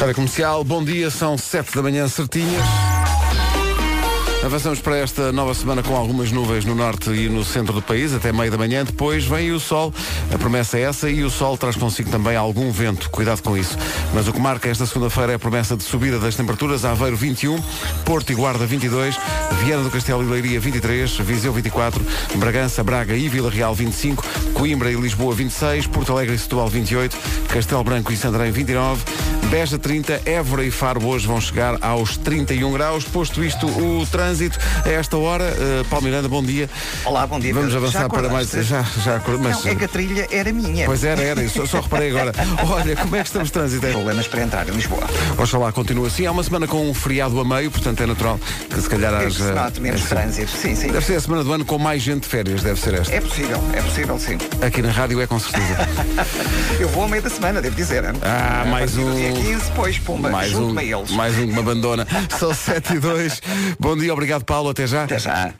Rádio 0.00 0.14
Comercial, 0.14 0.64
bom 0.64 0.82
dia, 0.82 1.10
são 1.10 1.36
7 1.36 1.74
da 1.74 1.82
manhã 1.82 2.08
certinhas. 2.08 2.89
Avançamos 4.42 4.80
para 4.80 4.96
esta 4.96 5.30
nova 5.32 5.52
semana 5.52 5.82
com 5.82 5.94
algumas 5.94 6.32
nuvens 6.32 6.64
no 6.64 6.74
norte 6.74 7.10
e 7.10 7.28
no 7.28 7.44
centro 7.44 7.74
do 7.74 7.82
país, 7.82 8.14
até 8.14 8.32
meio 8.32 8.50
da 8.50 8.56
manhã. 8.56 8.82
Depois 8.82 9.26
vem 9.26 9.52
o 9.52 9.60
sol. 9.60 9.92
A 10.34 10.38
promessa 10.38 10.78
é 10.78 10.82
essa 10.82 11.10
e 11.10 11.22
o 11.22 11.28
sol 11.28 11.58
traz 11.58 11.76
consigo 11.76 12.10
também 12.10 12.36
algum 12.36 12.72
vento. 12.72 13.10
Cuidado 13.10 13.42
com 13.42 13.54
isso. 13.54 13.76
Mas 14.14 14.28
o 14.28 14.32
que 14.32 14.40
marca 14.40 14.66
esta 14.66 14.86
segunda-feira 14.86 15.32
é 15.32 15.34
a 15.34 15.38
promessa 15.38 15.76
de 15.76 15.82
subida 15.82 16.18
das 16.18 16.36
temperaturas. 16.36 16.86
Aveiro 16.86 17.18
21, 17.18 17.60
Porto 18.06 18.32
e 18.32 18.34
Guarda 18.34 18.64
22, 18.64 19.14
Viana 19.62 19.84
do 19.84 19.90
Castelo 19.90 20.22
e 20.22 20.26
Leiria 20.26 20.58
23, 20.58 21.18
Viseu 21.18 21.52
24, 21.52 22.02
Bragança, 22.36 22.82
Braga 22.82 23.14
e 23.14 23.28
Vila 23.28 23.50
Real 23.50 23.74
25, 23.74 24.24
Coimbra 24.54 24.90
e 24.90 24.94
Lisboa 24.94 25.34
26, 25.34 25.86
Porto 25.88 26.12
Alegre 26.12 26.34
e 26.34 26.38
Setúbal 26.38 26.68
28, 26.68 27.14
Castelo 27.48 27.84
Branco 27.84 28.10
e 28.10 28.16
Santarém 28.16 28.50
29, 28.50 29.02
Beja 29.50 29.78
30, 29.78 30.22
Évora 30.24 30.64
e 30.64 30.70
Faro 30.70 31.04
hoje 31.04 31.26
vão 31.26 31.40
chegar 31.40 31.76
aos 31.82 32.16
31 32.16 32.72
graus. 32.72 33.04
Posto 33.04 33.44
isto, 33.44 33.66
o 33.66 34.06
trânsito 34.06 34.29
a 34.84 34.88
esta 34.90 35.16
hora. 35.16 35.44
Uh, 35.44 35.84
Paulo 35.86 36.04
Miranda, 36.04 36.28
bom 36.28 36.42
dia. 36.42 36.70
Olá, 37.04 37.26
bom 37.26 37.40
dia. 37.40 37.52
Vamos 37.52 37.74
avançar 37.74 38.08
para 38.08 38.28
mais. 38.28 38.50
Já, 38.50 38.82
já 38.82 39.20
mas. 39.42 39.64
Não, 39.64 39.72
é 39.72 39.74
que 39.74 39.84
a 39.84 39.88
trilha 39.88 40.28
era 40.30 40.52
minha. 40.52 40.86
Pois 40.86 41.02
era, 41.02 41.20
era, 41.20 41.42
isso. 41.42 41.66
Só 41.66 41.80
reparei 41.80 42.10
agora. 42.10 42.32
Olha, 42.70 42.94
como 42.96 43.16
é 43.16 43.20
que 43.20 43.26
estamos 43.26 43.48
de 43.48 43.52
trânsito? 43.52 43.86
É? 43.86 43.90
Problemas 43.90 44.28
para 44.28 44.42
entrar 44.42 44.68
em 44.68 44.72
Lisboa. 44.72 45.02
Oxalá 45.36 45.72
continua 45.72 46.06
assim. 46.06 46.26
Há 46.26 46.32
uma 46.32 46.42
semana 46.44 46.66
com 46.66 46.88
um 46.88 46.94
feriado 46.94 47.38
a 47.40 47.44
meio, 47.44 47.70
portanto 47.70 48.00
é 48.02 48.06
natural 48.06 48.38
que 48.72 48.80
se 48.80 48.88
calhar 48.88 49.12
É 49.14 49.26
haja. 49.26 49.46
se 49.46 49.52
note 49.52 49.80
menos 49.80 50.00
é, 50.00 50.04
sim. 50.04 50.08
trânsito. 50.08 50.50
Sim, 50.50 50.76
sim. 50.76 50.88
Deve 50.88 51.04
ser 51.04 51.16
a 51.16 51.20
semana 51.20 51.42
do 51.44 51.52
ano 51.52 51.64
com 51.64 51.78
mais 51.78 52.02
gente 52.02 52.22
de 52.22 52.28
férias, 52.28 52.62
deve 52.62 52.80
ser 52.80 52.94
esta. 52.94 53.12
É 53.14 53.20
possível, 53.20 53.60
é 53.72 53.82
possível, 53.82 54.18
sim. 54.18 54.38
Aqui 54.64 54.82
na 54.82 54.90
rádio 54.90 55.20
é 55.20 55.26
com 55.26 55.38
certeza. 55.38 55.76
Eu 56.78 56.88
vou 56.88 57.02
ao 57.02 57.08
meio 57.08 57.22
da 57.22 57.30
semana, 57.30 57.60
devo 57.60 57.74
dizer. 57.76 58.04
hein? 58.04 58.12
Ah, 58.22 58.62
A 58.62 58.64
mais 58.66 58.96
um- 58.96 59.14
Dia 59.14 59.32
15, 59.32 59.64
depois, 59.64 59.98
pumba, 59.98 60.30
mais 60.30 60.54
um, 60.54 60.72
mais 60.72 61.36
um 61.38 61.46
que 61.46 61.52
me 61.52 61.58
abandona. 61.58 62.06
São 62.38 62.54
7 62.54 62.94
e 62.94 62.98
2. 62.98 63.40
Bom 63.80 63.96
dia, 63.96 64.12
obrigado 64.20 64.44
Paulo, 64.44 64.68
até 64.68 64.86
já. 64.86 65.04
Até 65.04 65.18
já. 65.18 65.54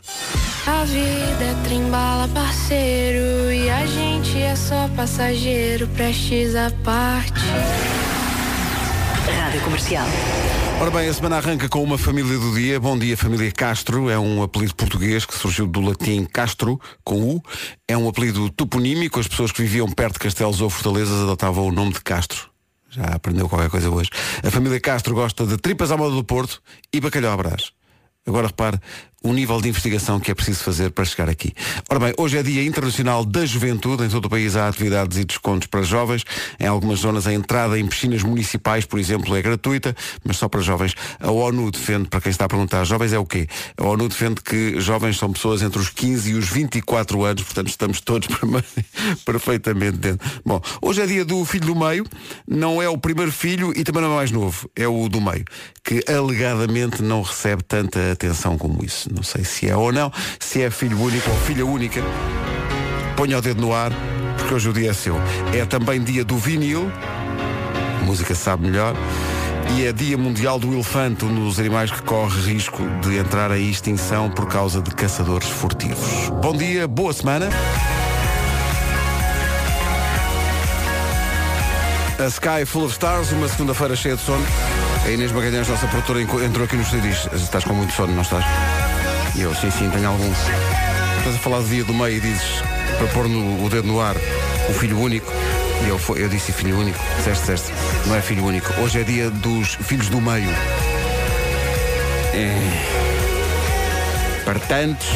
A 0.66 0.84
vida 0.84 1.44
é 1.44 1.56
trembala, 1.64 2.28
parceiro, 2.28 3.50
e 3.50 3.70
a 3.70 3.86
gente 3.86 4.36
é 4.36 4.54
só 4.54 4.86
passageiro, 4.88 5.88
prestes 5.88 6.54
à 6.54 6.70
parte. 6.84 7.40
Rádio 9.38 9.60
Comercial. 9.62 10.06
Ora 10.78 10.90
bem, 10.90 11.08
a 11.08 11.14
semana 11.14 11.38
arranca 11.38 11.68
com 11.70 11.82
uma 11.82 11.96
família 11.96 12.38
do 12.38 12.54
dia. 12.54 12.78
Bom 12.78 12.98
dia, 12.98 13.16
família 13.16 13.50
Castro. 13.50 14.10
É 14.10 14.18
um 14.18 14.42
apelido 14.42 14.74
português 14.74 15.24
que 15.24 15.34
surgiu 15.34 15.66
do 15.66 15.80
latim 15.80 16.26
Castro, 16.26 16.78
com 17.02 17.36
U. 17.36 17.42
É 17.88 17.96
um 17.96 18.08
apelido 18.08 18.50
toponímico. 18.50 19.20
As 19.20 19.28
pessoas 19.28 19.52
que 19.52 19.62
viviam 19.62 19.90
perto 19.90 20.14
de 20.14 20.20
castelos 20.20 20.60
ou 20.60 20.68
fortalezas 20.68 21.22
adotavam 21.22 21.66
o 21.66 21.72
nome 21.72 21.94
de 21.94 22.00
Castro. 22.00 22.50
Já 22.90 23.04
aprendeu 23.04 23.48
qualquer 23.48 23.70
coisa 23.70 23.88
hoje. 23.88 24.10
A 24.44 24.50
família 24.50 24.80
Castro 24.80 25.14
gosta 25.14 25.46
de 25.46 25.56
tripas 25.56 25.90
à 25.90 25.96
moda 25.96 26.14
do 26.14 26.24
Porto 26.24 26.62
e 26.92 27.00
bacalhau 27.00 27.32
à 27.32 27.36
brás. 27.36 27.79
Agora 28.30 28.46
repare 28.46 28.80
o 29.22 29.32
nível 29.32 29.60
de 29.60 29.68
investigação 29.68 30.18
que 30.18 30.30
é 30.30 30.34
preciso 30.34 30.64
fazer 30.64 30.90
para 30.90 31.04
chegar 31.04 31.28
aqui. 31.28 31.52
Ora 31.90 32.00
bem, 32.00 32.14
hoje 32.16 32.38
é 32.38 32.42
Dia 32.42 32.64
Internacional 32.64 33.24
da 33.24 33.44
Juventude. 33.44 34.04
Em 34.04 34.08
todo 34.08 34.24
o 34.24 34.30
país 34.30 34.56
há 34.56 34.66
atividades 34.66 35.18
e 35.18 35.24
descontos 35.24 35.66
para 35.68 35.82
jovens. 35.82 36.24
Em 36.58 36.66
algumas 36.66 37.00
zonas 37.00 37.26
a 37.26 37.32
entrada 37.32 37.78
em 37.78 37.86
piscinas 37.86 38.22
municipais, 38.22 38.86
por 38.86 38.98
exemplo, 38.98 39.36
é 39.36 39.42
gratuita, 39.42 39.94
mas 40.24 40.38
só 40.38 40.48
para 40.48 40.60
jovens. 40.62 40.94
A 41.18 41.30
ONU 41.30 41.70
defende, 41.70 42.08
para 42.08 42.20
quem 42.20 42.30
está 42.30 42.46
a 42.46 42.48
perguntar, 42.48 42.84
jovens 42.84 43.12
é 43.12 43.18
o 43.18 43.26
quê? 43.26 43.46
A 43.76 43.84
ONU 43.84 44.08
defende 44.08 44.40
que 44.40 44.80
jovens 44.80 45.18
são 45.18 45.30
pessoas 45.30 45.60
entre 45.60 45.78
os 45.78 45.90
15 45.90 46.30
e 46.30 46.34
os 46.34 46.48
24 46.48 47.22
anos, 47.22 47.42
portanto 47.42 47.68
estamos 47.68 48.00
todos 48.00 48.28
perfeitamente 49.26 49.98
dentro. 49.98 50.26
Bom, 50.44 50.62
hoje 50.80 51.02
é 51.02 51.06
dia 51.06 51.24
do 51.26 51.44
filho 51.44 51.66
do 51.66 51.76
meio. 51.76 52.06
Não 52.48 52.80
é 52.80 52.88
o 52.88 52.96
primeiro 52.96 53.32
filho 53.32 53.72
e 53.76 53.84
também 53.84 54.00
não 54.00 54.12
é 54.12 54.16
mais 54.16 54.30
novo. 54.30 54.70
É 54.74 54.88
o 54.88 55.08
do 55.10 55.20
meio, 55.20 55.44
que 55.84 56.02
alegadamente 56.10 57.02
não 57.02 57.20
recebe 57.20 57.62
tanta 57.62 58.12
atenção 58.12 58.56
como 58.56 58.82
isso. 58.82 59.09
Não 59.12 59.22
sei 59.22 59.44
se 59.44 59.68
é 59.68 59.76
ou 59.76 59.92
não, 59.92 60.12
se 60.38 60.62
é 60.62 60.70
filho 60.70 61.00
único 61.00 61.30
ou 61.30 61.36
filha 61.38 61.66
única. 61.66 62.00
Ponha 63.16 63.38
o 63.38 63.40
dedo 63.42 63.60
no 63.60 63.74
ar, 63.74 63.92
porque 64.38 64.54
hoje 64.54 64.68
o 64.68 64.72
dia 64.72 64.90
é 64.90 64.94
seu. 64.94 65.16
É 65.52 65.64
também 65.64 66.02
dia 66.02 66.24
do 66.24 66.36
vinil, 66.36 66.90
a 68.00 68.04
música 68.04 68.34
sabe 68.34 68.66
melhor, 68.66 68.94
e 69.76 69.84
é 69.86 69.92
dia 69.92 70.16
mundial 70.16 70.58
do 70.58 70.72
elefante, 70.72 71.24
um 71.24 71.34
dos 71.34 71.58
animais 71.58 71.90
que 71.90 72.02
corre 72.02 72.40
risco 72.52 72.82
de 73.02 73.18
entrar 73.18 73.50
em 73.56 73.68
extinção 73.68 74.30
por 74.30 74.46
causa 74.46 74.80
de 74.80 74.90
caçadores 74.92 75.48
furtivos. 75.48 76.30
Bom 76.40 76.56
dia, 76.56 76.88
boa 76.88 77.12
semana. 77.12 77.48
A 82.18 82.26
Sky 82.26 82.66
Full 82.66 82.84
of 82.84 82.92
Stars, 82.92 83.32
uma 83.32 83.48
segunda-feira 83.48 83.96
cheia 83.96 84.14
de 84.14 84.22
sono. 84.22 84.44
A 85.06 85.10
Inês 85.10 85.32
Magalhães, 85.32 85.66
nossa 85.68 85.86
produtora, 85.86 86.20
entrou 86.20 86.64
aqui 86.64 86.76
no 86.76 86.82
estúdio 86.82 87.06
e 87.06 87.12
diz, 87.12 87.42
estás 87.42 87.64
com 87.64 87.72
muito 87.72 87.92
sono, 87.94 88.12
não 88.12 88.22
estás? 88.22 88.44
E 89.36 89.42
eu, 89.42 89.54
sim, 89.54 89.70
sim, 89.70 89.88
tenho 89.90 90.08
algum. 90.08 90.30
Estás 91.18 91.36
a 91.36 91.38
falar 91.38 91.58
do 91.60 91.68
dia 91.68 91.84
do 91.84 91.94
meio 91.94 92.16
e 92.16 92.20
dizes, 92.20 92.62
para 92.98 93.06
pôr 93.08 93.28
no- 93.28 93.64
o 93.64 93.68
dedo 93.68 93.86
no 93.86 94.00
ar, 94.00 94.16
o 94.68 94.72
filho 94.74 94.98
único. 94.98 95.30
E 95.84 95.88
eu, 95.88 96.00
eu 96.16 96.28
disse 96.28 96.52
filho 96.52 96.78
único. 96.78 96.98
Disseste, 97.16 97.40
disseste. 97.40 97.72
Não 98.06 98.14
é 98.16 98.20
filho 98.20 98.44
único. 98.44 98.72
Hoje 98.80 99.00
é 99.00 99.04
dia 99.04 99.30
dos 99.30 99.74
filhos 99.76 100.08
do 100.08 100.20
meio. 100.20 100.50
É. 102.34 102.54
Portanto, 104.44 105.06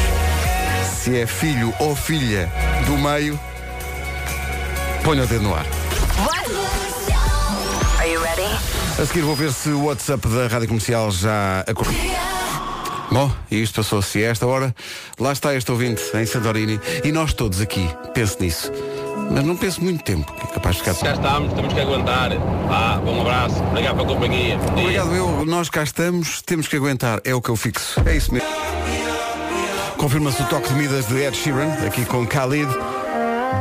se 1.03 1.19
é 1.19 1.27
filho 1.27 1.73
ou 1.79 1.95
filha 1.95 2.51
do 2.85 2.97
meio, 2.97 3.39
ponha 5.03 5.23
o 5.23 5.27
dedo 5.27 5.43
no 5.43 5.53
ar. 5.53 5.65
A 8.97 9.05
seguir 9.05 9.21
vou 9.21 9.35
ver 9.35 9.51
se 9.51 9.69
o 9.69 9.83
WhatsApp 9.85 10.25
da 10.29 10.47
Rádio 10.47 10.67
Comercial 10.69 11.11
já 11.11 11.63
acordou. 11.67 11.93
Bom, 13.15 13.31
e 13.49 13.61
isto 13.61 13.75
passou-se 13.75 14.21
a 14.25 14.29
esta 14.29 14.45
hora. 14.45 14.75
Lá 15.17 15.31
está 15.31 15.55
este 15.55 15.71
ouvinte 15.71 16.03
em 16.15 16.25
Santorini 16.25 16.77
e 17.01 17.13
nós 17.13 17.33
todos 17.33 17.61
aqui. 17.61 17.89
Pense 18.13 18.41
nisso. 18.41 18.69
Mas 19.31 19.41
não 19.41 19.55
pense 19.55 19.81
muito 19.81 20.03
tempo, 20.03 20.29
é 20.43 20.53
capaz 20.53 20.75
de 20.75 20.81
ficar. 20.81 20.93
Já 20.95 21.13
estamos, 21.13 21.53
temos 21.53 21.73
que 21.73 21.79
aguentar. 21.79 22.31
Ah, 22.69 22.99
bom 23.01 23.21
abraço. 23.21 23.63
Obrigado 23.63 23.95
pela 23.95 24.07
companhia. 24.09 24.59
Obrigado, 24.67 25.15
eu. 25.15 25.45
Nós 25.45 25.69
cá 25.69 25.83
estamos, 25.83 26.41
temos 26.41 26.67
que 26.67 26.75
aguentar. 26.75 27.21
É 27.23 27.33
o 27.33 27.41
que 27.41 27.47
eu 27.47 27.55
fixo. 27.55 28.01
É 28.05 28.17
isso 28.17 28.33
mesmo. 28.33 28.49
Confirma-se 29.95 30.41
o 30.41 30.45
toque 30.47 30.67
de 30.67 30.73
Midas 30.73 31.07
de 31.07 31.15
Ed 31.15 31.37
Sheeran, 31.37 31.71
aqui 31.87 32.03
com 32.03 32.25
Khalid. 32.25 32.69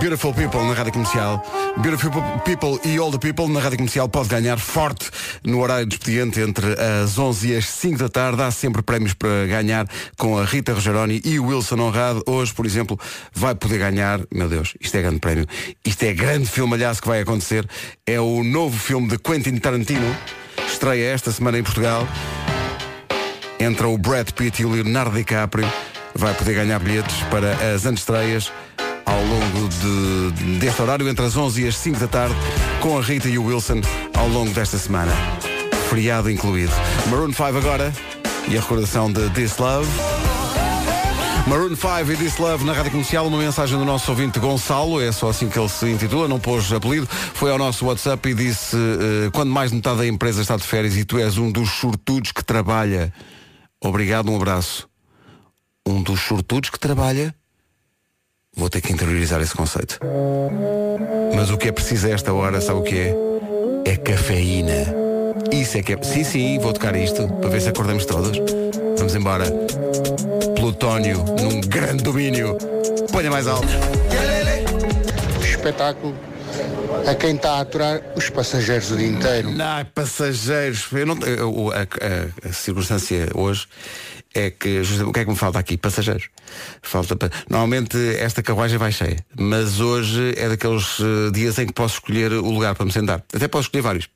Beautiful 0.00 0.34
People 0.34 0.62
na 0.62 0.74
Rádio 0.74 0.92
Comercial. 0.92 1.42
Beautiful 1.78 2.10
People 2.44 2.78
e 2.84 2.98
All 2.98 3.10
the 3.10 3.18
People 3.18 3.48
na 3.48 3.60
Rádio 3.60 3.78
Comercial 3.78 4.08
pode 4.08 4.28
ganhar 4.28 4.58
forte 4.58 5.10
no 5.42 5.60
horário 5.60 5.86
de 5.86 5.94
expediente 5.94 6.40
entre 6.40 6.66
as 6.78 7.18
11 7.18 7.48
e 7.48 7.56
as 7.56 7.66
5 7.66 7.98
da 7.98 8.08
tarde. 8.08 8.42
Há 8.42 8.50
sempre 8.50 8.82
prémios 8.82 9.14
para 9.14 9.46
ganhar 9.46 9.86
com 10.16 10.38
a 10.38 10.44
Rita 10.44 10.72
Rogeroni 10.72 11.20
e 11.24 11.38
o 11.38 11.46
Wilson 11.46 11.80
Honrado. 11.80 12.22
Hoje, 12.26 12.52
por 12.52 12.66
exemplo, 12.66 12.98
vai 13.32 13.54
poder 13.54 13.78
ganhar, 13.78 14.20
meu 14.32 14.48
Deus, 14.48 14.74
isto 14.80 14.96
é 14.96 15.02
grande 15.02 15.20
prémio. 15.20 15.46
Isto 15.84 16.02
é 16.04 16.12
grande 16.12 16.46
filme, 16.46 16.74
aliás, 16.74 17.00
que 17.00 17.08
vai 17.08 17.20
acontecer. 17.20 17.66
É 18.06 18.20
o 18.20 18.42
novo 18.42 18.78
filme 18.78 19.08
de 19.08 19.18
Quentin 19.18 19.56
Tarantino. 19.56 20.16
Estreia 20.66 21.12
esta 21.12 21.30
semana 21.32 21.58
em 21.58 21.62
Portugal. 21.62 22.06
Entra 23.58 23.88
o 23.88 23.96
Brad 23.96 24.30
Pitt 24.30 24.62
e 24.62 24.64
o 24.64 24.70
Leonardo 24.70 25.16
DiCaprio. 25.16 25.70
Vai 26.14 26.34
poder 26.34 26.54
ganhar 26.54 26.78
bilhetes 26.78 27.16
para 27.30 27.74
as 27.74 27.86
antestreias 27.86 28.52
ao 29.04 29.20
longo 29.20 29.68
de, 29.68 30.58
deste 30.58 30.82
horário, 30.82 31.08
entre 31.08 31.24
as 31.24 31.36
11 31.36 31.62
e 31.62 31.68
as 31.68 31.76
5 31.76 31.98
da 31.98 32.08
tarde, 32.08 32.34
com 32.80 32.98
a 32.98 33.02
Rita 33.02 33.28
e 33.28 33.38
o 33.38 33.44
Wilson 33.44 33.80
ao 34.16 34.28
longo 34.28 34.52
desta 34.52 34.78
semana. 34.78 35.12
Feriado 35.88 36.30
incluído. 36.30 36.72
Maroon 37.10 37.32
5 37.32 37.44
agora 37.58 37.92
e 38.48 38.56
a 38.56 38.60
recordação 38.60 39.12
de 39.12 39.28
This 39.30 39.58
Love. 39.58 39.88
Maroon 41.46 41.76
5 41.76 42.10
e 42.10 42.16
This 42.16 42.38
Love 42.38 42.64
na 42.64 42.72
Rádio 42.72 42.92
Comercial, 42.92 43.26
uma 43.26 43.36
mensagem 43.36 43.78
do 43.78 43.84
nosso 43.84 44.10
ouvinte 44.10 44.38
Gonçalo, 44.38 45.00
é 45.00 45.12
só 45.12 45.28
assim 45.28 45.48
que 45.48 45.58
ele 45.58 45.68
se 45.68 45.86
intitula, 45.90 46.26
não 46.26 46.40
pôs 46.40 46.72
apelido, 46.72 47.06
foi 47.06 47.50
ao 47.50 47.58
nosso 47.58 47.84
WhatsApp 47.84 48.30
e 48.30 48.34
disse, 48.34 48.76
eh, 48.76 49.30
quando 49.30 49.50
mais 49.50 49.70
de 49.70 49.76
metade 49.76 49.98
da 49.98 50.06
empresa 50.06 50.40
está 50.40 50.56
de 50.56 50.62
férias 50.62 50.96
e 50.96 51.04
tu 51.04 51.18
és 51.18 51.36
um 51.36 51.52
dos 51.52 51.70
sortudos 51.70 52.32
que 52.32 52.42
trabalha, 52.42 53.12
obrigado, 53.78 54.30
um 54.30 54.36
abraço. 54.36 54.88
Um 55.86 56.02
dos 56.02 56.20
sortudos 56.20 56.70
que 56.70 56.78
trabalha, 56.78 57.34
vou 58.56 58.68
ter 58.70 58.80
que 58.80 58.92
interiorizar 58.92 59.40
esse 59.40 59.54
conceito. 59.54 59.98
Mas 61.34 61.50
o 61.50 61.56
que 61.58 61.68
é 61.68 61.72
preciso 61.72 62.06
a 62.06 62.10
esta 62.10 62.32
hora, 62.32 62.60
sabe 62.60 62.78
o 62.80 62.82
que 62.82 62.96
é? 62.96 63.14
É 63.86 63.96
cafeína. 63.96 64.94
Isso 65.52 65.76
é 65.78 65.82
que 65.82 65.92
é. 65.92 66.02
Sim, 66.02 66.24
sim, 66.24 66.58
vou 66.58 66.72
tocar 66.72 66.94
isto 66.96 67.26
para 67.40 67.48
ver 67.50 67.60
se 67.60 67.68
acordamos 67.68 68.04
todos. 68.06 68.38
Vamos 68.96 69.14
embora. 69.14 69.44
Plutónio 70.56 71.18
num 71.40 71.60
grande 71.60 72.02
domínio. 72.02 72.56
Ponha 73.12 73.30
mais 73.30 73.46
alto. 73.46 73.68
espetáculo 75.42 76.14
a 77.06 77.14
quem 77.14 77.34
está 77.34 77.54
a 77.54 77.60
aturar 77.60 78.00
os 78.16 78.30
passageiros 78.30 78.90
o 78.90 78.96
dia 78.96 79.08
inteiro. 79.08 79.50
Não, 79.50 79.84
passageiros. 79.94 80.86
Eu 80.92 81.06
não, 81.06 81.18
eu- 81.26 81.72
a, 81.72 81.80
a- 81.82 82.48
a 82.48 82.52
circunstância 82.52 83.28
hoje 83.34 83.66
é 84.34 84.50
que 84.50 84.80
o 85.06 85.12
que 85.12 85.20
é 85.20 85.24
que 85.24 85.30
me 85.30 85.36
falta 85.36 85.58
aqui? 85.58 85.76
Passageiros. 85.76 86.28
Falta 86.82 87.16
pa- 87.16 87.30
Normalmente 87.48 87.96
esta 88.18 88.42
carruagem 88.42 88.78
vai 88.78 88.90
cheia, 88.92 89.16
mas 89.38 89.80
hoje 89.80 90.34
é 90.36 90.48
daqueles 90.48 90.98
eh, 91.00 91.30
dias 91.32 91.58
em 91.58 91.66
que 91.66 91.72
posso 91.72 91.94
escolher 91.94 92.32
o 92.32 92.50
lugar 92.50 92.74
para 92.74 92.84
me 92.86 92.92
sentar. 92.92 93.22
Até 93.34 93.46
posso 93.48 93.64
escolher 93.68 93.82
vários. 93.82 94.08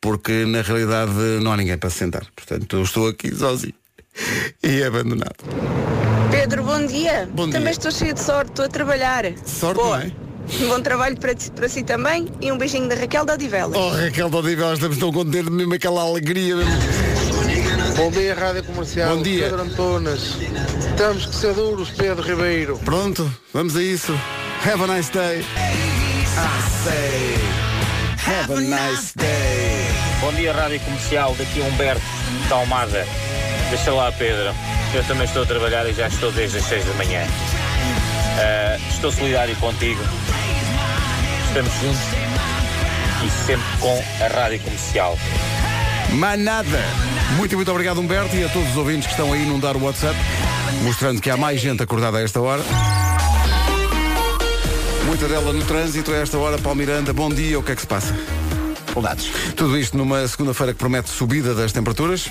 porque 0.00 0.46
na 0.46 0.62
realidade 0.62 1.12
não 1.42 1.52
há 1.52 1.56
ninguém 1.58 1.76
para 1.76 1.90
se 1.90 1.98
sentar. 1.98 2.26
Portanto, 2.34 2.76
eu 2.76 2.82
estou 2.82 3.08
aqui 3.08 3.34
sozinho 3.34 3.74
e 4.62 4.82
abandonado. 4.82 5.36
Pedro, 6.30 6.62
bom 6.64 6.86
dia. 6.86 7.28
Bom 7.32 7.44
dia. 7.44 7.52
Também 7.58 7.72
estou 7.72 7.90
cheio 7.90 8.14
de 8.14 8.20
sorte, 8.20 8.50
estou 8.50 8.64
a 8.64 8.68
trabalhar. 8.68 9.24
Sorte, 9.44 9.76
Boa. 9.80 9.98
não 9.98 10.04
é? 10.04 10.12
Um 10.64 10.68
bom 10.72 10.80
trabalho 10.80 11.16
para, 11.18 11.34
ti- 11.34 11.50
para 11.50 11.68
si 11.68 11.82
também 11.82 12.28
e 12.40 12.50
um 12.50 12.56
beijinho 12.56 12.88
da 12.88 12.94
Raquel 12.94 13.24
da 13.26 13.34
Odivelas. 13.34 13.76
Oh 13.76 13.90
Raquel 13.90 14.30
de 14.30 14.36
Odivelas, 14.36 14.78
estamos 14.78 14.96
tão 14.98 15.12
contentes, 15.12 15.50
mesmo 15.50 15.74
aquela 15.74 16.00
alegria. 16.02 16.56
mesmo. 16.56 16.72
Bom 18.00 18.10
dia, 18.10 18.34
Rádio 18.34 18.64
Comercial. 18.64 19.14
Bom 19.14 19.22
dia. 19.22 19.44
Pedro 19.44 19.60
Antunes. 19.60 20.38
Temos 20.96 21.26
que 21.26 21.34
ser 21.34 21.52
duros, 21.52 21.90
Pedro 21.90 22.22
Ribeiro. 22.22 22.78
Pronto, 22.78 23.30
vamos 23.52 23.76
a 23.76 23.82
isso. 23.82 24.18
Have 24.64 24.82
a 24.84 24.86
nice 24.86 25.12
day. 25.12 25.40
I 25.40 25.44
say, 26.82 27.34
have 28.26 28.50
a 28.54 28.60
nice 28.62 29.12
day. 29.14 29.84
Bom 30.22 30.32
dia, 30.32 30.50
Rádio 30.50 30.80
Comercial. 30.80 31.34
Daqui 31.36 31.60
é 31.60 31.64
Humberto 31.64 32.00
da 32.48 32.56
Almada. 32.56 33.06
Deixa 33.68 33.92
lá, 33.92 34.10
Pedro. 34.12 34.54
Eu 34.94 35.04
também 35.04 35.26
estou 35.26 35.42
a 35.42 35.46
trabalhar 35.46 35.86
e 35.86 35.92
já 35.92 36.08
estou 36.08 36.32
desde 36.32 36.56
as 36.56 36.64
6 36.64 36.86
da 36.86 36.94
manhã. 36.94 37.26
Ah, 38.38 38.78
estou 38.88 39.12
solidário 39.12 39.54
contigo. 39.56 40.00
Estamos 41.48 41.72
juntos 41.74 42.00
e 43.26 43.46
sempre 43.46 43.76
com 43.78 44.02
a 44.24 44.28
Rádio 44.28 44.60
Comercial. 44.60 45.18
Mais 46.12 46.40
nada. 46.40 46.82
Muito, 47.36 47.56
muito 47.56 47.70
obrigado, 47.70 48.00
Humberto, 48.00 48.34
e 48.36 48.44
a 48.44 48.48
todos 48.48 48.70
os 48.70 48.76
ouvintes 48.76 49.06
que 49.06 49.12
estão 49.12 49.32
aí 49.32 49.44
num 49.46 49.58
dar 49.58 49.76
o 49.76 49.84
WhatsApp, 49.84 50.16
mostrando 50.82 51.20
que 51.20 51.30
há 51.30 51.36
mais 51.36 51.60
gente 51.60 51.82
acordada 51.82 52.18
a 52.18 52.22
esta 52.22 52.40
hora. 52.40 52.62
Muita 55.06 55.26
dela 55.26 55.52
no 55.52 55.64
trânsito 55.64 56.12
a 56.12 56.16
esta 56.16 56.38
hora. 56.38 56.58
Paulo 56.58 56.78
Miranda, 56.78 57.12
bom 57.12 57.30
dia. 57.30 57.58
O 57.58 57.62
que 57.62 57.72
é 57.72 57.74
que 57.74 57.80
se 57.80 57.86
passa? 57.86 58.14
Saudades. 58.92 59.30
Tudo 59.56 59.78
isto 59.78 59.96
numa 59.96 60.26
segunda-feira 60.28 60.72
que 60.72 60.78
promete 60.78 61.10
subida 61.10 61.54
das 61.54 61.72
temperaturas. 61.72 62.28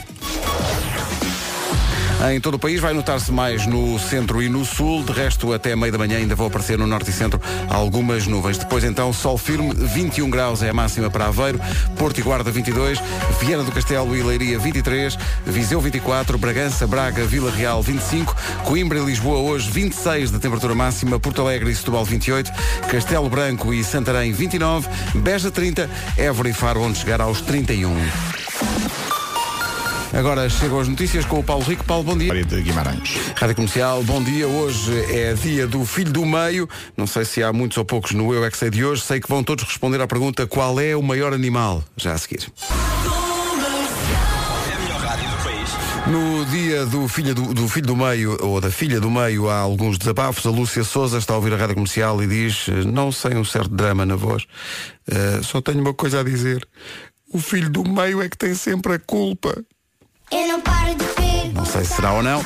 Em 2.28 2.40
todo 2.42 2.56
o 2.56 2.60
país 2.60 2.82
vai 2.82 2.94
notar-se 2.94 3.32
mais 3.32 3.66
no 3.66 3.98
centro 3.98 4.44
e 4.44 4.50
no 4.50 4.66
sul. 4.66 5.04
De 5.04 5.14
resto, 5.14 5.54
até 5.54 5.74
meio 5.74 5.90
da 5.90 5.98
manhã 5.98 6.18
ainda 6.18 6.36
vão 6.36 6.48
aparecer 6.48 6.78
no 6.78 6.86
norte 6.86 7.12
e 7.12 7.14
centro 7.14 7.40
algumas 7.70 8.28
nuvens. 8.28 8.58
Depois, 8.58 8.84
então, 8.84 9.14
sol 9.14 9.38
firme, 9.38 9.74
21 9.74 10.30
graus 10.30 10.62
é 10.62 10.70
a 10.70 10.74
máxima 10.74 11.10
para 11.10 11.28
Aveiro, 11.28 11.62
Porto 11.98 12.20
e 12.20 12.22
Guarda 12.22 12.52
22, 12.52 13.02
Viana 13.40 13.64
do 13.64 13.72
Castelo 13.72 14.14
e 14.18 14.22
Leiria 14.22 14.60
23, 14.60 15.18
Viseu 15.46 15.80
24, 15.80 16.38
Bragança, 16.38 16.86
Braga, 16.86 17.26
Vila 17.26 17.50
Real 17.50 17.82
25, 17.82 18.36
Coimbra 18.66 19.00
e 19.00 19.06
Lisboa 19.06 19.40
hoje 19.40 19.72
26 19.72 20.30
de 20.30 20.40
temperatura 20.40 20.76
máxima, 20.76 21.20
Porto 21.22 21.42
Alegre 21.42 21.72
e 21.72 21.76
Setúbal 21.76 22.04
28, 22.04 22.52
Castelo 22.92 23.30
Branco 23.30 23.74
e 23.74 23.82
Santarém 23.82 24.34
29, 24.34 24.90
Beja 25.16 25.50
30, 25.50 25.90
Évora 26.18 26.50
e 26.50 26.54
Faro 26.54 26.82
onde 26.82 26.98
chegar 26.98 27.22
aos 27.22 27.40
31. 27.40 27.96
Agora 30.20 30.50
chegam 30.50 30.82
as 30.82 30.88
notícias 30.90 31.24
com 31.24 31.40
o 31.40 31.44
Paulo 31.44 31.64
Rico. 31.64 31.86
Paulo, 31.86 32.04
bom 32.04 32.18
dia. 32.18 32.44
de 32.44 32.62
Guimarães. 32.62 33.16
Rádio 33.38 33.56
Comercial, 33.56 34.04
bom 34.04 34.22
dia. 34.22 34.50
Hoje 34.50 34.94
é 35.16 35.34
dia 35.34 35.66
do 35.66 35.86
Filho 35.86 36.12
do 36.12 36.26
Meio. 36.26 36.68
Não 36.98 37.08
sei 37.08 37.24
se 37.24 37.42
há 37.42 37.54
muitos 37.54 37.78
ou 37.78 37.86
poucos 37.86 38.12
no 38.12 38.34
Eu 38.34 38.44
é 38.44 38.52
que 38.52 38.58
sei 38.58 38.70
de 38.70 38.84
hoje. 38.84 39.02
Sei 39.02 39.22
que 39.22 39.30
vão 39.30 39.46
todos 39.46 39.64
responder 39.64 40.02
à 40.02 40.08
pergunta 40.08 40.46
qual 40.46 40.78
é 40.78 40.94
o 40.94 41.02
maior 41.02 41.34
animal. 41.34 41.82
Já 41.96 42.12
a 42.12 42.18
seguir. 42.18 42.52
No 46.06 46.46
dia 46.48 46.86
do 46.86 47.08
filho 47.08 47.34
do, 47.34 47.54
do 47.54 47.70
filho 47.70 47.88
do 47.88 47.96
meio 47.96 48.38
ou 48.42 48.60
da 48.60 48.70
filha 48.70 49.00
do 49.00 49.10
meio 49.10 49.50
há 49.50 49.60
alguns 49.60 49.98
desabafos. 49.98 50.46
A 50.46 50.50
Lúcia 50.50 50.84
Souza 50.84 51.18
está 51.18 51.34
a 51.34 51.38
ouvir 51.38 51.54
a 51.54 51.56
rádio 51.56 51.76
comercial 51.76 52.22
e 52.22 52.28
diz, 52.28 52.68
não 52.86 53.10
sem 53.10 53.38
um 53.38 53.46
certo 53.46 53.74
drama 53.74 54.06
na 54.06 54.18
voz, 54.18 54.46
eh, 55.10 55.40
só 55.44 55.62
tenho 55.62 55.80
uma 55.80 55.94
coisa 55.94 56.20
a 56.20 56.24
dizer. 56.24 56.68
O 57.32 57.40
filho 57.40 57.70
do 57.70 57.88
meio 57.88 58.22
é 58.22 58.28
que 58.28 58.38
tem 58.38 58.54
sempre 58.54 58.96
a 58.96 59.00
culpa. 59.00 59.64
Eu 60.32 60.48
não 60.48 60.62
paro 60.62 60.96
de 60.96 61.06
ver, 61.06 61.54
Não 61.54 61.66
sei 61.66 61.84
se 61.84 61.96
será 61.96 62.14
ou 62.14 62.22
não, 62.24 62.44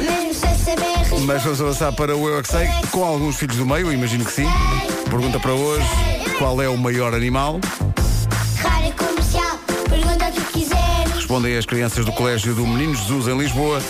mesmo 0.00 0.34
sem 0.34 0.58
saber 0.58 0.98
responder. 0.98 1.26
mas 1.26 1.42
vamos 1.42 1.60
avançar 1.60 1.92
para 1.92 2.16
o 2.16 2.28
Eu 2.28 2.38
é 2.38 2.42
que 2.42 2.48
sei, 2.48 2.68
com 2.90 3.04
alguns 3.04 3.36
filhos 3.36 3.56
do 3.56 3.66
meio, 3.66 3.90
imagino 3.92 4.24
que 4.24 4.32
sim. 4.32 4.46
Pergunta 5.08 5.38
para 5.40 5.52
hoje, 5.52 5.86
qual 6.38 6.60
é 6.60 6.68
o 6.68 6.76
maior 6.76 7.14
animal? 7.14 7.58
Rádio 8.62 8.92
comercial, 8.94 9.58
pergunta 9.88 10.28
o 10.28 10.32
que 10.32 10.52
quiseres. 10.60 11.12
Respondem 11.14 11.56
as 11.56 11.66
crianças 11.66 12.04
do 12.04 12.12
Colégio 12.12 12.54
do 12.54 12.66
Menino 12.66 12.94
Jesus 12.94 13.28
em 13.28 13.38
Lisboa 13.38 13.80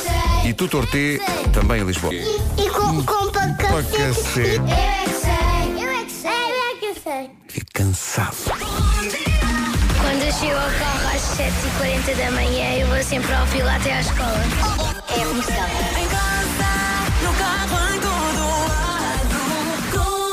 e 0.45 0.53
Tutor 0.53 0.87
T, 0.87 1.21
também 1.53 1.81
em 1.83 1.85
Lisboa. 1.85 2.15
E 2.15 2.71
com, 2.71 3.03
com 3.05 3.31
para 3.33 3.53
Para 3.55 3.83
cacete. 3.83 4.57
Eu 4.57 4.67
é 4.69 5.05
que 5.05 5.21
sei, 5.21 5.85
eu 5.85 5.91
é 5.91 6.05
que 6.05 6.13
sei, 6.13 6.31
eu 6.31 6.89
é 6.89 6.95
que 6.95 7.01
sei. 7.01 7.31
Fico 7.49 7.67
cansado. 7.75 8.37
Quando 10.13 10.25
eu 10.25 10.33
chego 10.35 10.53
ao 10.53 10.71
carro 10.73 11.09
às 11.15 11.23
7h40 11.39 12.15
da 12.19 12.31
manhã, 12.33 12.75
eu 12.81 12.87
vou 12.87 13.03
sempre 13.03 13.33
ao 13.33 13.47
fila 13.47 13.75
até 13.75 13.95
à 13.95 14.01
escola. 14.03 14.43
É 15.09 15.25
comercial. 15.25 15.69
Em 15.99 16.07
casa, 16.07 16.69
no 17.23 17.33
carro, 17.39 17.79
em 17.95 17.99
todo 17.99 18.43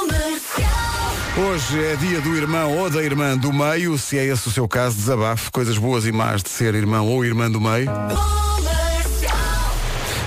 comercial. 0.03 1.47
Hoje 1.47 1.81
é 1.81 1.95
dia 1.95 2.19
do 2.19 2.35
irmão 2.35 2.77
ou 2.77 2.89
da 2.89 3.01
irmã 3.01 3.37
do 3.37 3.53
meio. 3.53 3.97
Se 3.97 4.19
é 4.19 4.25
esse 4.25 4.49
o 4.49 4.51
seu 4.51 4.67
caso, 4.67 4.97
desabafe 4.97 5.49
coisas 5.49 5.77
boas 5.77 6.05
e 6.05 6.11
más 6.11 6.43
de 6.43 6.49
ser 6.49 6.75
irmão 6.75 7.07
ou 7.07 7.23
irmã 7.23 7.49
do 7.49 7.61
meio. 7.61 7.89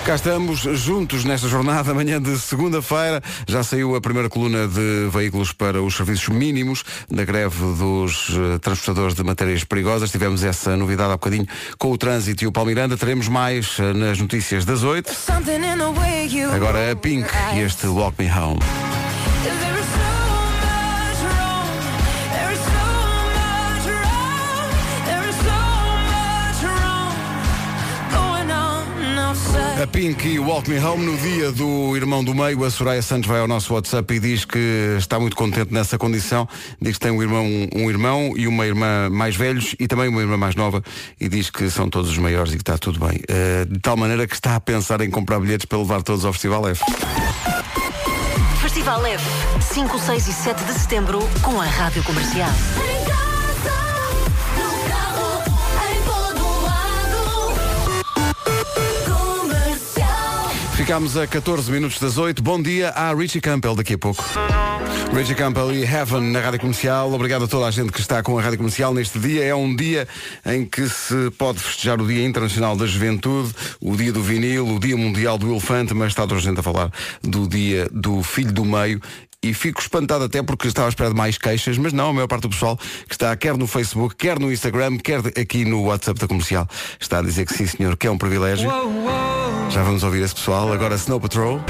Cá 0.04 0.16
estamos 0.16 0.60
juntos 0.60 1.24
nesta 1.24 1.46
jornada, 1.46 1.92
amanhã 1.92 2.20
de 2.20 2.36
segunda-feira. 2.36 3.22
Já 3.46 3.62
saiu 3.62 3.94
a 3.94 4.00
primeira 4.00 4.28
coluna 4.28 4.66
de 4.66 5.08
veículos 5.12 5.52
para 5.52 5.80
os 5.80 5.94
serviços 5.94 6.28
mínimos 6.28 6.82
da 7.08 7.24
greve 7.24 7.60
dos 7.78 8.30
eh, 8.30 8.58
transportadores 8.58 9.14
de 9.14 9.22
matérias 9.22 9.62
perigosas. 9.62 10.10
Tivemos 10.10 10.42
essa 10.42 10.76
novidade 10.76 11.10
há 11.10 11.16
bocadinho 11.16 11.46
com 11.78 11.92
o 11.92 11.96
trânsito 11.96 12.42
e 12.42 12.46
o 12.48 12.52
Palmiranda. 12.52 12.96
Teremos 12.96 13.28
mais 13.28 13.76
eh, 13.78 13.92
nas 13.92 14.18
notícias 14.18 14.64
das 14.64 14.82
oito. 14.82 15.12
Agora 16.52 16.90
a 16.90 16.96
Pink 16.96 17.28
e 17.54 17.60
este 17.60 17.86
Walk 17.86 18.20
Me 18.20 18.28
Home. 18.28 18.58
A 29.82 29.86
Pink 29.86 30.28
e 30.28 30.38
Walk 30.38 30.70
Me 30.70 30.78
Home 30.78 31.04
no 31.04 31.16
dia 31.16 31.50
do 31.50 31.96
irmão 31.96 32.22
do 32.22 32.32
meio, 32.32 32.62
a 32.64 32.70
Soraya 32.70 33.02
Santos 33.02 33.26
vai 33.26 33.40
ao 33.40 33.48
nosso 33.48 33.74
WhatsApp 33.74 34.14
e 34.14 34.20
diz 34.20 34.44
que 34.44 34.94
está 34.96 35.18
muito 35.18 35.34
contente 35.34 35.74
nessa 35.74 35.98
condição. 35.98 36.48
Diz 36.80 36.92
que 36.92 37.00
tem 37.00 37.10
um 37.10 37.20
irmão, 37.20 37.44
um 37.74 37.90
irmão 37.90 38.32
e 38.36 38.46
uma 38.46 38.64
irmã 38.64 39.10
mais 39.10 39.34
velhos 39.34 39.74
e 39.80 39.88
também 39.88 40.08
uma 40.08 40.20
irmã 40.20 40.36
mais 40.36 40.54
nova 40.54 40.80
e 41.20 41.28
diz 41.28 41.50
que 41.50 41.68
são 41.68 41.90
todos 41.90 42.10
os 42.10 42.18
maiores 42.18 42.52
e 42.52 42.56
que 42.56 42.62
está 42.62 42.78
tudo 42.78 43.00
bem. 43.00 43.20
Eh, 43.28 43.64
de 43.68 43.80
tal 43.80 43.96
maneira 43.96 44.24
que 44.24 44.34
está 44.34 44.54
a 44.54 44.60
pensar 44.60 45.00
em 45.00 45.10
comprar 45.10 45.40
bilhetes 45.40 45.66
para 45.66 45.78
levar 45.78 46.02
todos 46.02 46.24
ao 46.24 46.32
Festival 46.32 46.68
F. 46.68 46.84
Festival 48.60 49.04
F, 49.04 49.24
5, 49.74 49.98
6 49.98 50.28
e 50.28 50.32
7 50.32 50.64
de 50.64 50.72
setembro, 50.74 51.18
com 51.42 51.60
a 51.60 51.66
Rádio 51.66 52.04
Comercial. 52.04 52.50
Ficámos 60.82 61.16
a 61.16 61.28
14 61.28 61.70
minutos 61.70 62.00
das 62.00 62.18
8. 62.18 62.42
Bom 62.42 62.60
dia 62.60 62.88
à 62.88 63.14
Richie 63.14 63.40
Campbell 63.40 63.76
daqui 63.76 63.94
a 63.94 63.98
pouco. 63.98 64.24
Richie 65.14 65.36
Campbell 65.36 65.72
e 65.72 65.84
Heaven 65.84 66.32
na 66.32 66.40
Rádio 66.40 66.58
Comercial. 66.58 67.12
Obrigado 67.12 67.44
a 67.44 67.48
toda 67.48 67.66
a 67.66 67.70
gente 67.70 67.92
que 67.92 68.00
está 68.00 68.20
com 68.20 68.36
a 68.36 68.42
Rádio 68.42 68.58
Comercial 68.58 68.92
neste 68.92 69.16
dia. 69.20 69.44
É 69.44 69.54
um 69.54 69.76
dia 69.76 70.08
em 70.44 70.64
que 70.64 70.88
se 70.88 71.30
pode 71.38 71.60
festejar 71.60 72.00
o 72.00 72.06
Dia 72.06 72.26
Internacional 72.26 72.74
da 72.74 72.84
Juventude, 72.84 73.54
o 73.80 73.96
Dia 73.96 74.12
do 74.12 74.20
Vinil, 74.20 74.66
o 74.66 74.80
Dia 74.80 74.96
Mundial 74.96 75.38
do 75.38 75.52
Elefante, 75.52 75.94
mas 75.94 76.08
está 76.08 76.22
toda 76.22 76.40
a 76.40 76.42
gente 76.42 76.58
a 76.58 76.64
falar 76.64 76.90
do 77.22 77.46
Dia 77.46 77.88
do 77.92 78.20
Filho 78.24 78.52
do 78.52 78.64
Meio. 78.64 79.00
E 79.44 79.52
fico 79.52 79.80
espantado 79.80 80.22
até 80.22 80.40
porque 80.40 80.68
estava 80.68 80.86
à 80.86 80.90
espera 80.90 81.10
de 81.10 81.16
mais 81.16 81.36
queixas, 81.36 81.76
mas 81.76 81.92
não, 81.92 82.10
a 82.10 82.12
maior 82.12 82.28
parte 82.28 82.42
do 82.42 82.50
pessoal 82.50 82.78
que 83.08 83.14
está 83.14 83.34
quer 83.36 83.56
no 83.56 83.66
Facebook, 83.66 84.14
quer 84.14 84.38
no 84.38 84.52
Instagram, 84.52 84.98
quer 84.98 85.18
aqui 85.18 85.64
no 85.64 85.82
WhatsApp 85.82 86.20
da 86.20 86.28
Comercial, 86.28 86.68
está 87.00 87.18
a 87.18 87.22
dizer 87.22 87.44
que 87.46 87.54
sim 87.54 87.66
senhor, 87.66 87.96
que 87.96 88.06
é 88.06 88.10
um 88.10 88.16
privilégio. 88.16 88.70
Já 89.68 89.82
vamos 89.82 90.04
ouvir 90.04 90.22
esse 90.22 90.34
pessoal. 90.34 90.72
Agora 90.72 90.94
Snow 90.94 91.18
Patrol. 91.18 91.60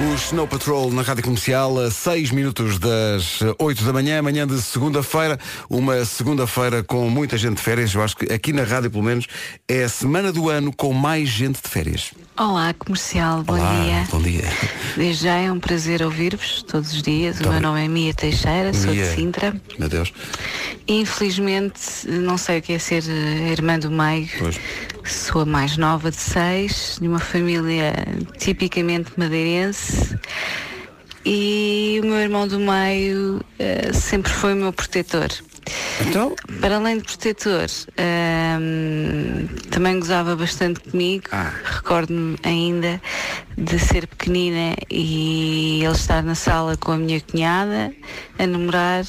O 0.00 0.14
Snow 0.14 0.46
Patrol 0.46 0.92
na 0.92 1.02
Rádio 1.02 1.24
Comercial 1.24 1.76
a 1.80 1.90
6 1.90 2.30
minutos 2.30 2.78
das 2.78 3.40
8 3.58 3.82
da 3.82 3.92
manhã, 3.92 4.22
manhã 4.22 4.46
de 4.46 4.62
segunda-feira, 4.62 5.36
uma 5.68 6.04
segunda-feira 6.04 6.84
com 6.84 7.10
muita 7.10 7.36
gente 7.36 7.56
de 7.56 7.62
férias. 7.62 7.92
Eu 7.92 8.02
acho 8.04 8.16
que 8.16 8.32
aqui 8.32 8.52
na 8.52 8.62
rádio, 8.62 8.92
pelo 8.92 9.02
menos, 9.02 9.26
é 9.66 9.82
a 9.82 9.88
semana 9.88 10.30
do 10.30 10.48
ano 10.48 10.72
com 10.72 10.92
mais 10.92 11.28
gente 11.28 11.60
de 11.60 11.68
férias. 11.68 12.12
Olá, 12.38 12.72
comercial, 12.72 13.42
bom 13.42 13.54
Olá, 13.54 13.82
dia. 13.82 14.06
Bom 14.12 14.22
dia. 14.22 14.44
Desde 14.96 15.24
já 15.24 15.34
é 15.34 15.50
um 15.50 15.58
prazer 15.58 16.04
ouvir-vos 16.04 16.62
todos 16.62 16.92
os 16.92 17.02
dias. 17.02 17.40
O 17.40 17.48
meu 17.48 17.60
nome 17.60 17.84
é 17.84 17.88
Mia 17.88 18.14
Teixeira, 18.14 18.72
sou 18.72 18.92
Mia. 18.92 19.08
de 19.08 19.16
Sintra. 19.16 19.60
Meu 19.76 19.88
Deus. 19.88 20.12
Infelizmente, 20.86 21.80
não 22.06 22.38
sei 22.38 22.60
o 22.60 22.62
que 22.62 22.74
é 22.74 22.78
ser 22.78 23.02
eh, 23.08 23.50
irmã 23.50 23.76
do 23.76 23.90
meio. 23.90 24.28
Pois. 24.38 24.60
Sou 25.04 25.42
a 25.42 25.44
mais 25.44 25.76
nova 25.76 26.12
de 26.12 26.16
seis, 26.16 26.98
de 27.00 27.08
uma 27.08 27.18
família 27.18 27.92
tipicamente 28.38 29.10
madeirense. 29.16 30.16
E 31.26 31.98
o 32.00 32.06
meu 32.06 32.18
irmão 32.18 32.46
do 32.46 32.60
meio 32.60 33.40
eh, 33.58 33.92
sempre 33.92 34.30
foi 34.30 34.52
o 34.52 34.56
meu 34.56 34.72
protetor. 34.72 35.28
Então, 36.00 36.34
Para 36.60 36.76
além 36.76 36.98
de 36.98 37.04
protetor, 37.04 37.66
ahm, 37.98 39.46
também 39.70 39.98
gozava 40.00 40.34
bastante 40.36 40.80
comigo. 40.80 41.24
Ah. 41.32 41.52
Recordo-me 41.64 42.36
ainda 42.42 43.00
de 43.56 43.78
ser 43.78 44.06
pequenina 44.06 44.74
e 44.90 45.80
ele 45.82 45.92
estar 45.94 46.22
na 46.22 46.34
sala 46.34 46.76
com 46.76 46.92
a 46.92 46.96
minha 46.96 47.20
cunhada 47.20 47.92
a 48.38 48.46
namorar 48.46 49.04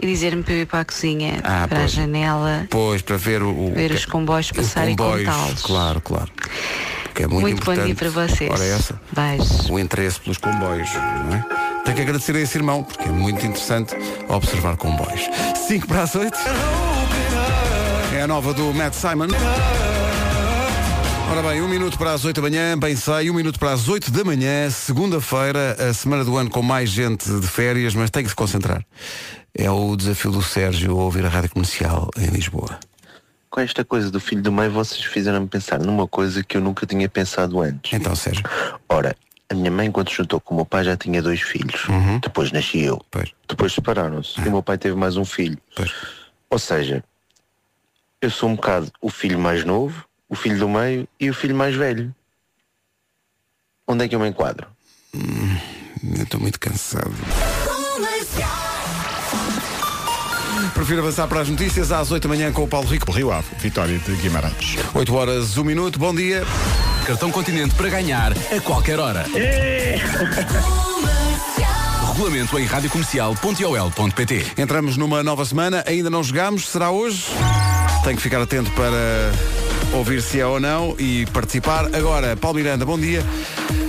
e 0.00 0.06
dizer-me 0.06 0.42
para 0.42 0.54
eu 0.54 0.60
ir 0.62 0.66
para 0.66 0.80
a 0.80 0.84
cozinha, 0.84 1.40
Ah, 1.44 1.66
para 1.68 1.80
pois. 1.80 1.92
a 1.92 1.94
janela, 1.96 2.66
pois, 2.70 3.02
para 3.02 3.16
ver 3.16 3.42
o. 3.42 3.72
ver 3.72 3.90
os 3.92 4.04
comboios 4.06 4.46
os 4.46 4.52
passarem 4.52 4.96
comboios, 4.96 5.22
e 5.22 5.24
contá-los. 5.26 5.62
Claro, 5.62 6.00
claro. 6.00 6.30
Que 7.14 7.24
é 7.24 7.26
muito, 7.26 7.42
Muito 7.42 7.64
bom 7.64 7.74
dia 7.74 7.94
para 7.94 8.08
vocês. 8.08 8.50
Ora 8.50 8.64
essa. 8.64 8.98
Beijos. 9.12 9.68
O 9.68 9.78
interesse 9.78 10.18
pelos 10.20 10.38
comboios, 10.38 10.88
não 10.94 11.34
é? 11.34 11.61
Tenho 11.84 11.96
que 11.96 12.02
agradecer 12.02 12.36
a 12.36 12.40
esse 12.40 12.56
irmão, 12.56 12.84
porque 12.84 13.08
é 13.08 13.12
muito 13.12 13.44
interessante 13.44 13.94
observar 14.28 14.76
comboios. 14.76 15.28
5 15.66 15.86
para 15.86 16.02
as 16.02 16.14
8. 16.14 16.38
É 18.14 18.22
a 18.22 18.26
nova 18.26 18.54
do 18.54 18.72
Matt 18.72 18.94
Simon. 18.94 19.28
Ora 21.32 21.42
bem, 21.48 21.62
um 21.62 21.68
minuto 21.68 21.96
para 21.96 22.12
as 22.12 22.24
8 22.24 22.36
da 22.36 22.42
manhã, 22.42 22.78
bem 22.78 22.94
sei, 22.94 23.30
um 23.30 23.34
minuto 23.34 23.58
para 23.58 23.72
as 23.72 23.88
8 23.88 24.10
da 24.10 24.22
manhã, 24.22 24.68
segunda-feira, 24.68 25.76
a 25.78 25.94
semana 25.94 26.24
do 26.24 26.36
ano 26.36 26.50
com 26.50 26.60
mais 26.60 26.90
gente 26.90 27.24
de 27.40 27.46
férias, 27.46 27.94
mas 27.94 28.10
tem 28.10 28.22
que 28.22 28.28
se 28.28 28.36
concentrar. 28.36 28.84
É 29.54 29.70
o 29.70 29.96
desafio 29.96 30.30
do 30.30 30.42
Sérgio 30.42 30.92
a 30.92 31.02
ouvir 31.02 31.24
a 31.24 31.30
rádio 31.30 31.50
comercial 31.50 32.10
em 32.18 32.26
Lisboa. 32.26 32.78
Com 33.48 33.60
esta 33.60 33.84
coisa 33.84 34.10
do 34.10 34.20
filho 34.20 34.42
do 34.42 34.52
meio, 34.52 34.70
vocês 34.70 35.02
fizeram-me 35.04 35.46
pensar 35.48 35.78
numa 35.78 36.06
coisa 36.06 36.44
que 36.44 36.56
eu 36.56 36.60
nunca 36.60 36.86
tinha 36.86 37.08
pensado 37.08 37.60
antes. 37.60 37.92
Então, 37.92 38.14
Sérgio. 38.14 38.44
Ora, 38.88 39.16
a 39.52 39.54
minha 39.54 39.70
mãe, 39.70 39.90
quando 39.90 40.10
se 40.10 40.16
juntou 40.16 40.40
com 40.40 40.54
o 40.54 40.56
meu 40.56 40.66
pai, 40.66 40.84
já 40.84 40.96
tinha 40.96 41.22
dois 41.22 41.40
filhos. 41.40 41.82
Depois 42.20 42.50
nasci 42.50 42.80
eu. 42.80 43.00
Depois 43.48 43.72
separaram-se. 43.72 44.40
E 44.40 44.48
o 44.48 44.50
meu 44.50 44.62
pai 44.62 44.78
teve 44.78 44.96
mais 44.96 45.16
um 45.16 45.24
filho. 45.24 45.58
Ou 46.50 46.58
seja, 46.58 47.04
eu 48.20 48.30
sou 48.30 48.48
um 48.48 48.56
bocado 48.56 48.90
o 49.00 49.10
filho 49.10 49.38
mais 49.38 49.64
novo, 49.64 50.04
o 50.28 50.34
filho 50.34 50.58
do 50.58 50.68
meio 50.68 51.06
e 51.20 51.30
o 51.30 51.34
filho 51.34 51.54
mais 51.54 51.74
velho. 51.74 52.14
Onde 53.86 54.04
é 54.04 54.08
que 54.08 54.14
eu 54.14 54.20
me 54.20 54.28
enquadro? 54.28 54.66
Eu 55.12 56.22
estou 56.22 56.40
muito 56.40 56.58
cansado. 56.58 57.12
Prefiro 60.74 61.00
avançar 61.00 61.28
para 61.28 61.40
as 61.40 61.48
notícias 61.48 61.92
às 61.92 62.10
8 62.10 62.22
da 62.22 62.28
manhã 62.28 62.52
com 62.52 62.64
o 62.64 62.68
Paulo 62.68 62.88
Rico. 62.88 63.10
Rio 63.12 63.30
Ave, 63.30 63.54
Vitória 63.58 63.98
de 63.98 64.16
Guimarães. 64.16 64.76
8 64.94 65.14
horas, 65.14 65.58
1 65.58 65.64
minuto, 65.64 65.98
bom 65.98 66.14
dia. 66.14 66.42
Cartão 67.06 67.30
Continente 67.30 67.74
para 67.74 67.88
ganhar 67.88 68.32
a 68.32 68.60
qualquer 68.60 69.00
hora. 69.00 69.24
Regulamento 72.06 72.58
em 72.58 72.64
radiocomercial.ol.pt 72.66 74.52
Entramos 74.58 74.96
numa 74.96 75.22
nova 75.22 75.44
semana, 75.44 75.82
ainda 75.86 76.08
não 76.10 76.22
jogámos, 76.22 76.68
será 76.68 76.90
hoje? 76.90 77.24
Tem 78.04 78.14
que 78.14 78.22
ficar 78.22 78.40
atento 78.40 78.70
para 78.72 79.32
ouvir 79.92 80.22
se 80.22 80.40
é 80.40 80.46
ou 80.46 80.58
não 80.58 80.94
e 80.98 81.26
participar. 81.26 81.86
Agora, 81.94 82.36
Paulo 82.36 82.56
Miranda, 82.56 82.84
bom 82.84 82.98
dia. 82.98 83.22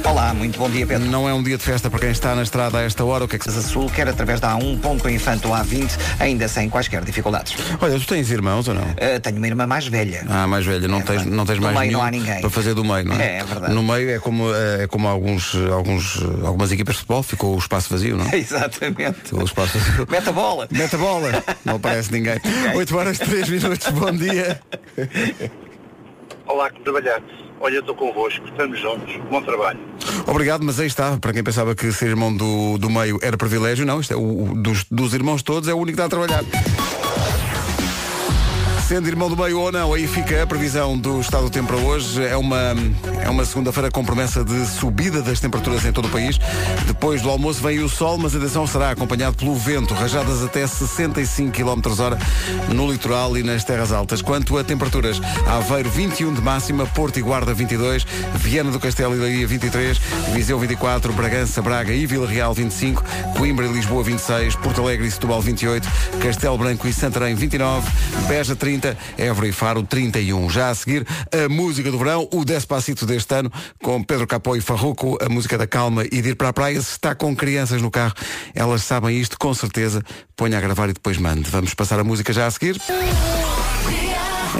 Olá, 0.05 0.33
muito 0.33 0.59
bom 0.59 0.69
dia, 0.69 0.85
Pedro. 0.85 1.09
Não 1.09 1.29
é 1.29 1.33
um 1.33 1.41
dia 1.41 1.57
de 1.57 1.63
festa 1.63 1.89
para 1.89 1.99
quem 1.99 2.11
está 2.11 2.35
na 2.35 2.43
estrada 2.43 2.77
a 2.77 2.81
esta 2.81 3.05
hora, 3.05 3.23
o 3.23 3.27
que 3.27 3.37
é 3.37 3.39
que 3.39 3.49
se... 3.49 3.63
Sul, 3.63 3.89
quer 3.89 4.07
através 4.07 4.41
da 4.41 4.51
A1, 4.53 4.79
ponto 4.81 5.05
ou 5.07 5.11
A20, 5.55 5.89
ainda 6.19 6.47
sem 6.49 6.69
quaisquer 6.69 7.03
dificuldades. 7.05 7.55
Olha, 7.79 7.97
tu 7.97 8.05
tens 8.05 8.29
irmãos 8.29 8.67
ou 8.67 8.73
não? 8.73 8.81
Uh, 8.83 9.19
tenho 9.21 9.37
uma 9.37 9.47
irmã 9.47 9.65
mais 9.65 9.87
velha. 9.87 10.25
Ah, 10.29 10.45
mais 10.45 10.65
velha, 10.65 10.89
não 10.89 10.99
É 10.99 11.03
tens, 11.03 11.15
verdade. 11.21 11.35
não 11.35 11.45
tens 11.45 11.59
mais 11.59 11.73
meio 11.73 11.87
nenhum 11.87 11.99
não 11.99 12.05
há 12.05 12.11
ninguém. 12.11 12.41
para 12.41 12.49
fazer 12.49 12.73
do 12.73 12.83
meio, 12.83 13.05
não 13.05 13.15
é? 13.15 13.25
É, 13.25 13.37
é 13.37 13.43
verdade. 13.45 13.73
No 13.73 13.81
meio 13.81 14.09
é 14.09 14.19
como, 14.19 14.53
é 14.53 14.87
como 14.87 15.07
alguns, 15.07 15.55
alguns, 15.71 16.21
algumas 16.43 16.71
equipas 16.73 16.95
de 16.95 16.99
futebol, 16.99 17.23
ficou 17.23 17.55
o 17.55 17.57
espaço 17.59 17.89
vazio, 17.89 18.17
não 18.17 18.25
é? 18.25 18.35
Exatamente. 18.35 19.19
Ficou 19.23 19.41
o 19.41 19.45
espaço 19.45 19.77
vazio. 19.79 20.05
Mete 20.09 20.27
a 20.27 20.33
bola. 20.33 20.67
Mete 20.69 20.95
a 20.95 20.99
bola. 20.99 21.43
Não 21.63 21.75
aparece 21.75 22.11
ninguém. 22.11 22.39
8 22.75 22.97
horas 22.97 23.17
3 23.19 23.47
minutos, 23.49 23.87
bom 23.89 24.11
dia. 24.11 24.59
Olá, 26.53 26.69
como 26.69 26.83
trabalhar. 26.83 27.19
Olha, 27.59 27.79
estou 27.79 27.95
convosco, 27.95 28.45
estamos 28.47 28.79
juntos. 28.79 29.15
Bom 29.31 29.41
trabalho. 29.41 29.79
Obrigado, 30.27 30.63
mas 30.63 30.79
aí 30.79 30.85
está. 30.85 31.17
Para 31.17 31.33
quem 31.33 31.43
pensava 31.43 31.73
que 31.73 31.91
ser 31.91 32.09
irmão 32.09 32.31
do, 32.35 32.77
do 32.77 32.91
meio 32.91 33.17
era 33.23 33.35
privilégio, 33.35 33.85
não. 33.87 33.99
Isto 33.99 34.13
é 34.13 34.17
o- 34.17 34.53
dos, 34.55 34.83
dos 34.91 35.15
irmãos 35.15 35.41
todos 35.41 35.67
é 35.67 35.73
o 35.73 35.77
único 35.77 35.97
que 35.97 36.03
está 36.03 36.05
a 36.05 36.09
trabalhar. 36.09 36.43
Sendo 38.87 39.07
irmão 39.07 39.29
do 39.29 39.37
meio 39.37 39.59
ou 39.59 39.71
não, 39.71 39.93
aí 39.93 40.05
fica 40.05 40.43
a 40.43 40.45
previsão 40.45 40.97
do 40.97 41.21
estado 41.21 41.45
do 41.45 41.49
tempo 41.49 41.67
para 41.67 41.77
hoje. 41.77 42.21
É 42.21 42.35
uma, 42.35 42.75
é 43.23 43.29
uma 43.29 43.45
segunda-feira 43.45 43.89
com 43.89 44.03
promessa 44.03 44.43
de 44.43 44.65
subida 44.67 45.21
das 45.21 45.39
temperaturas 45.39 45.85
em 45.85 45.91
todo 45.93 46.05
o 46.05 46.09
país. 46.09 46.37
Depois 46.85 47.21
do 47.21 47.29
almoço 47.29 47.63
vem 47.63 47.79
o 47.79 47.87
sol, 47.87 48.17
mas 48.17 48.35
atenção 48.35 48.67
será 48.67 48.91
acompanhado 48.91 49.37
pelo 49.37 49.55
vento. 49.55 49.93
Rajadas 49.93 50.43
até 50.43 50.67
65 50.67 51.51
km 51.51 51.81
hora 51.97 52.17
no 52.73 52.91
litoral 52.91 53.37
e 53.37 53.41
nas 53.41 53.63
terras 53.63 53.93
altas. 53.93 54.21
Quanto 54.21 54.57
a 54.57 54.63
temperaturas, 54.63 55.19
Aveiro 55.47 55.89
21 55.89 56.33
de 56.33 56.41
máxima, 56.41 56.85
Porto 56.85 57.17
e 57.17 57.21
Guarda 57.21 57.53
22, 57.53 58.05
Viana 58.35 58.69
do 58.69 58.79
Castelo 58.79 59.15
e 59.15 59.19
Leiria 59.19 59.47
23, 59.47 59.97
Viseu 60.33 60.59
24, 60.59 61.13
Bragança, 61.13 61.61
Braga 61.61 61.93
e 61.93 62.05
Vila 62.05 62.27
Real 62.27 62.53
25, 62.53 63.03
Coimbra 63.37 63.65
e 63.65 63.71
Lisboa 63.71 64.03
26, 64.03 64.57
Porto 64.57 64.81
Alegre 64.81 65.07
e 65.07 65.11
Setúbal 65.11 65.41
28, 65.41 65.87
Castelo 66.21 66.57
Branco 66.57 66.85
e 66.85 66.93
Santarém 66.93 67.33
29, 67.33 67.89
Beja 68.27 68.55
30, 68.55 68.72
Évora 69.17 69.47
e 69.47 69.51
Faro 69.51 69.83
31. 69.83 70.49
Já 70.49 70.69
a 70.69 70.75
seguir, 70.75 71.05
a 71.31 71.49
música 71.49 71.91
do 71.91 71.97
verão, 71.97 72.27
o 72.31 72.43
Despacito 72.45 73.05
deste 73.05 73.33
ano, 73.35 73.51
com 73.81 74.03
Pedro 74.03 74.27
Capó 74.27 74.55
e 74.55 74.61
Farruco, 74.61 75.17
a 75.21 75.29
música 75.29 75.57
da 75.57 75.67
calma 75.67 76.03
e 76.05 76.21
de 76.21 76.29
ir 76.29 76.35
para 76.35 76.49
a 76.49 76.53
praia. 76.53 76.81
Se 76.81 76.91
está 76.91 77.13
com 77.15 77.35
crianças 77.35 77.81
no 77.81 77.91
carro, 77.91 78.13
elas 78.53 78.83
sabem 78.83 79.19
isto 79.19 79.37
com 79.37 79.53
certeza. 79.53 80.03
Ponha 80.35 80.57
a 80.57 80.61
gravar 80.61 80.89
e 80.89 80.93
depois 80.93 81.17
mande. 81.17 81.49
Vamos 81.49 81.73
passar 81.73 81.99
a 81.99 82.03
música 82.03 82.33
já 82.33 82.47
a 82.47 82.51
seguir. 82.51 82.79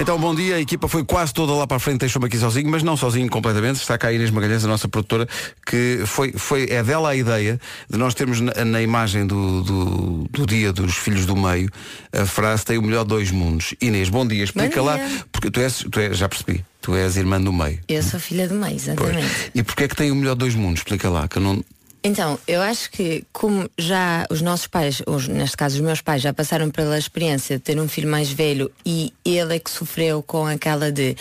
Então, 0.00 0.18
bom 0.18 0.34
dia. 0.34 0.56
A 0.56 0.60
equipa 0.60 0.88
foi 0.88 1.04
quase 1.04 1.32
toda 1.32 1.52
lá 1.52 1.66
para 1.66 1.76
a 1.76 1.80
frente, 1.80 2.00
deixou-me 2.00 2.26
aqui 2.26 2.36
sozinho, 2.36 2.68
mas 2.68 2.82
não 2.82 2.96
sozinho 2.96 3.28
completamente. 3.30 3.76
Está 3.76 3.96
cá 3.96 4.08
a 4.08 4.12
Inês 4.12 4.30
Magalhães, 4.30 4.64
a 4.64 4.68
nossa 4.68 4.88
produtora, 4.88 5.26
que 5.64 6.02
foi, 6.04 6.32
foi 6.32 6.66
é 6.68 6.82
dela 6.82 7.10
a 7.10 7.16
ideia 7.16 7.60
de 7.88 7.96
nós 7.96 8.12
termos 8.14 8.40
na, 8.40 8.64
na 8.64 8.82
imagem 8.82 9.26
do, 9.26 9.62
do, 9.62 10.26
do 10.30 10.46
dia 10.46 10.72
dos 10.72 10.96
filhos 10.96 11.26
do 11.26 11.36
meio 11.36 11.70
a 12.12 12.26
frase 12.26 12.64
tem 12.64 12.78
o 12.78 12.82
melhor 12.82 13.04
dois 13.04 13.30
mundos. 13.30 13.74
Inês, 13.80 14.08
bom 14.08 14.26
dia. 14.26 14.44
Explica 14.44 14.80
Bom 14.80 14.86
lá, 14.86 14.96
dia. 14.96 15.24
porque 15.32 15.50
tu 15.50 15.60
és, 15.60 15.84
tu 15.90 16.00
és, 16.00 16.16
já 16.16 16.28
percebi, 16.28 16.64
tu 16.80 16.94
és 16.94 17.16
irmã 17.16 17.40
do 17.40 17.52
meio. 17.52 17.80
Eu 17.88 18.02
sou 18.02 18.20
filha 18.20 18.46
do 18.48 18.54
meio, 18.54 18.76
exatamente. 18.76 19.50
E 19.54 19.62
porquê 19.62 19.84
é 19.84 19.88
que 19.88 19.96
tem 19.96 20.10
o 20.10 20.14
melhor 20.14 20.34
dois 20.34 20.54
mundos? 20.54 20.80
Explica 20.80 21.08
lá, 21.08 21.26
que 21.28 21.38
eu 21.38 21.42
não. 21.42 21.64
Então, 22.06 22.38
eu 22.46 22.60
acho 22.60 22.90
que 22.90 23.24
como 23.32 23.68
já 23.78 24.26
os 24.28 24.42
nossos 24.42 24.66
pais, 24.66 25.00
os, 25.06 25.26
neste 25.26 25.56
caso 25.56 25.76
os 25.76 25.80
meus 25.80 26.02
pais, 26.02 26.20
já 26.20 26.34
passaram 26.34 26.70
pela 26.70 26.98
experiência 26.98 27.56
de 27.56 27.62
ter 27.62 27.80
um 27.80 27.88
filho 27.88 28.08
mais 28.10 28.30
velho 28.30 28.70
e 28.84 29.10
ele 29.24 29.56
é 29.56 29.58
que 29.58 29.70
sofreu 29.70 30.22
com 30.22 30.46
aquela 30.46 30.92
de 30.92 31.16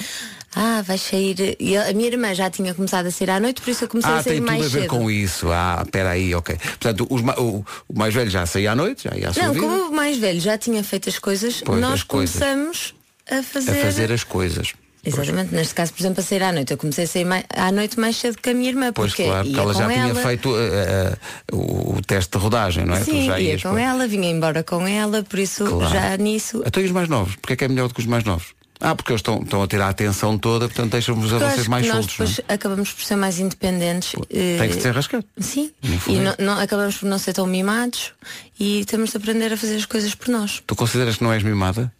ah, 0.55 0.81
vai 0.83 0.97
sair. 0.97 1.55
E 1.59 1.75
a 1.77 1.91
minha 1.93 2.07
irmã 2.09 2.33
já 2.35 2.49
tinha 2.49 2.73
começado 2.75 3.05
a 3.07 3.11
sair 3.11 3.29
à 3.29 3.39
noite, 3.39 3.61
por 3.61 3.71
isso 3.71 3.85
eu 3.85 3.87
comecei 3.87 4.11
Ah, 4.11 4.17
a 4.17 4.23
sair 4.23 4.33
tem 4.33 4.41
tudo 4.41 4.51
mais 4.51 4.65
a 4.65 4.67
ver 4.69 4.81
cedo. 4.81 4.89
com 4.89 5.09
isso. 5.09 5.49
Ah, 5.51 5.81
espera 5.85 6.09
aí, 6.11 6.35
ok. 6.35 6.57
Portanto, 6.57 7.07
os 7.09 7.21
o, 7.21 7.65
o 7.87 7.97
mais 7.97 8.13
velho 8.13 8.29
já 8.29 8.45
saía 8.45 8.73
à 8.73 8.75
noite, 8.75 9.05
já 9.09 9.15
ia 9.17 9.29
à 9.29 9.33
sua 9.33 9.43
Não, 9.47 9.53
vida. 9.53 9.65
como 9.65 9.87
o 9.87 9.95
mais 9.95 10.17
velho 10.17 10.39
já 10.41 10.57
tinha 10.57 10.83
feito 10.83 11.07
as 11.07 11.17
coisas, 11.17 11.61
Pois, 11.65 11.79
nós 11.79 11.93
as 11.93 12.03
coisas. 12.03 12.35
começamos 12.35 12.93
a 13.31 13.41
fazer. 13.41 13.71
A 13.71 13.75
fazer 13.85 14.11
as 14.11 14.23
coisas. 14.25 14.73
Exatamente, 15.05 15.53
neste 15.53 15.73
caso, 15.73 15.91
por 15.93 16.01
exemplo, 16.01 16.21
a 16.21 16.23
sair 16.23 16.43
à 16.43 16.51
noite. 16.51 16.71
Eu 16.71 16.77
comecei 16.77 17.03
a 17.03 17.07
sair 17.07 17.25
mai- 17.25 17.43
à 17.49 17.71
noite 17.71 17.99
mais 17.99 18.15
cedo 18.15 18.37
que 18.41 18.49
a 18.49 18.53
minha 18.53 18.69
irmã, 18.69 18.93
Pois 18.93 19.11
porque 19.11 19.25
claro, 19.25 19.45
porque 19.45 19.59
ela 19.59 19.73
já 19.73 19.87
tinha 19.89 20.07
ela. 20.09 20.21
feito 20.21 20.55
eh, 20.57 20.69
eh, 21.13 21.55
o, 21.55 21.99
teste 22.07 22.31
de 22.37 22.41
rodagem, 22.41 22.85
não 22.85 22.95
é? 22.95 23.03
Sim, 23.03 23.11
tu 23.11 23.25
já 23.25 23.39
ia 23.39 23.51
ias 23.51 23.61
com 23.63 23.77
ela, 23.77 24.07
vinha 24.07 24.29
embora 24.31 24.63
com 24.63 24.87
ela, 24.87 25.21
por 25.23 25.39
isso 25.39 25.65
Claro. 25.65 25.93
já 25.93 26.15
nisso. 26.17 26.63
Até 26.65 26.81
e 26.81 26.85
os 26.85 26.91
mais 26.91 27.09
novos, 27.09 27.35
porque 27.35 27.53
é 27.53 27.55
que 27.57 27.65
é 27.65 27.67
melhor 27.67 27.87
do 27.89 27.93
que 27.93 27.99
os 27.99 28.05
mais 28.05 28.23
novos? 28.23 28.53
Ah, 28.79 28.95
porque 28.95 29.11
eles 29.13 29.19
estão, 29.19 29.41
estão 29.41 29.61
a 29.63 29.67
ter 29.67 29.79
a 29.81 29.87
atenção 29.87 30.37
toda, 30.37 30.67
portanto 30.67 30.91
deixam-vos 30.91 31.31
a 31.31 31.37
vocês 31.51 31.67
mais 31.69 31.85
nós 31.87 31.95
soltos. 32.05 32.17
não 32.19 32.25
é? 32.25 32.29
depois 32.29 32.45
acabamos 32.49 32.91
por 32.91 33.03
ser 33.05 33.15
mais 33.15 33.39
independentes. 33.39 34.13
eh, 34.29 34.57
Tem 34.59 34.69
que 34.69 34.81
ser 34.81 34.93
rascado. 34.93 35.23
Sim. 35.39 35.71
E 36.07 36.15
é 36.17 36.19
não, 36.21 36.35
não- 36.39 36.59
acabamos 36.61 36.97
por 36.97 37.07
não 37.07 37.17
ser 37.17 37.31
tão 37.33 37.45
mimados 37.45 38.11
e 38.59 38.83
temos 38.85 39.11
de 39.11 39.17
aprender 39.17 39.53
a 39.53 39.57
fazer 39.57 39.75
as 39.77 39.85
coisas 39.85 40.13
por 40.15 40.27
nós. 40.29 40.61
Tu 40.67 40.75
consideras 40.75 41.15
que 41.17 41.23
não 41.23 41.31
és 41.31 41.43
mimada? 41.43 41.93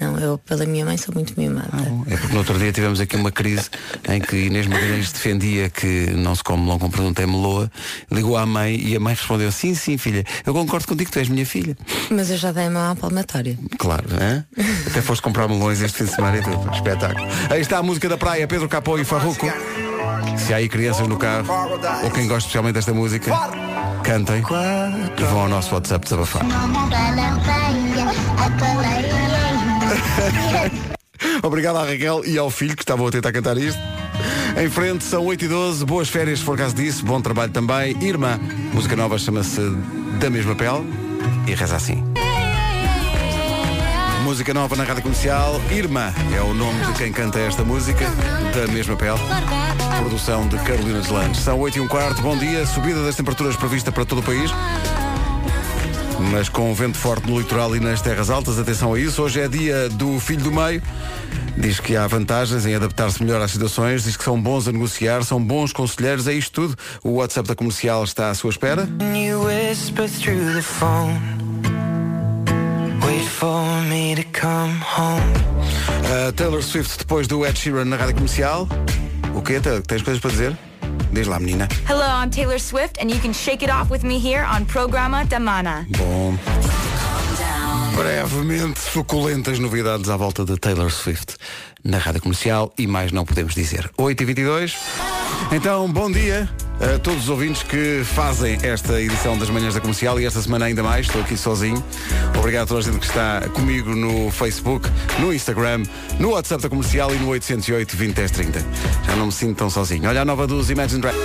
Não, 0.00 0.16
eu 0.18 0.38
pela 0.38 0.64
minha 0.64 0.84
mãe 0.84 0.96
sou 0.96 1.12
muito 1.12 1.34
mimada. 1.36 1.68
É 2.06 2.16
porque 2.16 2.32
no 2.32 2.38
outro 2.38 2.58
dia 2.58 2.72
tivemos 2.72 3.00
aqui 3.00 3.16
uma 3.16 3.32
crise 3.32 3.68
em 4.08 4.20
que 4.20 4.36
Inês 4.36 4.66
Magalhães 4.66 5.10
defendia 5.10 5.68
que 5.68 6.10
não 6.12 6.34
se 6.34 6.44
come 6.44 6.62
melão 6.62 6.78
com 6.78 6.88
produto 6.88 7.18
é 7.18 7.26
meloa, 7.26 7.70
ligou 8.10 8.36
à 8.36 8.46
mãe 8.46 8.76
e 8.76 8.94
a 8.94 9.00
mãe 9.00 9.14
respondeu, 9.14 9.50
sim, 9.50 9.74
sim, 9.74 9.98
filha, 9.98 10.24
eu 10.46 10.54
concordo 10.54 10.86
contigo, 10.86 11.10
tu 11.10 11.18
és 11.18 11.28
minha 11.28 11.44
filha. 11.44 11.76
Mas 12.10 12.30
eu 12.30 12.36
já 12.36 12.52
dei 12.52 12.66
a 12.66 12.70
mão 12.70 12.92
à 12.92 12.94
palmatória. 12.94 13.58
Claro, 13.76 14.06
é? 14.20 14.44
Até 14.86 15.02
foste 15.02 15.22
comprar 15.22 15.48
melões 15.48 15.80
este 15.80 15.98
fim 15.98 16.04
de 16.04 16.14
semana 16.14 16.38
e 16.38 16.42
tudo. 16.42 16.70
Espetáculo. 16.72 17.26
Aí 17.50 17.60
está 17.60 17.78
a 17.78 17.82
música 17.82 18.08
da 18.08 18.16
praia, 18.16 18.46
Pedro 18.46 18.68
Capó 18.68 18.98
e 18.98 19.04
Farruco. 19.04 19.46
Se 20.36 20.52
há 20.52 20.58
aí 20.58 20.68
crianças 20.68 21.08
no 21.08 21.16
carro, 21.16 21.48
ou 22.04 22.10
quem 22.10 22.26
gosta 22.28 22.46
especialmente 22.46 22.74
desta 22.74 22.94
música, 22.94 23.32
cantem 24.04 24.42
e 25.18 25.22
vão 25.24 25.40
ao 25.40 25.48
nosso 25.48 25.74
WhatsApp 25.74 26.04
desabafar. 26.04 26.42
Obrigado 31.42 31.76
à 31.76 31.84
Raquel 31.84 32.24
e 32.24 32.38
ao 32.38 32.50
filho 32.50 32.76
que 32.76 32.82
estavam 32.82 33.06
a 33.06 33.10
tentar 33.10 33.32
cantar 33.32 33.56
isto. 33.56 33.80
Em 34.56 34.68
frente, 34.68 35.04
são 35.04 35.24
8 35.26 35.44
e 35.44 35.48
12 35.48 35.84
boas 35.84 36.08
férias 36.08 36.40
se 36.40 36.44
for 36.44 36.56
caso 36.56 36.74
disso, 36.74 37.04
bom 37.04 37.20
trabalho 37.20 37.52
também. 37.52 37.96
Irmã, 38.02 38.38
música 38.72 38.96
nova 38.96 39.18
chama-se 39.18 39.60
Da 40.18 40.30
Mesma 40.30 40.54
Pele 40.54 40.84
e 41.46 41.54
reza 41.54 41.76
assim. 41.76 42.02
Música 44.24 44.52
nova 44.52 44.76
na 44.76 44.84
rádio 44.84 45.02
comercial. 45.02 45.60
Irma 45.70 46.12
é 46.36 46.42
o 46.42 46.52
nome 46.52 46.84
de 46.86 46.92
quem 46.94 47.10
canta 47.10 47.38
esta 47.38 47.64
música, 47.64 48.04
da 48.54 48.70
mesma 48.70 48.94
pele. 48.94 49.18
Produção 50.00 50.46
de 50.48 50.58
Carolina 50.58 51.00
Deslandes. 51.00 51.40
São 51.40 51.58
8 51.58 51.78
e 51.78 51.80
um 51.80 51.88
quarto. 51.88 52.20
Bom 52.20 52.36
dia. 52.36 52.66
Subida 52.66 53.02
das 53.02 53.16
temperaturas 53.16 53.56
prevista 53.56 53.90
para 53.90 54.04
todo 54.04 54.18
o 54.18 54.22
país. 54.22 54.50
Mas 56.18 56.48
com 56.48 56.74
vento 56.74 56.98
forte 56.98 57.28
no 57.28 57.38
litoral 57.38 57.74
e 57.76 57.80
nas 57.80 58.02
terras 58.02 58.28
altas, 58.30 58.58
atenção 58.58 58.94
a 58.94 59.00
isso. 59.00 59.22
Hoje 59.22 59.40
é 59.40 59.48
dia 59.48 59.88
do 59.88 60.18
filho 60.18 60.42
do 60.42 60.52
meio. 60.52 60.82
Diz 61.56 61.80
que 61.80 61.96
há 61.96 62.06
vantagens 62.06 62.66
em 62.66 62.74
adaptar-se 62.74 63.22
melhor 63.22 63.40
às 63.40 63.50
situações, 63.50 64.04
diz 64.04 64.16
que 64.16 64.24
são 64.24 64.40
bons 64.40 64.68
a 64.68 64.72
negociar, 64.72 65.24
são 65.24 65.42
bons 65.42 65.72
conselheiros, 65.72 66.26
é 66.28 66.32
isto 66.32 66.52
tudo. 66.52 66.76
O 67.02 67.14
WhatsApp 67.14 67.48
da 67.48 67.54
comercial 67.54 68.04
está 68.04 68.30
à 68.30 68.34
sua 68.34 68.50
espera. 68.50 68.88
A 76.28 76.32
Taylor 76.32 76.62
Swift 76.62 76.98
depois 76.98 77.26
do 77.26 77.44
Ed 77.44 77.58
Sheeran 77.58 77.84
na 77.84 77.96
rádio 77.96 78.14
comercial. 78.14 78.68
O 79.34 79.42
quê? 79.42 79.60
Taylor? 79.60 79.82
Tens 79.82 80.02
coisas 80.02 80.20
para 80.20 80.30
dizer? 80.30 80.56
Diz 81.12 81.26
lá, 81.26 81.38
menina. 81.38 81.68
Hello, 81.86 82.04
I'm 82.04 82.30
Taylor 82.30 82.60
Swift, 82.60 82.98
and 83.00 83.10
you 83.10 83.20
can 83.20 83.32
shake 83.32 83.64
it 83.64 83.70
off 83.70 83.90
with 83.90 84.04
me 84.04 84.18
here 84.18 84.44
on 84.44 84.64
Programa 84.66 85.24
da 85.24 85.38
Mana. 85.38 85.86
Bom. 85.96 86.36
Brevemente, 87.96 88.78
suculentas 88.78 89.58
novidades 89.58 90.08
à 90.08 90.16
volta 90.16 90.44
de 90.44 90.56
Taylor 90.56 90.90
Swift 90.90 91.36
na 91.82 91.98
rádio 91.98 92.22
comercial 92.22 92.72
e 92.78 92.86
mais 92.86 93.10
não 93.10 93.24
podemos 93.24 93.54
dizer. 93.54 93.90
8h22. 93.98 94.74
Então, 95.52 95.90
bom 95.90 96.10
dia 96.10 96.48
a 96.80 96.98
todos 96.98 97.24
os 97.24 97.28
ouvintes 97.28 97.62
que 97.62 98.02
fazem 98.04 98.58
esta 98.62 99.00
edição 99.00 99.36
das 99.36 99.50
manhãs 99.50 99.74
da 99.74 99.80
comercial 99.80 100.20
e 100.20 100.26
esta 100.26 100.40
semana 100.40 100.66
ainda 100.66 100.82
mais. 100.82 101.06
Estou 101.06 101.20
aqui 101.20 101.36
sozinho. 101.36 101.82
Obrigado 102.38 102.64
a 102.64 102.66
toda 102.66 102.80
a 102.80 102.82
gente 102.82 102.98
que 102.98 103.06
está 103.06 103.42
comigo 103.52 103.94
no 103.94 104.30
Facebook, 104.30 104.88
no 105.18 105.32
Instagram, 105.32 105.82
no 106.18 106.30
WhatsApp 106.30 106.62
da 106.62 106.68
comercial 106.68 107.14
e 107.14 107.18
no 107.18 107.28
808 107.28 107.96
20 107.96 108.14
10 108.14 108.30
30. 108.30 108.66
Já 109.06 109.16
não 109.16 109.26
me 109.26 109.32
sinto 109.32 109.58
tão 109.58 109.70
sozinho. 109.70 110.08
Olha 110.08 110.22
a 110.22 110.24
nova 110.24 110.46
dos 110.46 110.70
Imagine 110.70 111.00
Dragons. 111.00 111.22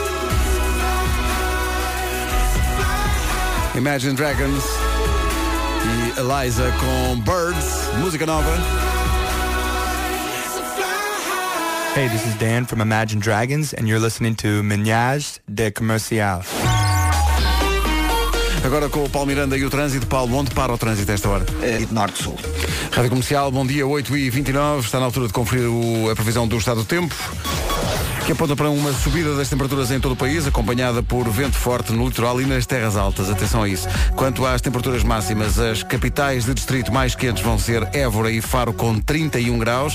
Imagine 3.76 4.16
Dragons 4.16 4.64
e 5.86 6.20
Eliza 6.20 6.72
com 6.80 7.20
Birds, 7.22 7.90
música 8.00 8.26
nova. 8.26 8.93
Hey, 11.96 12.08
this 12.08 12.26
is 12.26 12.34
Dan 12.40 12.66
from 12.66 12.82
Imagine 12.82 13.20
Dragons, 13.20 13.72
and 13.72 13.88
you're 13.88 14.00
listening 14.00 14.34
to 14.38 14.64
Menage 14.64 15.40
de 15.48 15.70
Comercial. 15.70 16.42
Agora 18.66 18.90
com 18.90 19.04
o 19.04 19.10
Paulo 19.10 19.28
Miranda 19.28 19.56
e 19.56 19.64
o 19.64 19.70
trânsito. 19.70 20.08
Paulo, 20.08 20.36
onde 20.36 20.50
para 20.56 20.74
o 20.74 20.78
trânsito 20.78 21.12
a 21.12 21.14
esta 21.14 21.30
hora? 21.30 21.46
Uh, 21.46 21.94
Norte-Sul. 21.94 22.36
Rádio 22.92 23.12
Comercial, 23.12 23.52
bom 23.52 23.64
dia, 23.64 23.86
8h29. 23.86 24.80
Está 24.80 25.00
na 25.00 25.06
altura 25.06 25.28
de 25.28 25.34
conferir 25.34 25.70
o, 25.70 26.10
a 26.10 26.16
previsão 26.16 26.48
do 26.48 26.58
estado 26.58 26.78
do 26.78 26.86
tempo 26.86 27.14
que 28.26 28.32
aponta 28.32 28.56
para 28.56 28.70
uma 28.70 28.94
subida 28.94 29.36
das 29.36 29.50
temperaturas 29.50 29.92
em 29.92 30.00
todo 30.00 30.14
o 30.14 30.16
país, 30.16 30.48
acompanhada 30.48 31.04
por 31.04 31.28
vento 31.30 31.58
forte 31.58 31.92
no 31.92 32.06
litoral 32.06 32.40
e 32.40 32.46
nas 32.46 32.66
terras 32.66 32.96
altas. 32.96 33.30
Atenção 33.30 33.64
a 33.64 33.68
isso. 33.68 33.88
Quanto 34.16 34.46
às 34.46 34.62
temperaturas 34.62 35.04
máximas, 35.04 35.60
as 35.60 35.84
capitais 35.84 36.46
de 36.46 36.54
distrito 36.54 36.92
mais 36.92 37.16
quentes 37.16 37.44
vão 37.44 37.60
ser 37.60 37.88
Évora 37.94 38.32
e 38.32 38.40
Faro 38.40 38.72
com 38.72 38.98
31 38.98 39.58
graus, 39.58 39.94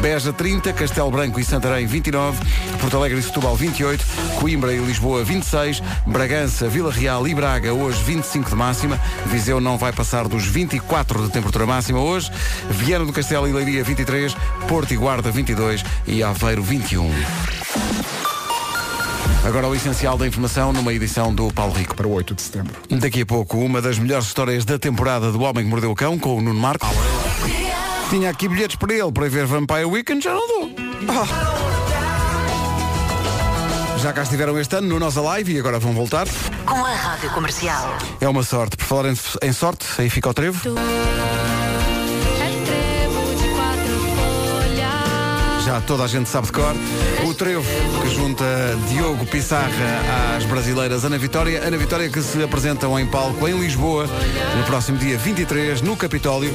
Beja 0.00 0.32
30, 0.32 0.72
Castelo 0.72 1.10
Branco 1.10 1.38
e 1.38 1.44
Santarém 1.44 1.86
29, 1.86 2.38
Porto 2.80 2.96
Alegre 2.96 3.20
e 3.20 3.22
Setúbal 3.22 3.54
28, 3.54 4.04
Coimbra 4.40 4.72
e 4.72 4.78
Lisboa 4.78 5.22
26, 5.22 5.80
Bragança, 6.06 6.68
Vila 6.68 6.90
Real 6.90 7.28
e 7.28 7.34
Braga 7.34 7.72
hoje 7.72 8.02
25 8.02 8.50
de 8.50 8.56
máxima, 8.56 9.00
Viseu 9.26 9.60
não 9.60 9.78
vai 9.78 9.92
passar 9.92 10.26
dos 10.26 10.44
24 10.44 11.22
de 11.24 11.30
temperatura 11.30 11.66
máxima 11.66 12.00
hoje, 12.00 12.32
Viana 12.68 13.04
do 13.04 13.12
Castelo 13.12 13.46
e 13.46 13.52
Leiria 13.52 13.84
23, 13.84 14.34
Porto 14.66 14.92
e 14.92 14.96
Guarda 14.96 15.30
22 15.30 15.84
e 16.06 16.22
Aveiro 16.22 16.62
21. 16.62 17.10
Agora 19.44 19.66
o 19.66 19.74
essencial 19.74 20.18
da 20.18 20.26
informação 20.26 20.72
numa 20.72 20.92
edição 20.92 21.34
do 21.34 21.52
Paulo 21.52 21.72
Rico. 21.72 21.94
Para 21.94 22.06
o 22.06 22.12
8 22.12 22.34
de 22.34 22.42
setembro. 22.42 22.74
Daqui 22.90 23.22
a 23.22 23.26
pouco, 23.26 23.58
uma 23.58 23.80
das 23.80 23.98
melhores 23.98 24.26
histórias 24.26 24.64
da 24.64 24.78
temporada 24.78 25.32
do 25.32 25.40
Homem 25.40 25.64
que 25.64 25.70
Mordeu 25.70 25.90
o 25.90 25.94
Cão, 25.94 26.18
com 26.18 26.36
o 26.36 26.40
Nuno 26.40 26.60
Marcos. 26.60 26.88
Tinha 28.10 28.30
aqui 28.30 28.48
bilhetes 28.48 28.76
para 28.76 28.92
ele 28.92 29.10
para 29.12 29.28
ver 29.28 29.46
Vampire 29.46 29.84
Weekend, 29.84 30.22
já 30.22 30.34
não 30.34 30.46
dou. 30.46 30.70
Ah. 31.08 31.58
Já 33.98 34.12
cá 34.12 34.22
estiveram 34.22 34.58
este 34.58 34.76
ano 34.76 34.88
no 34.88 34.98
nossa 34.98 35.20
live 35.20 35.52
e 35.54 35.58
agora 35.58 35.78
vão 35.78 35.92
voltar. 35.92 36.26
Com 36.64 36.84
a 36.84 36.94
Rádio 36.94 37.30
Comercial. 37.30 37.98
É 38.20 38.28
uma 38.28 38.42
sorte. 38.42 38.76
Por 38.76 38.84
falar 38.84 39.10
em, 39.10 39.14
em 39.42 39.52
sorte, 39.52 39.86
aí 39.98 40.08
fica 40.08 40.28
o 40.28 40.34
trevo. 40.34 40.58
Já 45.70 45.80
toda 45.80 46.02
a 46.02 46.08
gente 46.08 46.28
sabe 46.28 46.48
de 46.48 46.52
cor. 46.52 46.74
O 47.24 47.32
trevo 47.32 47.64
que 48.02 48.12
junta 48.12 48.44
Diogo 48.88 49.24
Pissarra 49.24 50.36
às 50.36 50.44
brasileiras 50.44 51.04
Ana 51.04 51.16
Vitória. 51.16 51.62
Ana 51.64 51.76
Vitória 51.76 52.08
que 52.08 52.20
se 52.22 52.42
apresentam 52.42 52.98
em 52.98 53.06
palco 53.06 53.46
em 53.46 53.56
Lisboa 53.56 54.04
no 54.58 54.64
próximo 54.64 54.98
dia 54.98 55.16
23 55.16 55.80
no 55.80 55.96
Capitólio 55.96 56.52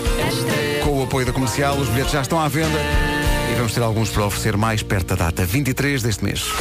com 0.84 1.00
o 1.00 1.04
apoio 1.04 1.26
da 1.26 1.32
comercial. 1.32 1.78
Os 1.78 1.88
bilhetes 1.88 2.12
já 2.12 2.24
estão 2.24 2.42
à 2.42 2.50
venda 2.50 2.78
e 3.50 3.56
vamos 3.56 3.74
ter 3.74 3.82
alguns 3.82 4.10
para 4.10 4.26
oferecer 4.26 4.58
mais 4.58 4.84
perto 4.84 5.16
da 5.16 5.28
data, 5.28 5.46
23 5.46 6.04
deste 6.04 6.22
mês. 6.22 6.52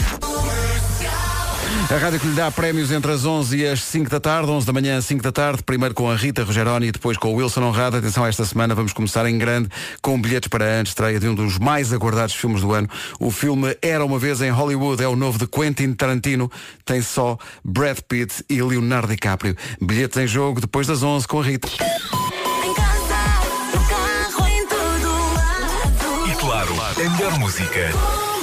A 1.90 1.98
rádio 1.98 2.18
que 2.18 2.26
lhe 2.26 2.34
dá 2.34 2.50
prémios 2.50 2.90
entre 2.90 3.12
as 3.12 3.26
11 3.26 3.58
e 3.58 3.66
as 3.66 3.82
5 3.82 4.08
da 4.08 4.18
tarde, 4.18 4.50
11 4.50 4.66
da 4.66 4.72
manhã, 4.72 5.00
5 5.00 5.22
da 5.22 5.30
tarde, 5.30 5.62
primeiro 5.62 5.94
com 5.94 6.10
a 6.10 6.16
Rita 6.16 6.42
Rogeroni 6.42 6.86
e 6.86 6.92
depois 6.92 7.18
com 7.18 7.32
o 7.32 7.34
Wilson 7.34 7.62
Honrado. 7.62 7.98
Atenção, 7.98 8.26
esta 8.26 8.44
semana 8.44 8.74
vamos 8.74 8.92
começar 8.92 9.26
em 9.26 9.36
grande 9.36 9.68
com 10.00 10.20
bilhetes 10.20 10.48
para 10.48 10.80
a 10.80 10.82
estreia 10.82 11.20
de 11.20 11.28
um 11.28 11.34
dos 11.34 11.58
mais 11.58 11.92
aguardados 11.92 12.34
filmes 12.34 12.62
do 12.62 12.72
ano. 12.72 12.88
O 13.20 13.30
filme 13.30 13.76
Era 13.82 14.04
Uma 14.04 14.18
Vez 14.18 14.40
em 14.40 14.50
Hollywood, 14.50 15.04
é 15.04 15.08
o 15.08 15.14
novo 15.14 15.38
de 15.38 15.46
Quentin 15.46 15.92
Tarantino, 15.92 16.50
tem 16.86 17.02
só 17.02 17.36
Brad 17.62 17.98
Pitt 18.08 18.44
e 18.48 18.62
Leonardo 18.62 19.08
DiCaprio. 19.08 19.54
Bilhetes 19.80 20.16
em 20.16 20.26
jogo 20.26 20.62
depois 20.62 20.86
das 20.86 21.02
11 21.02 21.28
com 21.28 21.40
a 21.40 21.44
Rita. 21.44 21.68
E 26.26 26.34
claro, 26.36 26.74
a 26.80 27.10
melhor 27.10 27.38
música. 27.38 28.33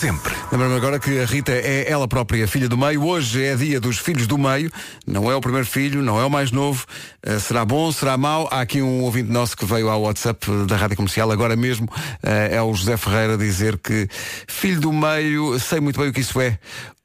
Sempre. 0.00 0.34
Lembra-me 0.50 0.76
agora 0.76 0.98
que 0.98 1.20
a 1.20 1.26
Rita 1.26 1.52
é 1.52 1.84
ela 1.86 2.08
própria 2.08 2.48
filha 2.48 2.66
do 2.66 2.78
meio. 2.78 3.04
Hoje 3.04 3.44
é 3.44 3.54
dia 3.54 3.78
dos 3.78 3.98
filhos 3.98 4.26
do 4.26 4.38
meio. 4.38 4.72
Não 5.06 5.30
é 5.30 5.36
o 5.36 5.42
primeiro 5.42 5.66
filho, 5.66 6.00
não 6.00 6.18
é 6.18 6.24
o 6.24 6.30
mais 6.30 6.50
novo. 6.50 6.86
Uh, 7.22 7.38
será 7.38 7.66
bom, 7.66 7.92
será 7.92 8.16
mau? 8.16 8.48
Há 8.50 8.62
aqui 8.62 8.80
um 8.80 9.02
ouvinte 9.02 9.30
nosso 9.30 9.54
que 9.54 9.66
veio 9.66 9.90
ao 9.90 10.00
WhatsApp 10.00 10.46
da 10.66 10.74
Rádio 10.74 10.96
Comercial 10.96 11.30
agora 11.30 11.54
mesmo. 11.54 11.84
Uh, 11.84 12.50
é 12.50 12.62
o 12.62 12.72
José 12.72 12.96
Ferreira 12.96 13.36
dizer 13.36 13.76
que 13.76 14.08
filho 14.48 14.80
do 14.80 14.90
meio, 14.90 15.60
sei 15.60 15.80
muito 15.80 16.00
bem 16.00 16.08
o 16.08 16.14
que 16.14 16.20
isso 16.20 16.40
é. 16.40 16.58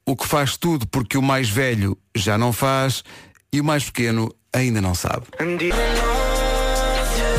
O 0.06 0.16
que 0.16 0.26
faz 0.26 0.56
tudo 0.56 0.88
porque 0.88 1.18
o 1.18 1.22
mais 1.22 1.50
velho 1.50 1.98
já 2.16 2.38
não 2.38 2.54
faz 2.54 3.04
e 3.52 3.60
o 3.60 3.64
mais 3.66 3.84
pequeno 3.84 4.34
ainda 4.54 4.80
não 4.80 4.96
sabe. 4.96 5.26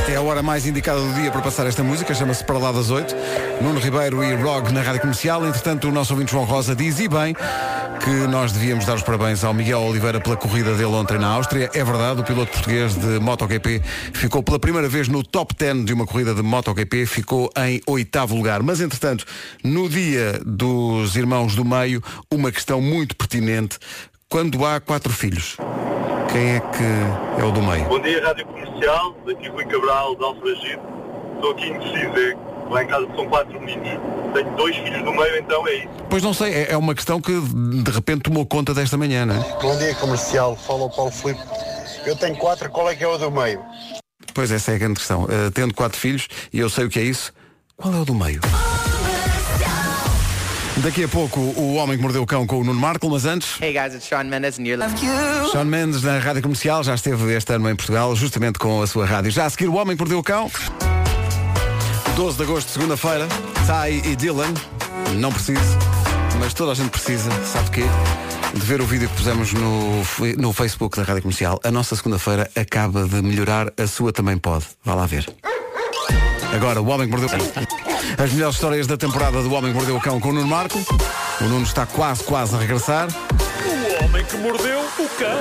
É 0.08 0.14
a 0.14 0.22
hora 0.22 0.40
mais 0.40 0.64
indicada 0.64 1.00
do 1.00 1.12
dia 1.14 1.32
para 1.32 1.42
passar 1.42 1.66
esta 1.66 1.82
música, 1.82 2.14
chama-se 2.14 2.44
Para 2.44 2.58
lá 2.58 2.70
das 2.70 2.90
8. 2.90 3.12
Nuno 3.60 3.80
Ribeiro 3.80 4.22
e 4.22 4.34
Rog 4.36 4.72
na 4.72 4.80
Rádio 4.80 5.00
Comercial. 5.00 5.44
Entretanto, 5.44 5.88
o 5.88 5.92
nosso 5.92 6.12
ouvinte 6.12 6.30
João 6.30 6.44
Rosa 6.44 6.76
diz, 6.76 7.00
e 7.00 7.08
bem, 7.08 7.34
que 8.04 8.10
nós 8.28 8.52
devíamos 8.52 8.86
dar 8.86 8.94
os 8.94 9.02
parabéns 9.02 9.42
ao 9.42 9.52
Miguel 9.52 9.80
Oliveira 9.80 10.20
pela 10.20 10.36
corrida 10.36 10.74
dele 10.74 10.92
ontem 10.92 11.18
na 11.18 11.26
Áustria. 11.26 11.68
É 11.74 11.82
verdade, 11.82 12.20
o 12.20 12.24
piloto 12.24 12.52
português 12.52 12.94
de 12.94 13.18
MotoGP 13.18 13.82
ficou 14.12 14.44
pela 14.44 14.60
primeira 14.60 14.88
vez 14.88 15.08
no 15.08 15.24
top 15.24 15.52
10 15.58 15.84
de 15.84 15.92
uma 15.92 16.06
corrida 16.06 16.32
de 16.32 16.42
MotoGP, 16.42 17.04
ficou 17.04 17.50
em 17.56 17.82
oitavo 17.84 18.36
lugar. 18.36 18.62
Mas, 18.62 18.80
entretanto, 18.80 19.24
no 19.64 19.88
dia 19.88 20.40
dos 20.46 21.16
irmãos 21.16 21.56
do 21.56 21.64
meio, 21.64 22.00
uma 22.30 22.52
questão 22.52 22.80
muito 22.80 23.16
pertinente. 23.16 23.76
Quando 24.28 24.64
há 24.66 24.80
quatro 24.80 25.12
filhos, 25.12 25.56
quem 26.32 26.56
é 26.56 26.60
que 26.60 27.40
é 27.40 27.44
o 27.44 27.52
do 27.52 27.62
meio? 27.62 27.84
Bom 27.84 28.00
dia, 28.00 28.20
Rádio 28.24 28.44
Comercial. 28.46 29.16
Daqui 29.24 29.48
Rui 29.48 29.64
Cabral, 29.66 30.16
de 30.16 30.24
Alfragide. 30.24 30.80
Estou 31.36 31.52
aqui 31.52 31.68
indeciso. 31.68 32.36
Lá 32.68 32.82
em 32.82 32.86
casa 32.88 33.06
são 33.14 33.28
quatro 33.28 33.60
meninos. 33.60 34.00
Tenho 34.34 34.56
dois 34.56 34.76
filhos 34.76 35.04
do 35.04 35.12
meio, 35.12 35.38
então 35.38 35.66
é 35.68 35.74
isso. 35.76 35.88
Pois 36.10 36.22
não 36.24 36.34
sei, 36.34 36.52
é- 36.52 36.72
é 36.72 36.76
uma 36.76 36.92
questão 36.94 37.20
que 37.20 37.32
de 37.40 37.90
repente 37.92 38.22
tomou 38.22 38.44
conta 38.44 38.74
desta 38.74 38.96
manhã, 38.96 39.24
não 39.24 39.36
é? 39.36 39.62
Bom 39.62 39.78
dia 39.78 39.94
comercial, 39.94 40.56
fala 40.56 40.84
o 40.86 40.90
Paulo 40.90 41.12
Filipe. 41.12 41.40
Eu 42.04 42.16
tenho 42.16 42.36
quatro, 42.36 42.68
qual 42.70 42.90
é 42.90 42.96
que 42.96 43.04
é 43.04 43.08
o 43.08 43.16
do 43.16 43.30
meio? 43.30 43.62
Pois 44.34 44.50
essa 44.50 44.72
é 44.72 44.74
a 44.74 44.78
grande 44.78 44.94
questão. 44.94 45.22
Uh, 45.24 45.50
tendo 45.54 45.72
quatro 45.72 45.98
filhos, 45.98 46.26
e 46.52 46.58
eu 46.58 46.68
sei 46.68 46.84
o 46.84 46.88
que 46.90 46.98
é 46.98 47.02
isso, 47.02 47.32
qual 47.76 47.94
é 47.94 47.98
o 48.00 48.04
do 48.04 48.14
meio? 48.14 48.40
Daqui 50.82 51.04
a 51.04 51.08
pouco 51.08 51.40
o 51.40 51.74
Homem 51.74 51.96
que 51.96 52.02
Mordeu 52.02 52.22
o 52.22 52.26
Cão 52.26 52.46
com 52.46 52.60
o 52.60 52.64
Nuno 52.64 52.78
Marco, 52.78 53.08
mas 53.08 53.24
antes, 53.24 53.60
Hey 53.60 53.72
guys, 53.72 53.94
it's 53.94 54.06
Sean 54.06 54.24
Mendes 54.24 54.58
and 54.58 54.64
you're 54.64 54.82
listening. 54.82 55.10
Sean 55.50 55.64
Mendes 55.64 56.02
na 56.02 56.18
Rádio 56.18 56.42
Comercial, 56.42 56.84
já 56.84 56.94
esteve 56.94 57.34
este 57.34 57.54
ano 57.54 57.68
em 57.70 57.74
Portugal, 57.74 58.14
justamente 58.14 58.58
com 58.58 58.82
a 58.82 58.86
sua 58.86 59.06
rádio. 59.06 59.30
Já 59.30 59.46
a 59.46 59.50
seguir 59.50 59.68
o 59.68 59.74
Homem 59.74 59.96
que 59.96 60.02
Mordeu 60.02 60.18
o 60.18 60.22
Cão, 60.22 60.50
12 62.14 62.36
de 62.36 62.42
agosto, 62.42 62.68
segunda-feira, 62.70 63.26
Ty 63.66 64.10
e 64.10 64.16
Dylan, 64.16 64.52
não 65.14 65.32
preciso, 65.32 65.78
mas 66.38 66.52
toda 66.52 66.72
a 66.72 66.74
gente 66.74 66.90
precisa, 66.90 67.30
sabe 67.44 67.64
de 67.64 67.70
quê? 67.70 67.84
de 68.54 68.64
ver 68.64 68.80
o 68.80 68.86
vídeo 68.86 69.08
que 69.08 69.16
pusemos 69.16 69.52
no, 69.52 70.02
no 70.38 70.52
Facebook 70.52 70.96
da 70.96 71.02
Rádio 71.02 71.22
Comercial. 71.22 71.60
A 71.62 71.70
nossa 71.70 71.94
segunda-feira 71.94 72.50
acaba 72.56 73.04
de 73.06 73.20
melhorar, 73.20 73.72
a 73.76 73.86
sua 73.86 74.12
também 74.12 74.38
pode. 74.38 74.64
Vá 74.82 74.94
lá 74.94 75.04
ver. 75.04 75.26
Agora, 76.54 76.80
o 76.80 76.86
Homem 76.86 77.06
que 77.06 77.16
Mordeu 77.16 77.28
As 78.18 78.32
melhores 78.32 78.56
histórias 78.56 78.86
da 78.86 78.96
temporada 78.96 79.42
do 79.42 79.52
Homem 79.52 79.72
que 79.72 79.76
Mordeu 79.76 79.96
o 79.96 80.00
Cão 80.00 80.20
com 80.20 80.30
o 80.30 80.32
Nuno 80.32 80.46
Marco. 80.46 80.78
O 81.40 81.44
Nuno 81.44 81.64
está 81.64 81.86
quase, 81.86 82.24
quase 82.24 82.54
a 82.54 82.58
regressar. 82.58 83.08
Homem 84.16 84.24
que 84.24 84.36
mordeu 84.38 84.80
o 84.80 85.08
cão. 85.18 85.38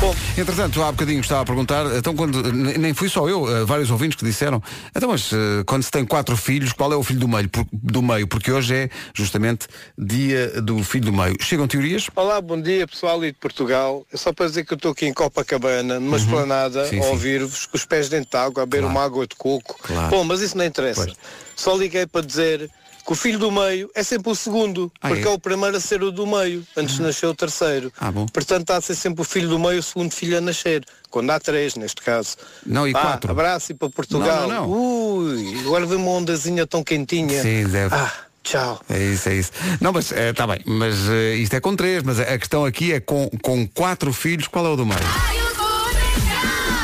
Bom, 0.00 0.14
entretanto, 0.38 0.82
há 0.82 0.90
bocadinho 0.90 1.20
estava 1.20 1.42
a 1.42 1.44
perguntar, 1.44 1.84
então 1.94 2.16
quando, 2.16 2.42
nem 2.50 2.94
fui 2.94 3.06
só 3.06 3.28
eu, 3.28 3.46
eh, 3.46 3.64
vários 3.66 3.90
ouvintes 3.90 4.16
que 4.16 4.24
disseram, 4.24 4.62
então 4.96 5.10
mas 5.10 5.30
eh, 5.30 5.62
quando 5.66 5.82
se 5.82 5.90
tem 5.90 6.02
quatro 6.02 6.34
filhos, 6.34 6.72
qual 6.72 6.90
é 6.90 6.96
o 6.96 7.02
filho 7.02 7.20
do 7.20 7.28
meio? 7.28 7.50
Do 7.70 8.00
meio? 8.00 8.26
Porque 8.26 8.50
hoje 8.50 8.74
é 8.74 8.90
justamente 9.12 9.66
dia 9.98 10.62
do 10.62 10.82
filho 10.82 11.04
do 11.04 11.12
meio. 11.12 11.36
Chegam 11.38 11.68
teorias? 11.68 12.08
Olá, 12.16 12.40
bom 12.40 12.58
dia 12.58 12.88
pessoal 12.88 13.18
ali 13.18 13.30
de 13.30 13.38
Portugal. 13.38 14.06
É 14.10 14.16
só 14.16 14.32
para 14.32 14.46
dizer 14.46 14.64
que 14.64 14.72
eu 14.72 14.76
estou 14.76 14.92
aqui 14.92 15.04
em 15.04 15.12
Copacabana, 15.12 16.00
numa 16.00 16.16
esplanada, 16.16 16.84
Uhum. 16.84 16.88
Sim, 16.88 17.00
a 17.00 17.04
ouvir-vos 17.08 17.66
com 17.66 17.76
os 17.76 17.84
pés 17.84 18.08
dentro 18.08 18.30
de 18.30 18.36
água, 18.38 18.62
a 18.62 18.66
beber 18.66 18.86
uma 18.86 19.04
água 19.04 19.26
de 19.26 19.36
coco. 19.36 19.76
Claro. 19.82 20.08
Bom, 20.08 20.24
mas 20.24 20.40
isso 20.40 20.56
não 20.56 20.64
interessa. 20.64 21.06
Só 21.54 21.76
liguei 21.76 22.06
para 22.06 22.24
dizer 22.24 22.70
que 23.04 23.12
o 23.12 23.14
filho 23.16 23.38
do 23.38 23.50
meio 23.50 23.90
é 23.94 24.02
sempre 24.02 24.30
o 24.30 24.34
segundo, 24.34 24.90
Ah, 25.00 25.08
porque 25.08 25.26
é? 25.26 25.30
é? 25.30 25.34
o 25.34 25.38
primeiro 25.38 25.76
a 25.76 25.80
ser 25.80 26.02
o 26.02 26.12
do 26.12 26.26
meio, 26.26 26.64
antes 26.76 26.96
de 26.96 27.02
nascer 27.02 27.26
o 27.26 27.34
terceiro. 27.34 27.92
Ah, 27.98 28.10
bom. 28.12 28.26
Portanto, 28.26 28.62
está 28.62 28.76
a 28.76 28.80
ser 28.80 28.94
sempre 28.94 29.20
o 29.22 29.24
filho 29.24 29.48
do 29.48 29.58
meio, 29.58 29.80
o 29.80 29.82
segundo 29.82 30.12
filho 30.12 30.38
a 30.38 30.40
nascer. 30.40 30.84
Quando 31.10 31.30
há 31.30 31.38
três, 31.40 31.74
neste 31.74 32.00
caso. 32.00 32.36
Não, 32.64 32.86
e 32.88 32.92
Vá, 32.92 33.00
quatro? 33.02 33.32
Abraço 33.32 33.72
e 33.72 33.74
para 33.74 33.90
Portugal. 33.90 34.48
Não, 34.48 34.66
não, 34.66 34.70
Ui, 34.70 35.58
agora 35.60 35.84
vem 35.84 35.98
uma 35.98 36.10
ondazinha 36.12 36.66
tão 36.66 36.82
quentinha. 36.82 37.42
Sim, 37.42 37.64
deve. 37.66 37.94
Ah, 37.94 38.12
tchau. 38.42 38.80
É 38.88 38.98
isso, 39.02 39.28
é 39.28 39.34
isso. 39.34 39.50
Não, 39.80 39.92
mas 39.92 40.10
está 40.12 40.46
bem, 40.46 40.60
mas 40.64 40.94
eh, 41.10 41.34
isto 41.34 41.54
é 41.54 41.60
com 41.60 41.76
três, 41.76 42.02
mas 42.02 42.18
a 42.18 42.38
questão 42.38 42.64
aqui 42.64 42.92
é 42.92 43.00
com, 43.00 43.28
com 43.42 43.66
quatro 43.68 44.12
filhos, 44.12 44.46
qual 44.48 44.64
é 44.64 44.68
o 44.70 44.76
do 44.76 44.86
meio? 44.86 45.00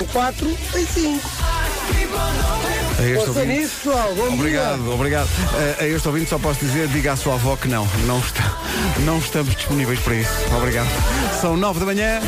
O 0.00 0.04
quatro 0.12 0.46
tem 0.72 0.85
cinco. 0.87 1.26
A 2.98 3.02
este 3.02 3.14
Força 3.26 3.40
ouvinte. 3.40 3.61
nisso, 3.61 3.74
pessoal. 3.84 4.14
Bom 4.14 4.34
Obrigado, 4.34 4.82
dia. 4.82 4.92
obrigado. 4.92 5.28
A 5.80 5.87
este 5.87 6.08
ouvinte 6.08 6.30
só 6.30 6.38
posso 6.38 6.61
dizer, 6.61 6.88
diga 6.88 7.12
à 7.12 7.16
sua 7.16 7.34
avó 7.34 7.56
que 7.56 7.68
não, 7.68 7.87
não, 8.06 8.18
está, 8.18 8.56
não 9.04 9.18
estamos 9.18 9.54
disponíveis 9.54 10.00
para 10.00 10.16
isso. 10.16 10.30
Obrigado. 10.56 10.88
São 11.40 11.56
nove 11.56 11.78
da 11.80 11.87
manhã. 11.87 12.20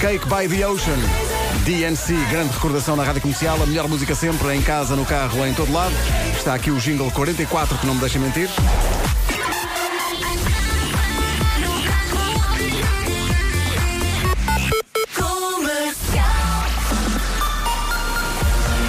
Cake 0.00 0.24
by 0.26 0.48
the 0.48 0.66
Ocean. 0.66 0.96
DNC, 1.64 2.14
grande 2.30 2.52
recordação 2.54 2.96
na 2.96 3.04
rádio 3.04 3.20
comercial, 3.22 3.62
a 3.62 3.66
melhor 3.66 3.86
música 3.86 4.14
sempre, 4.16 4.52
em 4.54 4.62
casa, 4.62 4.96
no 4.96 5.04
carro, 5.04 5.46
em 5.46 5.54
todo 5.54 5.70
lado. 5.72 5.94
Está 6.36 6.54
aqui 6.54 6.70
o 6.70 6.78
jingle 6.78 7.10
44, 7.12 7.78
que 7.78 7.86
não 7.86 7.94
me 7.94 8.00
deixa 8.00 8.18
mentir. 8.18 8.48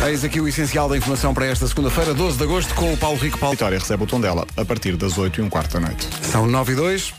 Eis 0.08 0.24
aqui 0.24 0.40
o 0.42 0.48
essencial 0.48 0.90
da 0.90 0.98
informação 0.98 1.34
para 1.34 1.46
esta 1.46 1.66
segunda-feira, 1.68 2.14
12 2.14 2.38
de 2.38 2.44
agosto, 2.44 2.74
com 2.76 2.92
o 2.94 2.98
Paulo 2.98 3.18
Rico 3.18 3.38
Paulo. 3.38 3.56
Vitória 3.56 3.80
recebe 3.80 4.04
o 4.04 4.08
tom 4.08 4.20
dela 4.20 4.46
a 4.58 4.66
partir 4.66 4.98
das 4.98 5.18
8 5.18 5.40
e 5.40 5.44
um 5.44 5.50
quarto 5.50 5.74
da 5.74 5.80
noite. 5.80 6.08
São 6.30 6.46
9 6.46 6.74
e 6.74 6.76
2. 6.76 7.14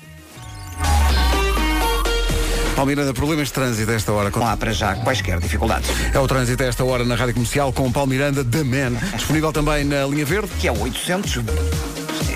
Paulo 2.76 2.88
Miranda, 2.88 3.14
problemas 3.14 3.48
de 3.48 3.54
trânsito 3.54 3.90
a 3.90 3.94
esta 3.94 4.12
hora. 4.12 4.30
Não 4.34 4.46
há 4.46 4.56
para 4.56 4.72
já 4.72 4.94
quaisquer 4.96 5.38
dificuldades. 5.40 5.88
É 6.12 6.18
o 6.18 6.26
trânsito 6.26 6.62
a 6.62 6.66
esta 6.66 6.84
hora 6.84 7.04
na 7.04 7.14
Rádio 7.14 7.34
Comercial 7.34 7.72
com 7.72 7.86
o 7.86 7.92
Paulo 7.92 8.10
Miranda, 8.10 8.44
The 8.44 8.62
Man. 8.64 8.98
Disponível 9.16 9.52
também 9.52 9.84
na 9.84 10.04
linha 10.06 10.24
verde. 10.26 10.48
Que 10.60 10.68
é 10.68 10.72
o 10.72 10.78
800, 10.82 11.38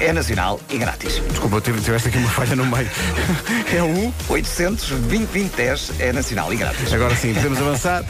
é 0.00 0.12
nacional 0.12 0.60
e 0.70 0.78
grátis. 0.78 1.20
Desculpa, 1.28 1.60
tive- 1.60 1.80
tiveste 1.80 2.08
aqui 2.08 2.18
uma 2.18 2.30
falha 2.30 2.56
no 2.56 2.64
meio. 2.64 2.88
É 3.74 3.82
o 3.82 4.14
800 4.30 4.88
2010 4.90 5.92
é 5.98 6.10
nacional 6.12 6.50
e 6.54 6.56
grátis. 6.56 6.90
Agora 6.92 7.14
sim, 7.14 7.34
podemos 7.34 7.58
avançar. 7.58 8.02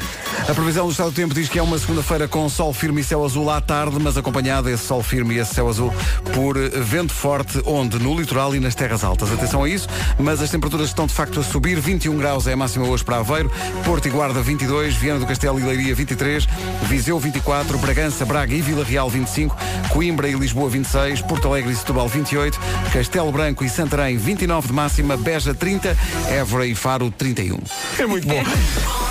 A 0.47 0.55
previsão 0.55 0.87
do 0.87 0.93
estado 0.93 1.11
do 1.11 1.15
tempo 1.15 1.35
diz 1.35 1.49
que 1.49 1.59
é 1.59 1.63
uma 1.63 1.79
segunda-feira 1.79 2.29
com 2.29 2.49
sol 2.49 2.73
firme 2.73 3.01
e 3.01 3.05
céu 3.05 3.25
azul 3.25 3.51
à 3.51 3.61
tarde, 3.61 3.99
mas 4.01 4.17
acompanhado 4.17 4.69
esse 4.69 4.85
sol 4.85 5.03
firme 5.03 5.35
e 5.35 5.39
esse 5.39 5.55
céu 5.55 5.69
azul 5.69 5.93
por 6.35 6.57
eh, 6.57 6.69
vento 6.69 7.13
forte, 7.13 7.61
onde? 7.67 7.99
No 7.99 8.19
litoral 8.19 8.55
e 8.55 8.61
nas 8.61 8.75
terras 8.75 9.05
altas. 9.05 9.33
Atenção 9.33 9.65
a 9.65 9.69
isso, 9.69 9.89
mas 10.19 10.41
as 10.41 10.51
temperaturas 10.51 10.89
estão 10.89 11.07
de 11.07 11.15
facto 11.15 11.41
a 11.41 11.43
subir. 11.43 11.81
21 11.81 12.17
graus 12.17 12.47
é 12.47 12.53
a 12.53 12.57
máxima 12.57 12.87
hoje 12.87 13.05
para 13.05 13.19
Aveiro, 13.19 13.51
Porto 13.85 14.07
e 14.07 14.11
Guarda 14.11 14.41
22, 14.41 14.95
Viana 14.95 15.21
do 15.21 15.27
Castelo 15.27 15.59
e 15.59 15.63
Leiria 15.63 15.95
23, 15.95 16.47
Viseu 16.85 17.19
24, 17.19 17.77
Bragança, 17.79 18.25
Braga 18.25 18.55
e 18.55 18.63
Vila 18.63 18.85
Real 18.85 19.09
25, 19.11 19.57
Coimbra 19.91 20.29
e 20.29 20.35
Lisboa 20.35 20.69
26, 20.71 21.23
Porto 21.23 21.49
Alegre 21.49 21.73
e 21.73 21.77
Setúbal 21.77 22.09
28, 22.09 22.59
Castelo 22.93 23.33
Branco 23.33 23.65
e 23.65 23.69
Santarém 23.69 24.17
29 24.17 24.69
de 24.69 24.73
máxima, 24.73 25.17
Beja 25.17 25.55
30, 25.55 25.97
Évora 26.31 26.67
e 26.67 26.75
Faro 26.75 27.11
31. 27.11 27.59
É 27.99 28.07
muito 28.07 28.27
bom. 28.27 28.43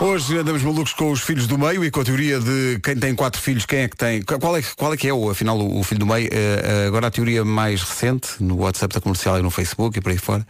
Hoje 0.00 0.38
andamos 0.38 0.62
malucos 0.62 0.92
com 0.92 1.10
os 1.10 1.20
filhos 1.20 1.48
do 1.48 1.58
meio 1.58 1.84
e 1.84 1.90
com 1.90 2.00
a 2.00 2.04
teoria 2.04 2.38
de 2.38 2.78
quem 2.84 2.94
tem 2.94 3.16
quatro 3.16 3.40
filhos, 3.40 3.66
quem 3.66 3.80
é 3.80 3.88
que 3.88 3.96
tem. 3.96 4.22
Qual 4.22 4.56
é, 4.56 4.62
qual 4.76 4.94
é 4.94 4.96
que 4.96 5.08
é, 5.08 5.12
o, 5.12 5.28
afinal, 5.28 5.58
o, 5.58 5.82
filho 5.82 5.98
do 5.98 6.06
meio? 6.06 6.28
Eh, 6.30 6.86
agora 6.86 7.08
a 7.08 7.10
teoria 7.10 7.44
mais 7.44 7.82
recente, 7.82 8.28
no 8.38 8.58
WhatsApp 8.58 8.94
da 8.94 9.00
comercial 9.00 9.40
e 9.40 9.42
no 9.42 9.50
Facebook 9.50 9.98
e 9.98 10.00
por 10.00 10.12
aí 10.12 10.18
fora, 10.18 10.46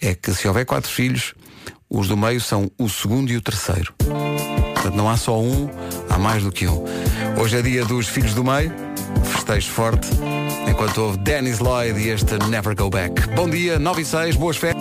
é 0.00 0.12
que 0.12 0.34
se 0.34 0.48
houver 0.48 0.66
quatro 0.66 0.90
filhos, 0.90 1.34
os 1.88 2.08
do 2.08 2.16
meio 2.16 2.40
são 2.40 2.68
o 2.78 2.88
segundo 2.88 3.30
e 3.30 3.36
o 3.36 3.40
terceiro. 3.40 3.94
Portanto, 4.74 4.96
não 4.96 5.08
há 5.08 5.16
só 5.16 5.40
um, 5.40 5.70
há 6.08 6.18
mais 6.18 6.42
do 6.42 6.50
que 6.50 6.66
um. 6.66 6.84
Hoje 7.40 7.58
é 7.58 7.62
dia 7.62 7.84
dos 7.84 8.08
filhos 8.08 8.34
do 8.34 8.42
meio, 8.42 8.72
festejo 9.22 9.70
forte, 9.70 10.08
enquanto 10.68 10.98
houve 10.98 11.18
Dennis 11.18 11.60
Lloyd 11.60 11.96
e 12.00 12.08
este 12.08 12.34
Never 12.48 12.74
Go 12.74 12.90
Back. 12.90 13.28
Bom 13.36 13.48
dia, 13.48 13.78
9 13.78 14.02
e 14.02 14.04
6, 14.04 14.34
boas 14.34 14.56
férias. 14.56 14.79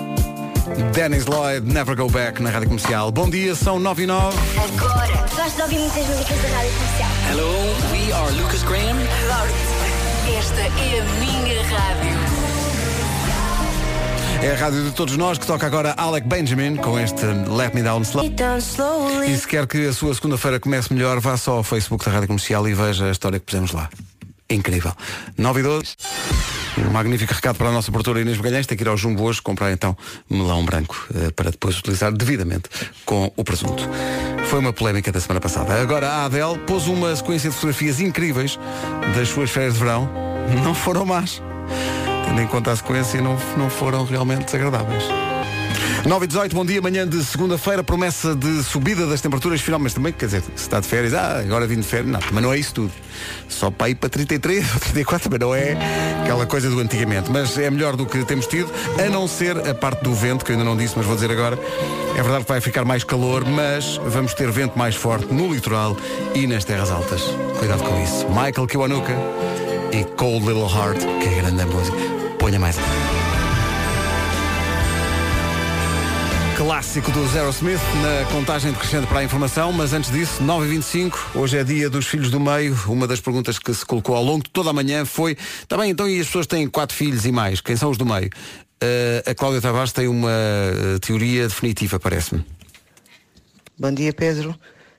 Dennis 0.93 1.25
Lloyd, 1.25 1.71
Never 1.71 1.95
Go 1.95 2.09
Back 2.09 2.41
na 2.41 2.49
Rádio 2.49 2.69
Comercial. 2.69 3.11
Bom 3.11 3.29
dia, 3.29 3.53
são 3.55 3.79
9 3.79 4.03
e 4.03 4.07
9. 4.07 4.37
Agora. 4.57 5.25
Gosto 5.35 5.55
de 5.55 5.61
ouvir 5.61 5.79
muitas 5.79 6.07
músicas 6.07 6.41
da 6.41 6.49
rádio 6.49 6.71
comercial. 6.71 7.09
Hello, 7.31 7.53
we 7.91 8.13
are 8.13 8.31
Lucas 8.35 8.63
Graham. 8.63 8.97
Esta 10.37 10.61
é 10.61 10.99
a 10.99 11.03
minha 11.19 11.63
rádio. 11.63 12.19
É 14.41 14.51
a 14.51 14.55
rádio 14.55 14.83
de 14.85 14.91
todos 14.91 15.17
nós 15.17 15.37
que 15.37 15.45
toca 15.45 15.65
agora 15.65 15.93
Alec 15.97 16.27
Benjamin 16.27 16.77
com 16.77 16.97
este 16.97 17.25
Let 17.25 17.73
Me 17.73 17.83
Down 17.83 18.03
Slow. 18.03 19.23
E 19.25 19.37
se 19.37 19.47
quer 19.47 19.67
que 19.67 19.87
a 19.87 19.93
sua 19.93 20.13
segunda-feira 20.13 20.59
comece 20.59 20.93
melhor, 20.93 21.19
vá 21.19 21.35
só 21.35 21.57
ao 21.57 21.63
Facebook 21.63 22.05
da 22.05 22.11
Rádio 22.11 22.27
Comercial 22.27 22.67
e 22.67 22.73
veja 22.73 23.05
a 23.05 23.11
história 23.11 23.37
que 23.37 23.45
pusemos 23.45 23.73
lá. 23.73 23.89
Incrível. 24.49 24.93
9 25.37 25.59
e 25.59 25.63
12. 25.63 25.95
Um 26.87 26.91
magnífico 26.91 27.33
recado 27.33 27.57
para 27.57 27.69
a 27.69 27.71
nossa 27.71 27.91
produtora 27.91 28.21
Inês 28.21 28.37
Magalhães. 28.37 28.65
Tem 28.65 28.77
que 28.77 28.83
ir 28.83 28.87
ao 28.87 28.97
Jumbo 28.97 29.23
hoje 29.23 29.41
comprar 29.41 29.71
então 29.71 29.97
melão 30.29 30.63
branco 30.63 31.07
eh, 31.13 31.31
para 31.31 31.51
depois 31.51 31.77
utilizar 31.77 32.11
devidamente 32.11 32.69
com 33.05 33.31
o 33.35 33.43
presunto. 33.43 33.87
Foi 34.45 34.59
uma 34.59 34.73
polémica 34.73 35.11
da 35.11 35.19
semana 35.19 35.39
passada. 35.39 35.73
Agora 35.81 36.07
a 36.07 36.25
Adele 36.25 36.57
pôs 36.65 36.87
uma 36.87 37.15
sequência 37.15 37.49
de 37.49 37.55
fotografias 37.55 37.99
incríveis 37.99 38.59
das 39.15 39.29
suas 39.29 39.49
férias 39.49 39.73
de 39.73 39.79
verão. 39.79 40.09
Não 40.63 40.73
foram 40.73 41.05
más. 41.05 41.41
Tendo 42.25 42.41
em 42.41 42.47
conta 42.47 42.71
a 42.71 42.75
sequência, 42.75 43.21
não, 43.21 43.37
não 43.57 43.69
foram 43.69 44.05
realmente 44.05 44.45
desagradáveis. 44.45 45.03
9 46.05 46.25
e 46.25 46.27
18, 46.27 46.55
bom 46.55 46.65
dia, 46.65 46.81
manhã 46.81 47.07
de 47.07 47.23
segunda-feira, 47.23 47.83
promessa 47.83 48.35
de 48.35 48.63
subida 48.63 49.05
das 49.05 49.21
temperaturas 49.21 49.61
final, 49.61 49.79
mas 49.79 49.93
também, 49.93 50.13
quer 50.13 50.25
dizer, 50.25 50.41
se 50.41 50.51
está 50.55 50.79
de 50.79 50.87
férias, 50.87 51.13
ah, 51.13 51.39
agora 51.39 51.67
vim 51.67 51.77
de 51.77 51.83
férias, 51.83 52.11
não, 52.11 52.19
mas 52.31 52.43
não 52.43 52.53
é 52.53 52.57
isso 52.57 52.73
tudo. 52.73 52.91
Só 53.47 53.69
para 53.69 53.89
ir 53.89 53.95
para 53.95 54.09
33 54.09 54.65
ou 54.73 54.79
34, 54.79 55.29
mas 55.31 55.39
não 55.39 55.53
é 55.53 55.77
aquela 56.23 56.45
coisa 56.45 56.69
do 56.69 56.79
antigamente. 56.79 57.29
Mas 57.31 57.57
é 57.57 57.69
melhor 57.69 57.95
do 57.95 58.05
que 58.05 58.23
temos 58.25 58.47
tido, 58.47 58.71
a 58.97 59.09
não 59.09 59.27
ser 59.27 59.57
a 59.67 59.73
parte 59.73 60.03
do 60.03 60.13
vento, 60.13 60.45
que 60.45 60.51
eu 60.51 60.57
ainda 60.57 60.65
não 60.65 60.77
disse, 60.77 60.93
mas 60.97 61.05
vou 61.05 61.15
dizer 61.15 61.31
agora. 61.31 61.57
É 62.15 62.21
verdade 62.21 62.43
que 62.43 62.51
vai 62.51 62.61
ficar 62.61 62.85
mais 62.85 63.03
calor, 63.03 63.45
mas 63.45 63.97
vamos 64.05 64.33
ter 64.33 64.49
vento 64.51 64.77
mais 64.77 64.95
forte 64.95 65.33
no 65.33 65.53
litoral 65.53 65.95
e 66.33 66.47
nas 66.47 66.65
terras 66.65 66.91
altas. 66.91 67.21
Cuidado 67.57 67.83
com 67.83 68.01
isso. 68.01 68.27
Michael 68.29 68.67
Kiwanuka 68.67 69.13
e 69.91 70.03
Cold 70.15 70.45
Little 70.45 70.69
Heart, 70.69 70.99
que 71.21 71.27
é 71.27 71.41
grande 71.41 71.61
a 71.61 71.65
música. 71.65 71.97
Ponha 72.37 72.59
mais. 72.59 72.77
Clássico 76.59 77.09
do 77.11 77.25
Zero 77.29 77.49
Smith 77.51 77.79
na 78.01 78.29
contagem 78.33 78.73
decrescente 78.73 79.07
para 79.07 79.19
a 79.19 79.23
informação, 79.23 79.71
mas 79.71 79.93
antes 79.93 80.11
disso, 80.11 80.43
9h25, 80.43 81.13
hoje 81.35 81.57
é 81.57 81.63
dia 81.63 81.89
dos 81.89 82.05
filhos 82.05 82.29
do 82.29 82.37
meio. 82.37 82.77
Uma 82.87 83.07
das 83.07 83.21
perguntas 83.21 83.57
que 83.57 83.73
se 83.73 83.85
colocou 83.85 84.13
ao 84.13 84.21
longo 84.21 84.43
de 84.43 84.49
toda 84.49 84.69
a 84.71 84.73
manhã 84.73 85.05
foi: 85.05 85.37
tá 85.69 85.77
bem, 85.77 85.89
então 85.89 86.05
e 86.05 86.19
as 86.19 86.25
pessoas 86.25 86.45
têm 86.45 86.67
quatro 86.67 86.93
filhos 86.93 87.25
e 87.25 87.31
mais? 87.31 87.61
Quem 87.61 87.77
são 87.77 87.89
os 87.89 87.97
do 87.97 88.05
meio? 88.05 88.29
Eh, 88.81 89.23
a 89.25 89.33
Cláudia 89.33 89.61
Tavares 89.61 89.93
tem 89.93 90.09
uma 90.09 90.29
eh, 90.29 90.99
teoria 90.99 91.47
definitiva, 91.47 91.97
parece-me. 91.97 92.45
Bom 93.79 93.93
dia, 93.93 94.11
Pedro. 94.11 94.53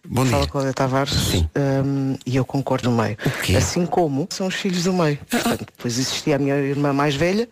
Bom 0.09 0.25
Fala 0.25 0.45
dia. 0.45 0.51
Cláudia 0.51 0.73
Tavares 0.73 1.45
Hum, 1.85 2.17
e 2.25 2.37
eu 2.37 2.45
concordo 2.47 2.89
no 2.89 2.97
meio. 2.97 3.19
Assim 3.55 3.85
como 3.85 4.27
são 4.31 4.47
os 4.47 4.55
filhos 4.55 4.85
do 4.85 4.95
meio. 4.95 5.19
Portanto, 5.31 5.67
depois 5.77 5.99
existia 5.99 6.37
a 6.37 6.39
minha 6.39 6.57
irmã 6.57 6.95
mais 6.95 7.15
velha 7.15 7.47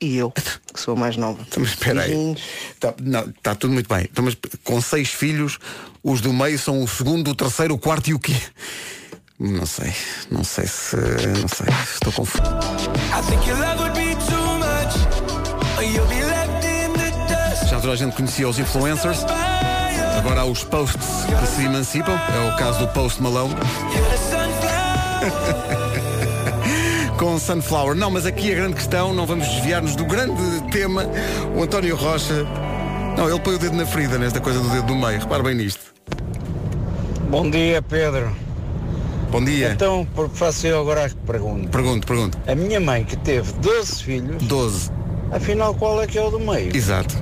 e 0.00 0.16
eu, 0.16 0.30
que 0.30 0.80
sou 0.80 0.94
a 0.94 0.96
mais 0.96 1.16
nova. 1.16 1.40
Então, 1.46 1.62
Mas 1.62 1.70
espera 1.70 2.02
aí. 2.02 2.36
Está 2.74 2.94
tá 3.42 3.54
tudo 3.54 3.72
muito 3.72 3.88
bem. 3.92 4.08
Então, 4.10 4.24
mas 4.24 4.36
com 4.64 4.80
seis 4.80 5.08
filhos, 5.08 5.58
os 6.02 6.20
do 6.20 6.32
meio 6.32 6.58
são 6.58 6.82
o 6.82 6.88
segundo, 6.88 7.30
o 7.30 7.34
terceiro, 7.34 7.74
o 7.74 7.78
quarto 7.78 8.10
e 8.10 8.14
o 8.14 8.18
quê? 8.18 8.36
Não 9.38 9.66
sei. 9.66 9.92
Não 10.30 10.44
sei 10.44 10.66
se. 10.66 10.96
Não 10.96 11.48
sei. 11.48 11.66
Estou 11.92 12.12
confuso. 12.12 12.42
I 12.42 13.22
think 13.28 13.46
your 13.48 13.58
love 13.58 13.82
would 13.82 13.94
be 13.94 14.14
too 14.26 14.58
much. 14.58 14.66
Já 17.68 17.80
toda 17.80 17.92
a 17.92 17.96
gente 17.96 18.16
conhecia 18.16 18.48
os 18.48 18.58
influencers. 18.58 19.24
Agora 20.18 20.40
há 20.40 20.44
os 20.44 20.64
posts 20.64 21.06
que 21.38 21.46
se 21.46 21.64
emancipam. 21.64 22.12
É 22.12 22.48
o 22.48 22.56
caso 22.56 22.78
do 22.78 22.88
Post 22.88 23.20
Malone. 23.20 23.54
Com 27.18 27.38
Sunflower. 27.38 27.94
Não, 27.94 28.10
mas 28.10 28.26
aqui 28.26 28.52
a 28.52 28.56
grande 28.56 28.74
questão, 28.74 29.14
não 29.14 29.26
vamos 29.26 29.48
desviar-nos 29.48 29.96
do 29.96 30.04
grande 30.04 30.42
tema. 30.70 31.06
O 31.56 31.62
António 31.62 31.96
Rocha. 31.96 32.44
Não, 33.16 33.28
ele 33.28 33.40
põe 33.40 33.54
o 33.54 33.58
dedo 33.58 33.74
na 33.74 33.86
ferida 33.86 34.18
nesta 34.18 34.38
coisa 34.40 34.60
do 34.60 34.68
dedo 34.68 34.86
do 34.86 34.94
meio. 34.94 35.18
Repara 35.20 35.42
bem 35.42 35.54
nisto. 35.54 35.80
Bom 37.30 37.50
dia, 37.50 37.80
Pedro. 37.80 38.36
Bom 39.30 39.42
dia. 39.42 39.72
Então, 39.72 40.06
faço 40.34 40.66
eu 40.66 40.80
agora 40.80 41.06
a 41.06 41.26
pergunta. 41.26 41.68
Pergunto, 41.68 42.06
pergunto. 42.06 42.38
A 42.46 42.54
minha 42.54 42.78
mãe, 42.78 43.02
que 43.02 43.16
teve 43.16 43.50
12 43.54 44.02
filhos, 44.02 44.42
12. 44.42 44.90
afinal, 45.32 45.74
qual 45.74 46.00
é 46.02 46.06
que 46.06 46.18
é 46.18 46.22
o 46.22 46.30
do 46.30 46.38
meio? 46.38 46.76
Exato. 46.76 47.16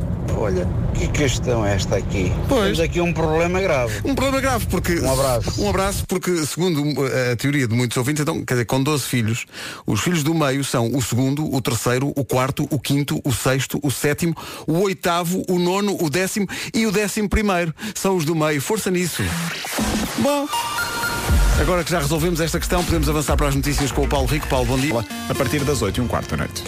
Olha, 0.45 0.69
que 0.93 1.09
questão 1.09 1.65
é 1.65 1.75
esta 1.75 1.97
aqui? 1.97 2.31
Temos 2.51 2.79
aqui 2.79 3.01
um 3.01 3.15
problema 3.15 3.63
grave. 3.63 4.03
Um 4.05 4.15
problema 4.15 4.43
grave, 4.43 4.67
porque. 4.67 5.01
Um 5.01 5.11
abraço. 5.11 5.63
Um 5.63 5.71
abraço, 5.71 6.05
porque, 6.07 6.45
segundo 6.45 6.83
uh, 6.83 7.33
a 7.33 7.37
teoria 7.37 7.67
de 7.67 7.75
muitos 7.75 7.97
ouvintes, 7.97 8.21
então, 8.21 8.45
quer 8.45 8.53
dizer, 8.53 8.67
com 8.67 8.83
12 8.83 9.05
filhos, 9.05 9.47
os 9.87 10.03
filhos 10.03 10.23
do 10.23 10.35
meio 10.35 10.63
são 10.63 10.95
o 10.95 11.01
segundo, 11.01 11.51
o 11.51 11.63
terceiro, 11.63 12.13
o 12.15 12.27
quarto, 12.27 12.69
o 12.71 12.79
quinto, 12.79 13.23
o 13.25 13.33
sexto, 13.33 13.81
o 13.83 13.91
sétimo, 13.91 14.37
o 14.67 14.81
oitavo, 14.81 15.43
o 15.49 15.59
nono, 15.59 15.97
o 15.99 16.11
décimo 16.11 16.47
e 16.75 16.87
o 16.87 16.93
décimo 16.93 17.27
primeiro. 17.27 17.75
São 17.95 18.15
os 18.15 18.27
do 18.27 18.35
meio. 18.35 18.61
Força 18.61 18.91
nisso. 18.91 19.23
Bom. 20.19 20.47
Agora 21.59 21.83
que 21.83 21.91
já 21.91 22.01
resolvemos 22.01 22.39
esta 22.43 22.59
questão, 22.59 22.85
podemos 22.85 23.09
avançar 23.09 23.35
para 23.35 23.49
as 23.49 23.55
notícias 23.55 23.91
com 23.91 24.03
o 24.03 24.09
Paulo 24.09 24.27
Rico. 24.27 24.47
Paulo, 24.49 24.67
bom 24.67 24.79
dia. 24.79 24.93
A 25.27 25.35
partir 25.35 25.65
das 25.65 25.81
8 25.81 25.97
e 25.97 26.01
um 26.03 26.07
quarto 26.07 26.37
da 26.37 26.37
noite. 26.37 26.63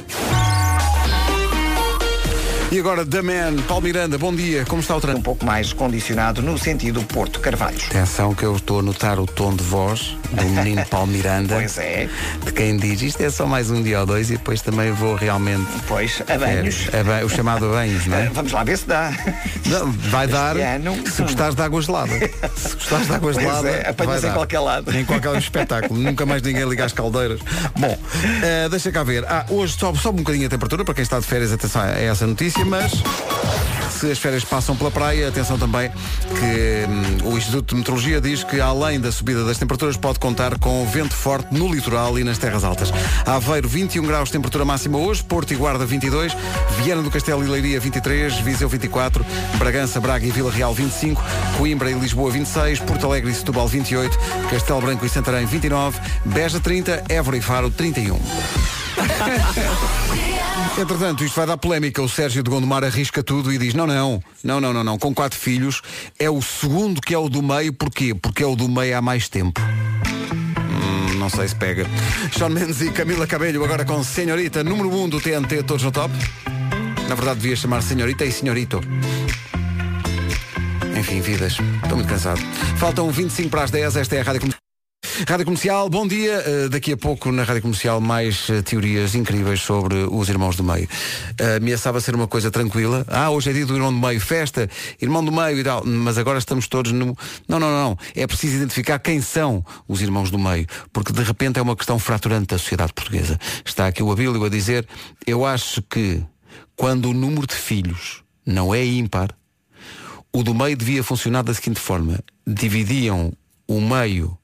E 2.76 2.78
agora, 2.78 3.06
The 3.06 3.22
Man, 3.22 3.62
Paulo 3.66 3.84
Miranda, 3.84 4.18
bom 4.18 4.34
dia. 4.34 4.66
Como 4.66 4.82
está 4.82 4.94
o 4.94 5.00
trânsito? 5.00 5.20
Um 5.20 5.22
pouco 5.22 5.46
mais 5.46 5.72
condicionado 5.72 6.42
no 6.42 6.58
sentido 6.58 7.02
Porto 7.04 7.40
Carvalho. 7.40 7.78
Atenção 7.86 8.34
que 8.34 8.44
eu 8.44 8.54
estou 8.54 8.80
a 8.80 8.82
notar 8.82 9.18
o 9.18 9.24
tom 9.24 9.56
de 9.56 9.64
voz 9.64 10.14
do 10.32 10.44
menino 10.44 10.84
Paulo 10.86 11.06
Miranda. 11.08 11.54
Pois 11.56 11.78
é. 11.78 12.08
De 12.44 12.52
quem 12.52 12.76
diz 12.76 13.00
isto 13.02 13.20
é 13.22 13.30
só 13.30 13.46
mais 13.46 13.70
um 13.70 13.82
dia 13.82 14.00
ou 14.00 14.06
dois 14.06 14.30
e 14.30 14.36
depois 14.36 14.60
também 14.62 14.90
vou 14.92 15.14
realmente. 15.14 15.66
Pois, 15.86 16.22
a 16.28 16.38
banhos. 16.38 16.88
É, 16.92 17.20
a 17.22 17.24
o 17.24 17.28
chamado 17.28 17.66
a 17.66 17.68
banhos, 17.70 18.06
não 18.06 18.16
é? 18.16 18.26
Vamos 18.34 18.52
lá 18.52 18.64
ver 18.64 18.78
se 18.78 18.86
dá. 18.86 19.12
Não, 19.66 19.90
vai 19.92 20.26
dar 20.26 20.56
ano- 20.56 20.96
se 21.08 21.22
gostares 21.22 21.54
de 21.54 21.62
água 21.62 21.80
gelada. 21.82 22.12
Se 22.56 22.74
gostares 22.74 23.06
de 23.06 23.12
água 23.14 23.32
Pois 23.32 23.36
gelada. 23.36 23.68
é, 23.68 23.88
apanhas 23.90 24.24
em 24.24 24.28
dar. 24.28 24.34
qualquer 24.34 24.60
lado. 24.60 24.96
Em 24.96 25.04
qualquer 25.04 25.36
espetáculo. 25.36 25.98
Nunca 26.00 26.24
mais 26.26 26.42
ninguém 26.42 26.68
liga 26.68 26.84
às 26.84 26.92
caldeiras. 26.92 27.40
Bom, 27.76 27.98
eh, 28.42 28.68
deixa 28.68 28.90
cá 28.92 29.02
ver. 29.02 29.24
Ah, 29.26 29.44
hoje 29.48 29.76
sobe, 29.78 29.98
sobe 29.98 30.20
um 30.20 30.22
bocadinho 30.22 30.46
a 30.46 30.50
temperatura, 30.50 30.84
para 30.84 30.94
quem 30.94 31.02
está 31.02 31.18
de 31.18 31.26
férias, 31.26 31.52
atenção 31.52 31.82
a 31.82 31.88
essa 31.90 32.26
notícia, 32.26 32.64
mas. 32.64 32.92
Se 33.98 34.10
as 34.10 34.18
férias 34.18 34.44
passam 34.44 34.76
pela 34.76 34.90
praia, 34.90 35.28
atenção 35.28 35.58
também 35.58 35.88
que 35.88 37.24
hum, 37.24 37.32
o 37.32 37.38
Instituto 37.38 37.70
de 37.70 37.76
Meteorologia 37.76 38.20
diz 38.20 38.44
que 38.44 38.60
além 38.60 39.00
da 39.00 39.10
subida 39.10 39.42
das 39.42 39.56
temperaturas 39.56 39.96
pode 39.96 40.18
contar 40.18 40.58
com 40.58 40.84
vento 40.86 41.14
forte 41.14 41.54
no 41.54 41.72
litoral 41.72 42.18
e 42.18 42.24
nas 42.24 42.36
terras 42.36 42.62
altas. 42.62 42.92
Aveiro 43.24 43.66
21 43.66 44.04
graus 44.04 44.28
de 44.28 44.32
temperatura 44.32 44.66
máxima 44.66 44.98
hoje, 44.98 45.24
Porto 45.24 45.52
e 45.52 45.56
Guarda 45.56 45.86
22, 45.86 46.36
Viana 46.82 47.00
do 47.00 47.10
Castelo 47.10 47.42
e 47.42 47.48
Leiria 47.48 47.80
23, 47.80 48.34
Viseu 48.40 48.68
24, 48.68 49.24
Bragança, 49.56 49.98
Braga 49.98 50.26
e 50.26 50.30
Vila 50.30 50.50
Real 50.50 50.74
25, 50.74 51.24
Coimbra 51.56 51.90
e 51.90 51.94
Lisboa 51.94 52.30
26, 52.30 52.80
Porto 52.80 53.06
Alegre 53.06 53.30
e 53.30 53.34
Setúbal 53.34 53.66
28, 53.66 54.18
Castelo 54.50 54.82
Branco 54.82 55.06
e 55.06 55.08
Santarém 55.08 55.46
29, 55.46 55.98
Beja 56.22 56.60
30, 56.60 57.04
Évora 57.08 57.38
e 57.38 57.40
Faro 57.40 57.70
31. 57.70 58.16
Entretanto, 60.78 61.24
isto 61.24 61.34
vai 61.34 61.46
dar 61.46 61.56
polémica. 61.56 62.02
O 62.02 62.08
Sérgio 62.08 62.42
de 62.42 62.50
Gondomar 62.50 62.84
arrisca 62.84 63.22
tudo 63.22 63.52
e 63.52 63.58
diz: 63.58 63.74
não, 63.74 63.86
não, 63.86 64.22
não, 64.44 64.60
não, 64.60 64.72
não, 64.72 64.84
não. 64.84 64.98
Com 64.98 65.14
quatro 65.14 65.38
filhos, 65.38 65.80
é 66.18 66.28
o 66.28 66.42
segundo 66.42 67.00
que 67.00 67.14
é 67.14 67.18
o 67.18 67.28
do 67.28 67.42
meio. 67.42 67.72
Porquê? 67.72 68.14
Porque 68.14 68.42
é 68.42 68.46
o 68.46 68.54
do 68.54 68.68
meio 68.68 68.96
há 68.96 69.00
mais 69.00 69.28
tempo. 69.28 69.60
Hum, 69.60 71.14
não 71.18 71.30
sei 71.30 71.48
se 71.48 71.54
pega. 71.54 71.86
Sean 72.36 72.50
Mendes 72.50 72.80
e 72.82 72.90
Camila 72.90 73.26
Cabelho 73.26 73.64
agora 73.64 73.84
com 73.84 74.02
Senhorita, 74.04 74.62
número 74.62 74.90
1 74.90 75.02
um 75.02 75.08
do 75.08 75.20
TNT, 75.20 75.62
todos 75.62 75.82
no 75.82 75.90
top. 75.90 76.12
Na 77.08 77.14
verdade, 77.14 77.40
devia 77.40 77.56
chamar 77.56 77.82
Senhorita 77.82 78.24
e 78.24 78.32
Senhorito. 78.32 78.80
Enfim, 80.98 81.20
vidas. 81.20 81.56
Estou 81.82 81.96
muito 81.96 82.08
cansado. 82.08 82.40
Faltam 82.78 83.10
25 83.10 83.48
para 83.48 83.62
as 83.62 83.70
10. 83.70 83.96
Esta 83.96 84.16
é 84.16 84.20
a 84.20 84.24
Rádio. 84.24 84.55
Rádio 85.24 85.46
Comercial, 85.46 85.88
bom 85.88 86.06
dia. 86.06 86.44
Uh, 86.46 86.68
daqui 86.68 86.92
a 86.92 86.96
pouco 86.96 87.32
na 87.32 87.42
Rádio 87.42 87.62
Comercial 87.62 88.00
mais 88.02 88.50
uh, 88.50 88.62
teorias 88.62 89.14
incríveis 89.14 89.62
sobre 89.62 89.96
os 90.10 90.28
irmãos 90.28 90.56
do 90.56 90.62
meio. 90.62 90.86
Uh, 91.40 91.56
ameaçava 91.56 92.00
ser 92.02 92.14
uma 92.14 92.26
coisa 92.26 92.50
tranquila. 92.50 93.02
Ah, 93.08 93.30
hoje 93.30 93.48
é 93.48 93.52
dia 93.54 93.64
do 93.64 93.74
irmão 93.74 93.90
do 93.90 93.98
meio, 93.98 94.20
festa, 94.20 94.68
irmão 95.00 95.24
do 95.24 95.32
meio 95.32 95.58
e 95.58 95.64
tal. 95.64 95.82
Mas 95.86 96.18
agora 96.18 96.38
estamos 96.38 96.68
todos 96.68 96.92
no. 96.92 97.16
Não, 97.48 97.58
não, 97.58 97.70
não. 97.70 97.98
É 98.14 98.26
preciso 98.26 98.56
identificar 98.56 98.98
quem 98.98 99.22
são 99.22 99.64
os 99.88 100.02
irmãos 100.02 100.30
do 100.30 100.38
meio. 100.38 100.66
Porque 100.92 101.14
de 101.14 101.22
repente 101.22 101.58
é 101.58 101.62
uma 101.62 101.74
questão 101.74 101.98
fraturante 101.98 102.48
da 102.48 102.58
sociedade 102.58 102.92
portuguesa. 102.92 103.38
Está 103.64 103.86
aqui 103.86 104.02
o 104.02 104.12
Abílio 104.12 104.44
a 104.44 104.50
dizer, 104.50 104.86
eu 105.26 105.46
acho 105.46 105.80
que 105.80 106.22
quando 106.76 107.08
o 107.08 107.14
número 107.14 107.46
de 107.46 107.54
filhos 107.54 108.22
não 108.44 108.74
é 108.74 108.84
ímpar, 108.84 109.30
o 110.30 110.42
do 110.42 110.54
meio 110.54 110.76
devia 110.76 111.02
funcionar 111.02 111.42
da 111.42 111.54
seguinte 111.54 111.80
forma. 111.80 112.18
Dividiam 112.46 113.32
o 113.66 113.80
meio 113.80 114.36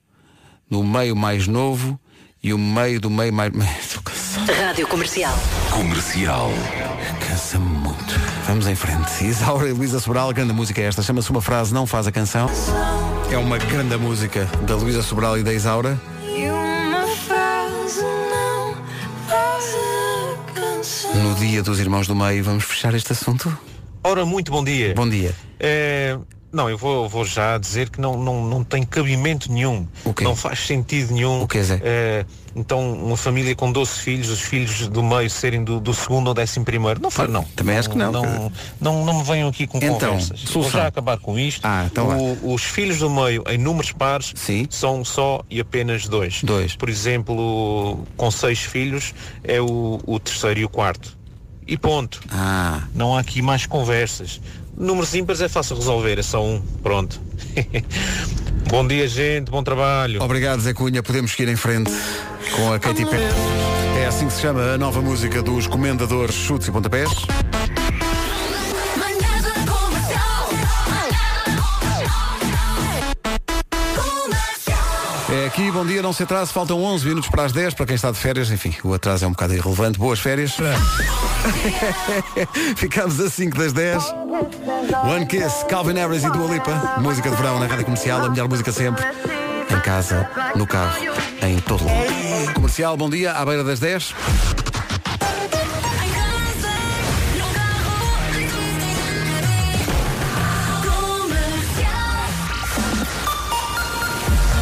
no 0.73 0.83
meio 0.83 1.15
mais 1.15 1.47
novo 1.47 2.01
e 2.43 2.55
o 2.55 2.59
meio 2.59 2.99
do 2.99 3.11
meio 3.11 3.31
mais. 3.31 3.53
Estou 3.79 4.03
cansado. 4.03 4.51
Rádio 4.51 4.87
Comercial. 4.89 5.39
Comercial. 5.71 6.51
Cansa-me 7.29 7.67
muito. 7.67 8.19
Vamos 8.47 8.67
em 8.67 8.75
frente. 8.75 9.23
Isaura 9.23 9.69
e 9.69 9.73
Luísa 9.73 10.01
Sobral, 10.01 10.33
grande 10.33 10.55
música 10.55 10.81
é 10.81 10.85
esta. 10.85 11.03
Chama-se 11.03 11.31
uma 11.31 11.43
frase, 11.43 11.75
não 11.75 11.87
faz 11.87 12.07
a 12.07 12.13
canção. 12.13 12.49
É 13.31 13.37
uma 13.37 13.59
grande 13.59 13.99
música 13.99 14.47
da 14.67 14.75
Luísa 14.75 15.03
Sobral 15.03 15.37
e 15.37 15.43
da 15.43 15.53
Isaura. 15.53 16.01
No 21.15 21.35
dia 21.35 21.63
dos 21.63 21.79
irmãos 21.79 22.07
do 22.07 22.17
meio, 22.17 22.43
vamos 22.43 22.65
fechar 22.65 22.95
este 22.95 23.13
assunto? 23.13 23.55
Ora, 24.03 24.25
muito 24.25 24.51
bom 24.51 24.65
dia. 24.65 24.95
Bom 24.95 25.07
dia. 25.07 25.35
É, 25.61 26.19
não, 26.53 26.69
eu 26.69 26.77
vou, 26.77 27.09
vou 27.09 27.25
já 27.25 27.57
dizer 27.59 27.89
que 27.91 28.01
não, 28.01 28.17
não, 28.23 28.45
não 28.47 28.63
tem 28.65 28.83
cabimento 28.85 29.51
nenhum. 29.51 29.87
Não 30.21 30.37
faz 30.37 30.67
sentido 30.67 31.15
nenhum. 31.15 31.47
É, 31.55 31.79
É, 31.83 32.27
então, 32.55 32.93
uma 32.93 33.17
família 33.17 33.55
com 33.55 33.73
12 33.73 33.93
filhos, 34.01 34.29
os 34.29 34.41
filhos 34.41 34.87
do 34.89 35.03
meio 35.03 35.31
serem 35.31 35.65
do, 35.65 35.81
do 35.81 35.95
segundo 35.95 36.29
ou 36.29 36.35
décimo 36.35 36.65
primeiro. 36.65 37.01
Não 37.01 37.11
faz, 37.11 37.31
não. 37.31 37.43
Também 37.57 37.79
acho 37.79 37.89
que 37.89 37.97
não. 37.97 38.13
Não, 38.13 38.53
não, 38.81 39.05
não 39.07 39.19
me 39.19 39.25
venham 39.25 39.49
aqui 39.49 39.67
com 39.67 39.79
Então, 39.79 39.95
conversas. 40.11 40.43
Vou 40.43 40.53
solução. 40.53 40.81
já 40.81 40.87
acabar 40.89 41.19
com 41.19 41.39
isto. 41.39 41.61
Ah, 41.65 41.87
então. 41.91 42.09
O- 42.19 42.53
os 42.55 42.63
filhos 42.63 42.99
do 42.99 43.09
meio, 43.09 43.43
em 43.49 43.57
números 43.57 43.91
pares, 43.93 44.35
são 44.69 45.05
só 45.05 45.43
e 45.49 45.59
apenas 45.61 46.07
dois. 46.07 46.43
Dois. 46.43 46.77
Por 46.77 46.89
exemplo, 46.91 48.05
com 48.17 48.31
seis 48.31 48.61
filhos, 48.61 49.15
é 49.43 49.61
o, 49.61 49.99
o 50.07 50.21
terceiro 50.21 50.61
e 50.61 50.65
o 50.65 50.69
quarto. 50.69 51.17
E 51.67 51.79
ponto. 51.79 52.21
Ah. 52.31 52.83
Não 52.95 53.17
há 53.17 53.21
aqui 53.21 53.41
mais 53.41 53.65
conversas. 53.67 54.41
Números 54.77 55.15
ímpares 55.15 55.41
é 55.41 55.49
fácil 55.49 55.77
resolver, 55.77 56.19
é 56.19 56.23
só 56.23 56.45
um. 56.45 56.61
Pronto. 56.83 57.21
bom 58.69 58.87
dia, 58.87 59.07
gente, 59.07 59.51
bom 59.51 59.63
trabalho. 59.63 60.23
Obrigado, 60.23 60.61
Zé 60.61 60.73
Cunha. 60.73 61.03
Podemos 61.03 61.33
seguir 61.33 61.51
em 61.51 61.57
frente 61.57 61.91
com 62.57 62.73
a 62.73 62.79
Katy 62.79 63.05
Perry. 63.07 63.25
É 64.01 64.07
assim 64.07 64.27
que 64.27 64.33
se 64.33 64.41
chama 64.41 64.73
a 64.73 64.79
nova 64.79 65.01
música 65.01 65.43
dos 65.43 65.67
Comendadores 65.67 66.35
Chutes 66.35 66.69
e 66.69 66.73
Pontapés. 66.73 67.11
É 75.43 75.47
aqui, 75.47 75.73
bom 75.73 75.85
dia, 75.85 76.01
não 76.01 76.13
se 76.13 76.23
atrase, 76.23 76.53
faltam 76.53 76.81
11 76.81 77.05
minutos 77.05 77.29
para 77.29 77.43
as 77.43 77.51
10, 77.51 77.75
para 77.75 77.85
quem 77.85 77.97
está 77.97 78.13
de 78.13 78.17
férias, 78.17 78.49
enfim, 78.53 78.73
o 78.85 78.95
atraso 78.95 79.25
é 79.25 79.29
um 79.29 79.33
bocado 79.33 79.53
irrelevante, 79.53 79.99
boas 79.99 80.21
férias. 80.21 80.55
Ficamos 82.77 83.19
a 83.19 83.29
5 83.29 83.59
das 83.59 83.73
10. 83.73 84.05
One 85.05 85.27
Kiss, 85.27 85.67
Calvin 85.69 85.95
Harris 85.95 86.23
e 86.23 86.31
Dua 86.31 86.49
Lipa, 86.49 86.95
música 87.01 87.29
de 87.29 87.35
verão 87.35 87.59
na 87.59 87.67
rádio 87.67 87.87
comercial, 87.87 88.25
a 88.25 88.31
melhor 88.31 88.49
música 88.49 88.71
sempre, 88.71 89.05
em 89.05 89.81
casa, 89.81 90.31
no 90.55 90.65
carro, 90.65 90.97
em 91.43 91.59
todo 91.59 91.85
lado. 91.85 92.55
Comercial, 92.55 92.97
bom 92.97 93.11
dia, 93.11 93.33
à 93.33 93.45
beira 93.45 93.65
das 93.65 93.81
10. 93.81 94.15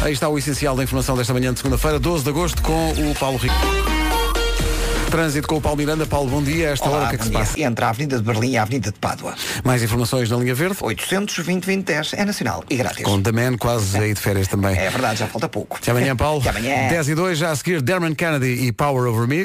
Aí 0.01 0.13
está 0.13 0.27
o 0.27 0.37
essencial 0.37 0.75
da 0.75 0.83
informação 0.83 1.15
desta 1.15 1.31
manhã 1.31 1.53
de 1.53 1.59
segunda-feira, 1.59 1.99
12 1.99 2.23
de 2.23 2.29
agosto, 2.31 2.61
com 2.63 2.89
o 2.91 3.13
Paulo 3.19 3.37
Rico. 3.37 3.53
Trânsito 5.11 5.47
com 5.47 5.57
o 5.57 5.61
Paulo 5.61 5.77
Miranda. 5.77 6.05
Paulo, 6.07 6.29
bom 6.29 6.41
dia. 6.41 6.69
A 6.69 6.71
esta 6.71 6.89
Olá, 6.89 6.97
hora, 6.97 7.05
o 7.05 7.09
que 7.09 7.15
é 7.15 7.17
que 7.19 7.23
se 7.25 7.29
dia. 7.29 7.39
passa? 7.39 7.61
Entre 7.61 7.85
a 7.85 7.89
Avenida 7.89 8.17
de 8.17 8.23
Berlim 8.23 8.51
e 8.51 8.57
a 8.57 8.63
Avenida 8.63 8.91
de 8.91 8.97
Pádua. 8.97 9.35
Mais 9.63 9.83
informações 9.83 10.29
na 10.31 10.37
linha 10.37 10.55
verde? 10.55 10.77
820 10.81 11.65
2010 11.65 12.13
é 12.13 12.25
nacional 12.25 12.63
e 12.69 12.77
grátis. 12.77 13.03
Com 13.03 13.21
The 13.21 13.31
Man 13.31 13.57
quase 13.57 13.97
aí 13.97 14.13
de 14.13 14.19
férias 14.19 14.47
também. 14.47 14.75
É 14.75 14.89
verdade, 14.89 15.19
já 15.19 15.27
falta 15.27 15.47
pouco. 15.47 15.77
Até 15.77 15.91
amanhã, 15.91 16.15
Paulo. 16.15 16.39
Até 16.39 16.49
amanhã. 16.49 16.87
10 16.87 17.09
e 17.09 17.15
2, 17.15 17.37
já 17.37 17.51
a 17.51 17.55
seguir, 17.55 17.81
Derman 17.81 18.15
Kennedy 18.15 18.65
e 18.65 18.71
Power 18.71 19.07
Over 19.07 19.27
Me. 19.27 19.43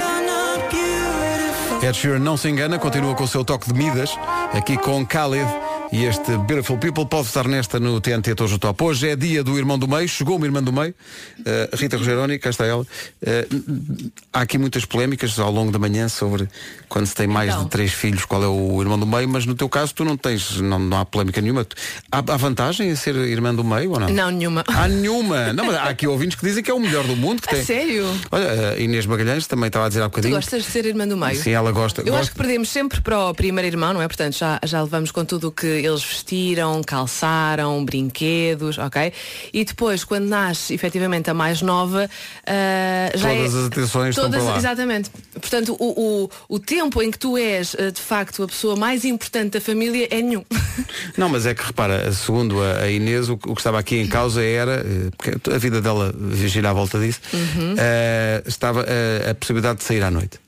Ed 1.83 1.95
Sheeran 1.95 2.19
não 2.19 2.35
se 2.35 2.49
engana, 2.49 2.79
continua 2.79 3.13
com 3.13 3.25
o 3.25 3.27
seu 3.27 3.45
toque 3.45 3.71
de 3.71 3.77
Midas, 3.77 4.09
aqui 4.53 4.77
com 4.77 5.05
Khalid 5.05 5.47
e 5.91 6.03
este 6.05 6.37
Beautiful 6.39 6.77
People. 6.77 7.05
Pode 7.05 7.27
estar 7.27 7.47
nesta 7.47 7.79
no 7.79 7.99
TNT 8.01 8.35
Todos 8.35 8.51
no 8.51 8.59
Top. 8.59 8.83
Hoje 8.83 9.09
é 9.09 9.15
dia 9.15 9.43
do 9.43 9.57
irmão 9.57 9.79
do 9.79 9.87
meio, 9.87 10.07
chegou 10.07 10.35
uma 10.35 10.45
irmã 10.45 10.61
do 10.61 10.71
meio, 10.73 10.93
uh, 11.39 11.75
Rita 11.75 11.97
Rogeroni, 11.97 12.37
cá 12.39 12.49
está 12.49 12.65
ela. 12.65 12.81
Uh, 12.83 14.11
há 14.33 14.41
aqui 14.41 14.57
muitas 14.57 14.85
polémicas 14.85 15.37
ao 15.39 15.51
longo 15.51 15.71
da 15.71 15.79
manhã 15.79 16.09
sobre 16.09 16.47
quando 16.89 17.05
se 17.05 17.15
tem 17.15 17.27
mais 17.27 17.51
Então. 17.51 17.63
de 17.63 17.69
três 17.69 17.93
filhos, 17.93 18.25
qual 18.25 18.43
é 18.43 18.47
o 18.47 18.81
irmão 18.81 18.99
do 18.99 19.05
meio, 19.05 19.27
mas 19.29 19.45
no 19.45 19.55
teu 19.55 19.69
caso 19.69 19.93
tu 19.93 20.03
não 20.03 20.17
tens, 20.17 20.59
não, 20.59 20.77
não 20.79 20.99
há 20.99 21.05
polémica 21.05 21.39
nenhuma. 21.41 21.65
Há, 22.11 22.17
há 22.19 22.37
vantagem 22.37 22.89
em 22.89 22.95
ser 22.95 23.15
irmã 23.15 23.53
do 23.55 23.63
meio 23.63 23.91
ou 23.91 23.99
não? 23.99 24.09
Não, 24.09 24.29
nenhuma. 24.31 24.63
Há 24.67 24.87
nenhuma. 24.87 25.53
Não, 25.53 25.65
mas 25.65 25.75
há 25.75 25.83
aqui 25.83 26.05
ouvintes 26.07 26.37
que 26.37 26.45
dizem 26.45 26.63
que 26.63 26.69
é 26.69 26.73
o 26.73 26.79
melhor 26.79 27.05
do 27.05 27.15
mundo. 27.15 27.41
Que 27.41 27.49
A 27.49 27.51
tem... 27.53 27.63
sério? 27.63 28.05
Olha, 28.31 28.71
a 28.71 28.79
Inês 28.79 29.05
Magalhães 29.05 29.47
também 29.47 29.67
estava 29.67 29.85
a 29.85 29.87
dizer 29.87 30.01
há 30.01 30.05
Tu 30.05 30.09
bocadinho. 30.09 30.35
gostas 30.35 30.63
de 30.65 30.69
ser 30.71 30.85
irmã 30.85 31.07
do 31.07 31.15
meio? 31.15 31.41
Sim, 31.41 31.51
ela 31.51 31.71
gosta. 31.71 32.01
Eu 32.01 32.05
gosta. 32.07 32.19
acho 32.21 32.31
que 32.31 32.37
perdemos 32.37 32.69
sempre 32.69 33.01
para 33.01 33.19
o 33.29 33.33
primeiro 33.33 33.67
irmão, 33.67 33.93
não 33.93 34.01
é? 34.01 34.07
Portanto, 34.07 34.35
já, 34.37 34.59
já 34.65 34.81
levamos 34.81 35.11
com 35.11 35.23
tudo 35.23 35.47
o 35.47 35.51
que 35.51 35.76
eles 35.85 36.03
vestiram, 36.03 36.81
calçaram, 36.83 37.83
brinquedos, 37.85 38.77
ok? 38.77 39.11
E 39.53 39.63
depois, 39.63 40.03
quando 40.03 40.25
nasce 40.27 40.73
efetivamente 40.73 41.29
a 41.29 41.33
mais 41.33 41.61
nova, 41.61 42.09
ah, 42.45 43.11
já 43.15 43.29
Todas 43.29 43.53
é, 43.55 43.57
as 43.59 43.65
atenções 43.65 44.09
estão 44.09 44.25
todas, 44.25 44.43
lá. 44.43 44.57
Exatamente. 44.57 45.09
Portanto, 45.33 45.75
o, 45.79 46.23
o, 46.23 46.55
o 46.55 46.59
tempo 46.59 47.01
em 47.01 47.11
que 47.11 47.19
tu 47.19 47.37
és, 47.37 47.75
ah, 47.79 47.91
de 47.91 48.01
facto, 48.01 48.43
a 48.43 48.47
pessoa 48.47 48.75
mais 48.75 49.05
importante 49.05 49.51
da 49.53 49.61
família 49.61 50.07
é 50.09 50.21
nenhum. 50.21 50.43
Não, 51.17 51.29
mas 51.29 51.45
é 51.45 51.53
que 51.53 51.63
repara, 51.63 52.11
segundo 52.11 52.61
a, 52.61 52.89
Inês, 52.89 53.29
o, 53.29 53.33
o 53.33 53.37
que 53.37 53.59
estava 53.59 53.79
aqui 53.79 53.97
em 53.97 54.07
causa 54.07 54.43
era, 54.43 54.85
eh, 54.85 55.09
porque 55.17 55.51
a 55.51 55.57
vida 55.57 55.81
dela 55.81 56.13
gira 56.33 56.69
à 56.69 56.73
volta 56.73 56.99
disso, 56.99 57.19
Uhum. 57.33 57.75
eh, 57.77 58.43
estava 58.45 58.85
eh, 58.87 59.29
a 59.31 59.35
possibilidade 59.35 59.79
de 59.79 59.83
sair 59.83 60.03
à 60.03 60.11
noite. 60.11 60.39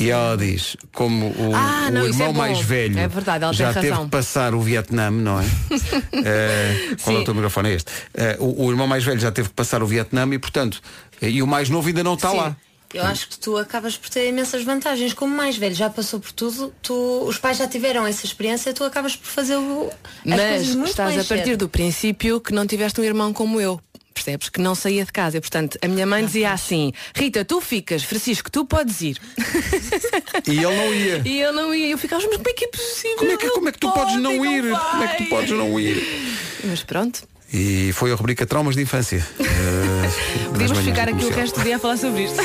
E 0.00 0.10
ela 0.10 0.36
diz, 0.36 0.76
como 0.92 1.26
o, 1.26 1.52
Ah, 1.54 1.86
o 1.88 1.92
não, 1.92 2.06
irmão 2.06 2.28
é 2.28 2.32
mais 2.32 2.60
velho 2.60 2.98
É 2.98 3.08
verdade, 3.08 3.44
ela 3.44 3.52
já 3.52 3.72
tem 3.72 3.82
teve 3.82 3.88
razão. 3.90 4.04
que 4.04 4.10
passar 4.10 4.54
o 4.54 4.60
Vietnã, 4.60 5.10
não 5.10 5.40
é? 5.40 5.44
Eh, 6.12 6.96
qual 7.02 7.16
é 7.16 7.20
o 7.20 7.24
teu 7.24 7.34
microfone? 7.34 7.70
É 7.70 7.74
este. 7.74 7.90
Eh, 8.14 8.36
o, 8.38 8.64
o 8.66 8.70
irmão 8.70 8.86
mais 8.86 9.04
velho 9.04 9.18
já 9.20 9.30
teve 9.32 9.48
que 9.48 9.54
passar 9.54 9.82
o 9.82 9.86
Vietnã 9.86 10.26
e, 10.32 10.38
portanto, 10.38 10.80
eh, 11.20 11.30
e 11.30 11.42
o 11.42 11.46
mais 11.46 11.68
novo 11.68 11.88
ainda 11.88 12.02
não 12.04 12.14
está 12.14 12.30
Sim. 12.30 12.36
lá. 12.36 12.56
Eu 12.94 13.04
acho 13.04 13.28
que 13.28 13.38
tu 13.38 13.54
acabas 13.58 13.98
por 13.98 14.08
ter 14.08 14.26
imensas 14.30 14.62
vantagens. 14.64 15.12
Como 15.12 15.36
mais 15.36 15.58
velho 15.58 15.74
já 15.74 15.90
passou 15.90 16.18
por 16.20 16.32
tudo, 16.32 16.72
tu, 16.80 16.94
os 17.26 17.36
pais 17.36 17.58
já 17.58 17.68
tiveram 17.68 18.06
essa 18.06 18.24
experiência, 18.24 18.72
tu 18.72 18.82
acabas 18.82 19.14
por 19.14 19.26
fazer 19.26 19.56
o, 19.56 19.88
as 19.90 19.94
Mas 20.24 20.40
coisas 20.40 20.74
muito 20.74 20.90
estás 20.90 21.14
mais 21.14 21.26
a 21.26 21.28
partir 21.28 21.50
cedo. 21.50 21.58
do 21.58 21.68
princípio 21.68 22.40
que 22.40 22.50
não 22.54 22.66
tiveste 22.66 22.98
um 22.98 23.04
irmão 23.04 23.30
como 23.34 23.60
eu. 23.60 23.78
Percebes? 24.18 24.48
Que 24.48 24.60
não 24.60 24.74
saía 24.74 25.04
de 25.04 25.12
casa. 25.12 25.38
E, 25.38 25.40
portanto, 25.40 25.78
a 25.80 25.86
minha 25.86 26.04
mãe 26.04 26.24
dizia 26.24 26.52
assim, 26.52 26.92
Rita, 27.14 27.44
tu 27.44 27.60
ficas, 27.60 28.02
Francisco, 28.02 28.50
tu 28.50 28.64
podes 28.64 29.00
ir. 29.00 29.20
E 30.46 30.58
ele 30.58 30.76
não 30.76 30.94
ia. 30.94 31.22
E 31.28 31.40
eu 31.40 31.52
não 31.52 31.74
ia, 31.74 31.88
eu 31.88 31.98
ficava, 31.98 32.22
mas 32.26 32.36
como 32.36 32.48
é 32.48 32.52
que 32.52 32.64
é 32.64 32.68
possível? 32.68 33.16
Como 33.18 33.32
é 33.32 33.36
que, 33.36 33.50
como 33.50 33.68
é 33.68 33.72
que 33.72 33.78
tu 33.78 33.90
podes 33.92 34.16
não 34.16 34.44
ir? 34.44 34.62
Como 34.70 35.02
é 35.02 35.08
que 35.08 35.24
tu 35.24 35.28
podes 35.28 35.50
não 35.50 35.78
ir? 35.78 36.02
Mas 36.64 36.82
pronto, 36.82 37.22
E 37.52 37.92
foi 37.94 38.12
a 38.12 38.14
rubrica 38.14 38.44
Traumas 38.44 38.76
de 38.76 38.82
Infância. 38.82 39.26
das 39.38 40.70
podíamos 40.70 40.78
ficar 40.80 41.08
aqui 41.08 41.24
o 41.24 41.30
resto 41.30 41.58
do 41.58 41.64
dia 41.64 41.76
a 41.76 41.78
falar 41.78 41.96
sobre 41.96 42.24
isto. 42.24 42.36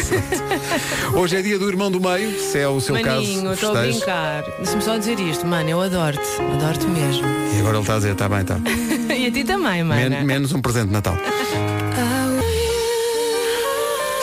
Hoje 1.13 1.35
é 1.37 1.41
dia 1.41 1.59
do 1.59 1.67
irmão 1.67 1.91
do 1.91 1.99
meio, 1.99 2.39
se 2.39 2.59
é 2.59 2.67
o 2.67 2.79
seu 2.79 2.95
Maninho, 2.95 3.41
caso. 3.43 3.53
estou 3.53 3.77
a 3.77 3.81
brincar. 3.81 4.43
Deixa-me 4.59 4.81
só 4.81 4.97
dizer 4.97 5.19
isto, 5.19 5.45
mano, 5.45 5.69
eu 5.69 5.81
adoro-te. 5.81 6.41
Adoro-te 6.41 6.85
mesmo. 6.87 7.25
E 7.55 7.59
agora 7.59 7.75
ele 7.77 7.81
está 7.81 7.93
a 7.95 7.97
dizer, 7.97 8.11
está 8.13 8.29
bem, 8.29 8.41
está. 8.41 8.57
e 9.13 9.27
a 9.27 9.31
ti 9.31 9.43
também, 9.43 9.83
mano. 9.83 10.09
Men- 10.09 10.23
menos 10.23 10.53
um 10.53 10.61
presente 10.61 10.87
de 10.87 10.93
Natal. 10.93 11.17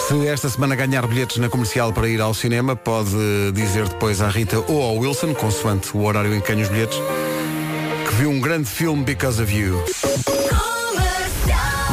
Se 0.09 0.27
esta 0.27 0.49
semana 0.49 0.75
ganhar 0.75 1.07
bilhetes 1.07 1.37
na 1.37 1.49
comercial 1.49 1.93
para 1.93 2.09
ir 2.09 2.21
ao 2.21 2.33
cinema, 2.35 2.75
pode 2.75 3.11
dizer 3.55 3.87
depois 3.87 4.21
à 4.21 4.29
Rita 4.29 4.59
ou 4.67 4.83
ao 4.83 4.97
Wilson, 4.97 5.35
consoante 5.35 5.95
o 5.97 6.03
horário 6.05 6.35
em 6.35 6.41
que 6.41 6.49
ganha 6.49 6.63
os 6.65 6.69
bilhetes, 6.69 6.99
que 8.09 8.15
viu 8.17 8.31
um 8.31 8.41
grande 8.41 8.69
filme 8.69 9.05
Because 9.05 9.41
of 9.41 9.55
You. 9.55 9.85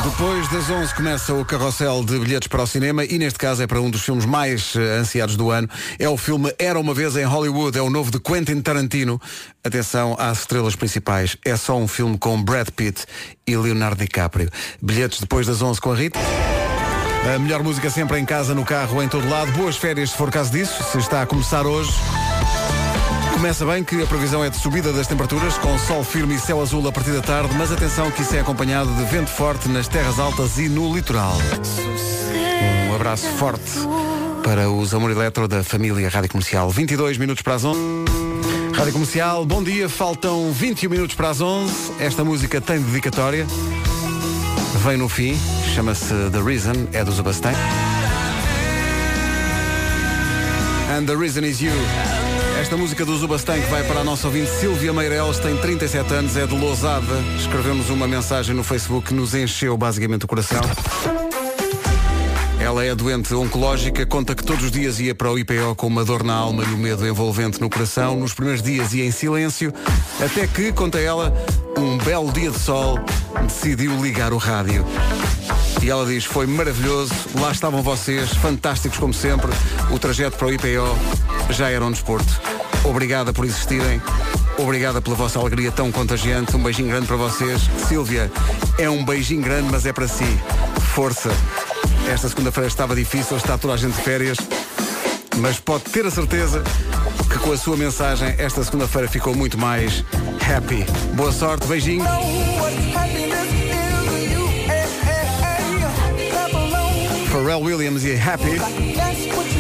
Depois 0.04 0.48
das 0.50 0.70
11 0.70 0.96
começa 0.96 1.34
o 1.34 1.44
carrossel 1.44 2.04
de 2.04 2.18
bilhetes 2.20 2.48
para 2.48 2.62
o 2.62 2.68
cinema 2.68 3.04
e 3.04 3.18
neste 3.18 3.40
caso 3.40 3.64
é 3.64 3.68
para 3.68 3.82
um 3.82 3.90
dos 3.90 4.02
filmes 4.02 4.26
mais 4.26 4.76
eh, 4.76 4.98
ansiados 5.00 5.36
do 5.36 5.50
ano. 5.50 5.68
É 5.98 6.08
o 6.08 6.18
filme 6.18 6.54
Era 6.60 6.80
Uma 6.80 6.94
Vez 6.94 7.16
em 7.16 7.24
Hollywood, 7.24 7.78
é 7.78 7.82
o 7.82 7.90
novo 7.90 8.12
de 8.12 8.20
Quentin 8.20 8.62
Tarantino. 8.62 9.20
Atenção 9.64 10.16
às 10.20 10.40
estrelas 10.40 10.76
principais. 10.76 11.36
É 11.44 11.56
só 11.56 11.78
um 11.78 11.88
filme 11.88 12.18
com 12.18 12.42
Brad 12.42 12.70
Pitt 12.70 13.06
e 13.46 13.56
Leonardo 13.58 13.98
DiCaprio. 13.98 14.50
Bilhetes 14.82 15.20
depois 15.20 15.48
das 15.48 15.62
11 15.62 15.82
com 15.82 15.92
a 15.92 15.96
Rita. 15.96 16.20
A 17.36 17.40
melhor 17.40 17.64
música 17.64 17.90
sempre 17.90 18.20
em 18.20 18.26
casa, 18.26 18.56
no 18.56 18.64
carro, 18.64 19.02
em 19.02 19.08
todo 19.08 19.28
lado. 19.28 19.52
Boas 19.52 19.76
férias, 19.76 20.12
se 20.12 20.18
for 20.18 20.32
caso 20.32 20.52
disso. 20.52 20.84
Se 20.92 20.98
está 21.00 21.24
a 21.24 21.26
começar 21.26 21.66
hoje. 21.66 21.92
Começa 23.38 23.64
bem 23.68 23.84
que 23.84 24.02
a 24.02 24.08
previsão 24.08 24.44
é 24.44 24.50
de 24.50 24.58
subida 24.58 24.92
das 24.92 25.06
temperaturas, 25.06 25.60
com 25.60 25.78
sol 25.78 26.04
firme 26.04 26.34
e 26.34 26.40
céu 26.40 26.60
azul 26.60 26.86
a 26.88 26.92
partir 26.92 27.12
da 27.12 27.22
tarde, 27.22 27.54
mas 27.56 27.72
atenção 27.72 28.10
que 28.10 28.24
isso 28.24 28.36
é 28.36 28.40
acompanhado 28.40 28.92
de 28.92 29.04
vento 29.04 29.30
forte 29.30 29.70
nas 29.70 29.88
terras 29.88 30.18
altas 30.18 30.58
e 30.58 30.68
no 30.68 30.92
litoral. 30.92 31.38
Um 32.90 32.96
abraço 32.96 33.28
forte 33.38 33.62
para 34.44 34.72
os 34.72 34.92
Amor 34.92 35.12
Eletro 35.12 35.48
da 35.48 35.64
família 35.64 36.10
Rádio 36.10 36.32
Comercial. 36.32 36.72
22 36.72 37.20
minutos 37.20 37.44
para 37.44 37.54
as 37.54 37.64
11. 37.64 37.80
Rádio 38.76 38.94
Comercial, 38.94 39.46
bom 39.46 39.64
dia. 39.64 39.88
Faltam 39.88 40.52
21 40.52 40.90
minutos 40.90 41.16
para 41.16 41.30
as 41.30 41.40
11. 41.40 41.92
Esta 42.00 42.24
música 42.24 42.60
tem 42.60 42.82
dedicatória. 42.82 43.46
Vem 44.84 44.98
no 44.98 45.08
fim, 45.08 45.38
chama-se 45.76 46.12
The 46.32 46.42
Reason, 46.44 46.88
é 46.92 47.04
do 47.04 47.12
Zabastém. 47.12 47.54
And 50.98 51.06
the 51.06 51.16
reason 51.16 51.46
is 51.46 51.62
you. 51.62 51.72
Esta 52.68 52.76
música 52.76 53.06
do 53.06 53.16
Zubastan 53.16 53.62
que 53.62 53.68
vai 53.68 53.82
para 53.86 54.02
a 54.02 54.04
nossa 54.04 54.28
ouvinte 54.28 54.50
Silvia 54.50 54.92
Meireles, 54.92 55.40
tem 55.40 55.56
37 55.56 56.14
anos, 56.14 56.36
é 56.36 56.46
de 56.46 56.54
Lousada. 56.54 57.24
Escrevemos 57.40 57.90
uma 57.90 58.06
mensagem 58.06 58.54
no 58.54 58.62
Facebook 58.62 59.08
que 59.08 59.14
nos 59.14 59.34
encheu 59.34 59.78
basicamente 59.78 60.26
o 60.26 60.28
coração. 60.28 60.60
Ela 62.60 62.84
é 62.84 62.94
doente 62.94 63.34
oncológica, 63.34 64.06
conta 64.06 64.36
que 64.36 64.44
todos 64.44 64.66
os 64.66 64.72
dias 64.72 65.00
ia 65.00 65.16
para 65.16 65.32
o 65.32 65.40
IPO 65.40 65.76
com 65.78 65.88
uma 65.88 66.04
dor 66.04 66.26
na 66.26 66.34
alma 66.34 66.62
e 66.66 66.74
o 66.74 66.78
medo 66.78 67.08
envolvente 67.08 67.62
no 67.62 67.70
coração. 67.70 68.20
Nos 68.20 68.34
primeiros 68.34 68.62
dias 68.62 68.94
ia 68.94 69.06
em 69.06 69.12
silêncio, 69.12 69.74
até 70.22 70.46
que, 70.46 70.74
conta 70.74 71.00
ela, 71.00 71.34
um 71.78 71.98
belo 72.00 72.34
dia 72.34 72.52
de 72.52 72.60
sol, 72.60 73.00
decidiu 73.44 73.96
ligar 74.04 74.34
o 74.34 74.38
rádio. 74.38 74.86
E 75.82 75.90
ela 75.90 76.06
diz, 76.06 76.26
foi 76.26 76.46
maravilhoso, 76.46 77.14
lá 77.40 77.50
estavam 77.50 77.82
vocês, 77.82 78.30
fantásticos 78.34 79.00
como 79.00 79.14
sempre. 79.14 79.52
O 79.90 79.98
trajeto 79.98 80.36
para 80.36 80.48
o 80.48 80.52
IPO 80.52 81.54
já 81.54 81.70
era 81.70 81.86
um 81.86 81.92
desporto. 81.92 82.57
Obrigada 82.88 83.34
por 83.34 83.46
existirem. 83.46 84.02
Obrigada 84.58 85.02
pela 85.02 85.16
vossa 85.16 85.38
alegria 85.38 85.72
tão 85.72 85.92
contagiante. 85.92 86.56
Um 86.56 86.64
beijinho 86.64 86.88
grande 86.88 87.06
para 87.06 87.18
vocês. 87.18 87.62
Silvia, 87.88 88.32
é 88.78 88.90
um 88.90 89.04
beijinho 89.04 89.42
grande, 89.42 89.68
mas 89.70 89.86
é 89.86 89.92
para 89.92 90.08
si. 90.08 90.26
Força. 90.96 91.30
Esta 92.10 92.30
segunda-feira 92.30 92.68
estava 92.68 92.96
difícil, 92.96 93.36
está 93.36 93.58
toda 93.58 93.74
a 93.74 93.78
gente 93.78 93.96
de 93.96 94.02
férias. 94.02 94.38
Mas 95.38 95.60
pode 95.60 95.84
ter 95.84 96.06
a 96.06 96.12
certeza 96.12 96.64
que 97.30 97.38
com 97.40 97.52
a 97.52 97.58
sua 97.58 97.76
mensagem 97.76 98.34
esta 98.38 98.64
segunda-feira 98.64 99.08
ficou 99.08 99.36
muito 99.36 99.58
mais 99.58 100.04
happy. 100.42 100.86
Boa 101.14 101.32
sorte, 101.32 101.68
beijinho. 101.68 102.06
Pharrell 107.30 107.62
Williams 107.62 108.04
e 108.06 108.16
Happy. 108.16 109.17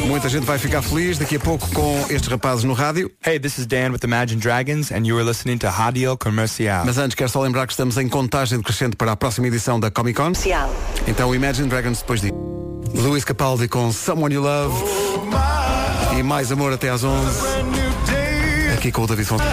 Muita 0.08 0.30
gente 0.30 0.46
vai 0.46 0.58
ficar 0.58 0.82
feliz 0.82 1.18
daqui 1.18 1.36
a 1.36 1.40
pouco 1.40 1.70
com 1.72 2.00
estes 2.10 2.28
rapazes 2.28 2.64
no 2.64 2.74
rádio. 2.74 3.12
Hey, 3.26 3.38
this 3.40 3.58
is 3.58 3.66
Dan 3.66 3.92
with 3.92 4.00
Imagine 4.06 4.40
Dragons 4.40 4.90
and 4.92 5.06
you 5.06 5.18
are 5.18 5.28
listening 5.28 5.58
to 5.58 5.68
Radio 5.68 6.18
Comercial. 6.18 6.86
Mas 6.86 6.98
antes 6.98 7.14
quero 7.14 7.30
só 7.30 7.42
lembrar 7.42 7.68
que 7.68 7.74
estamos 7.74 7.98
em 7.98 8.08
contagem 8.08 8.58
decrescente 8.58 8.96
para 8.96 9.12
a 9.12 9.16
próxima 9.18 9.48
edição 9.48 9.80
da 9.80 9.92
Comic 9.92 10.16
Con. 10.16 10.32
Então 11.08 11.36
Imagine 11.36 11.68
Dragons 11.68 12.00
depois 12.00 12.22
de 12.22 12.32
Luís 12.96 13.26
Capaldi 13.26 13.68
com 13.68 13.92
Someone 13.92 14.36
You 14.36 14.42
Love 14.42 14.84
e 16.18 16.24
mais 16.24 16.52
amor 16.52 16.72
até 16.72 16.90
às 16.90 17.04
11 17.04 17.28
aqui 18.74 18.92
com 18.92 19.02
o 19.02 19.08
David 19.08 19.28
Fonseca. 19.28 19.52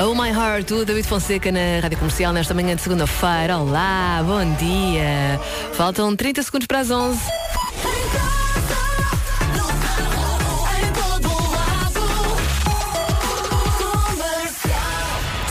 Oh 0.00 0.14
My 0.14 0.30
Heart, 0.30 0.70
o 0.70 0.84
David 0.84 1.08
Fonseca 1.08 1.50
na 1.50 1.80
Rádio 1.82 1.98
Comercial 1.98 2.32
nesta 2.32 2.54
manhã 2.54 2.76
de 2.76 2.82
segunda-feira. 2.82 3.58
Olá, 3.58 4.22
bom 4.24 4.44
dia. 4.54 5.40
Faltam 5.72 6.14
30 6.14 6.42
segundos 6.42 6.66
para 6.66 6.80
as 6.80 6.90
11. 6.90 7.18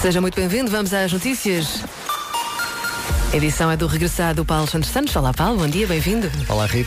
Seja 0.08 0.22
muito 0.22 0.36
bem-vindo, 0.36 0.72
vamos 0.72 0.94
às 0.94 1.12
notícias. 1.12 1.84
Edição 3.34 3.70
é 3.70 3.76
do 3.76 3.88
regressado 3.88 4.46
Paulo 4.46 4.66
Santos 4.66 4.90
Santos. 4.90 5.14
Olá, 5.18 5.34
Paulo, 5.34 5.60
bom 5.60 5.68
dia, 5.68 5.86
bem-vindo. 5.86 6.32
Olá, 6.48 6.66
Rita. 6.66 6.86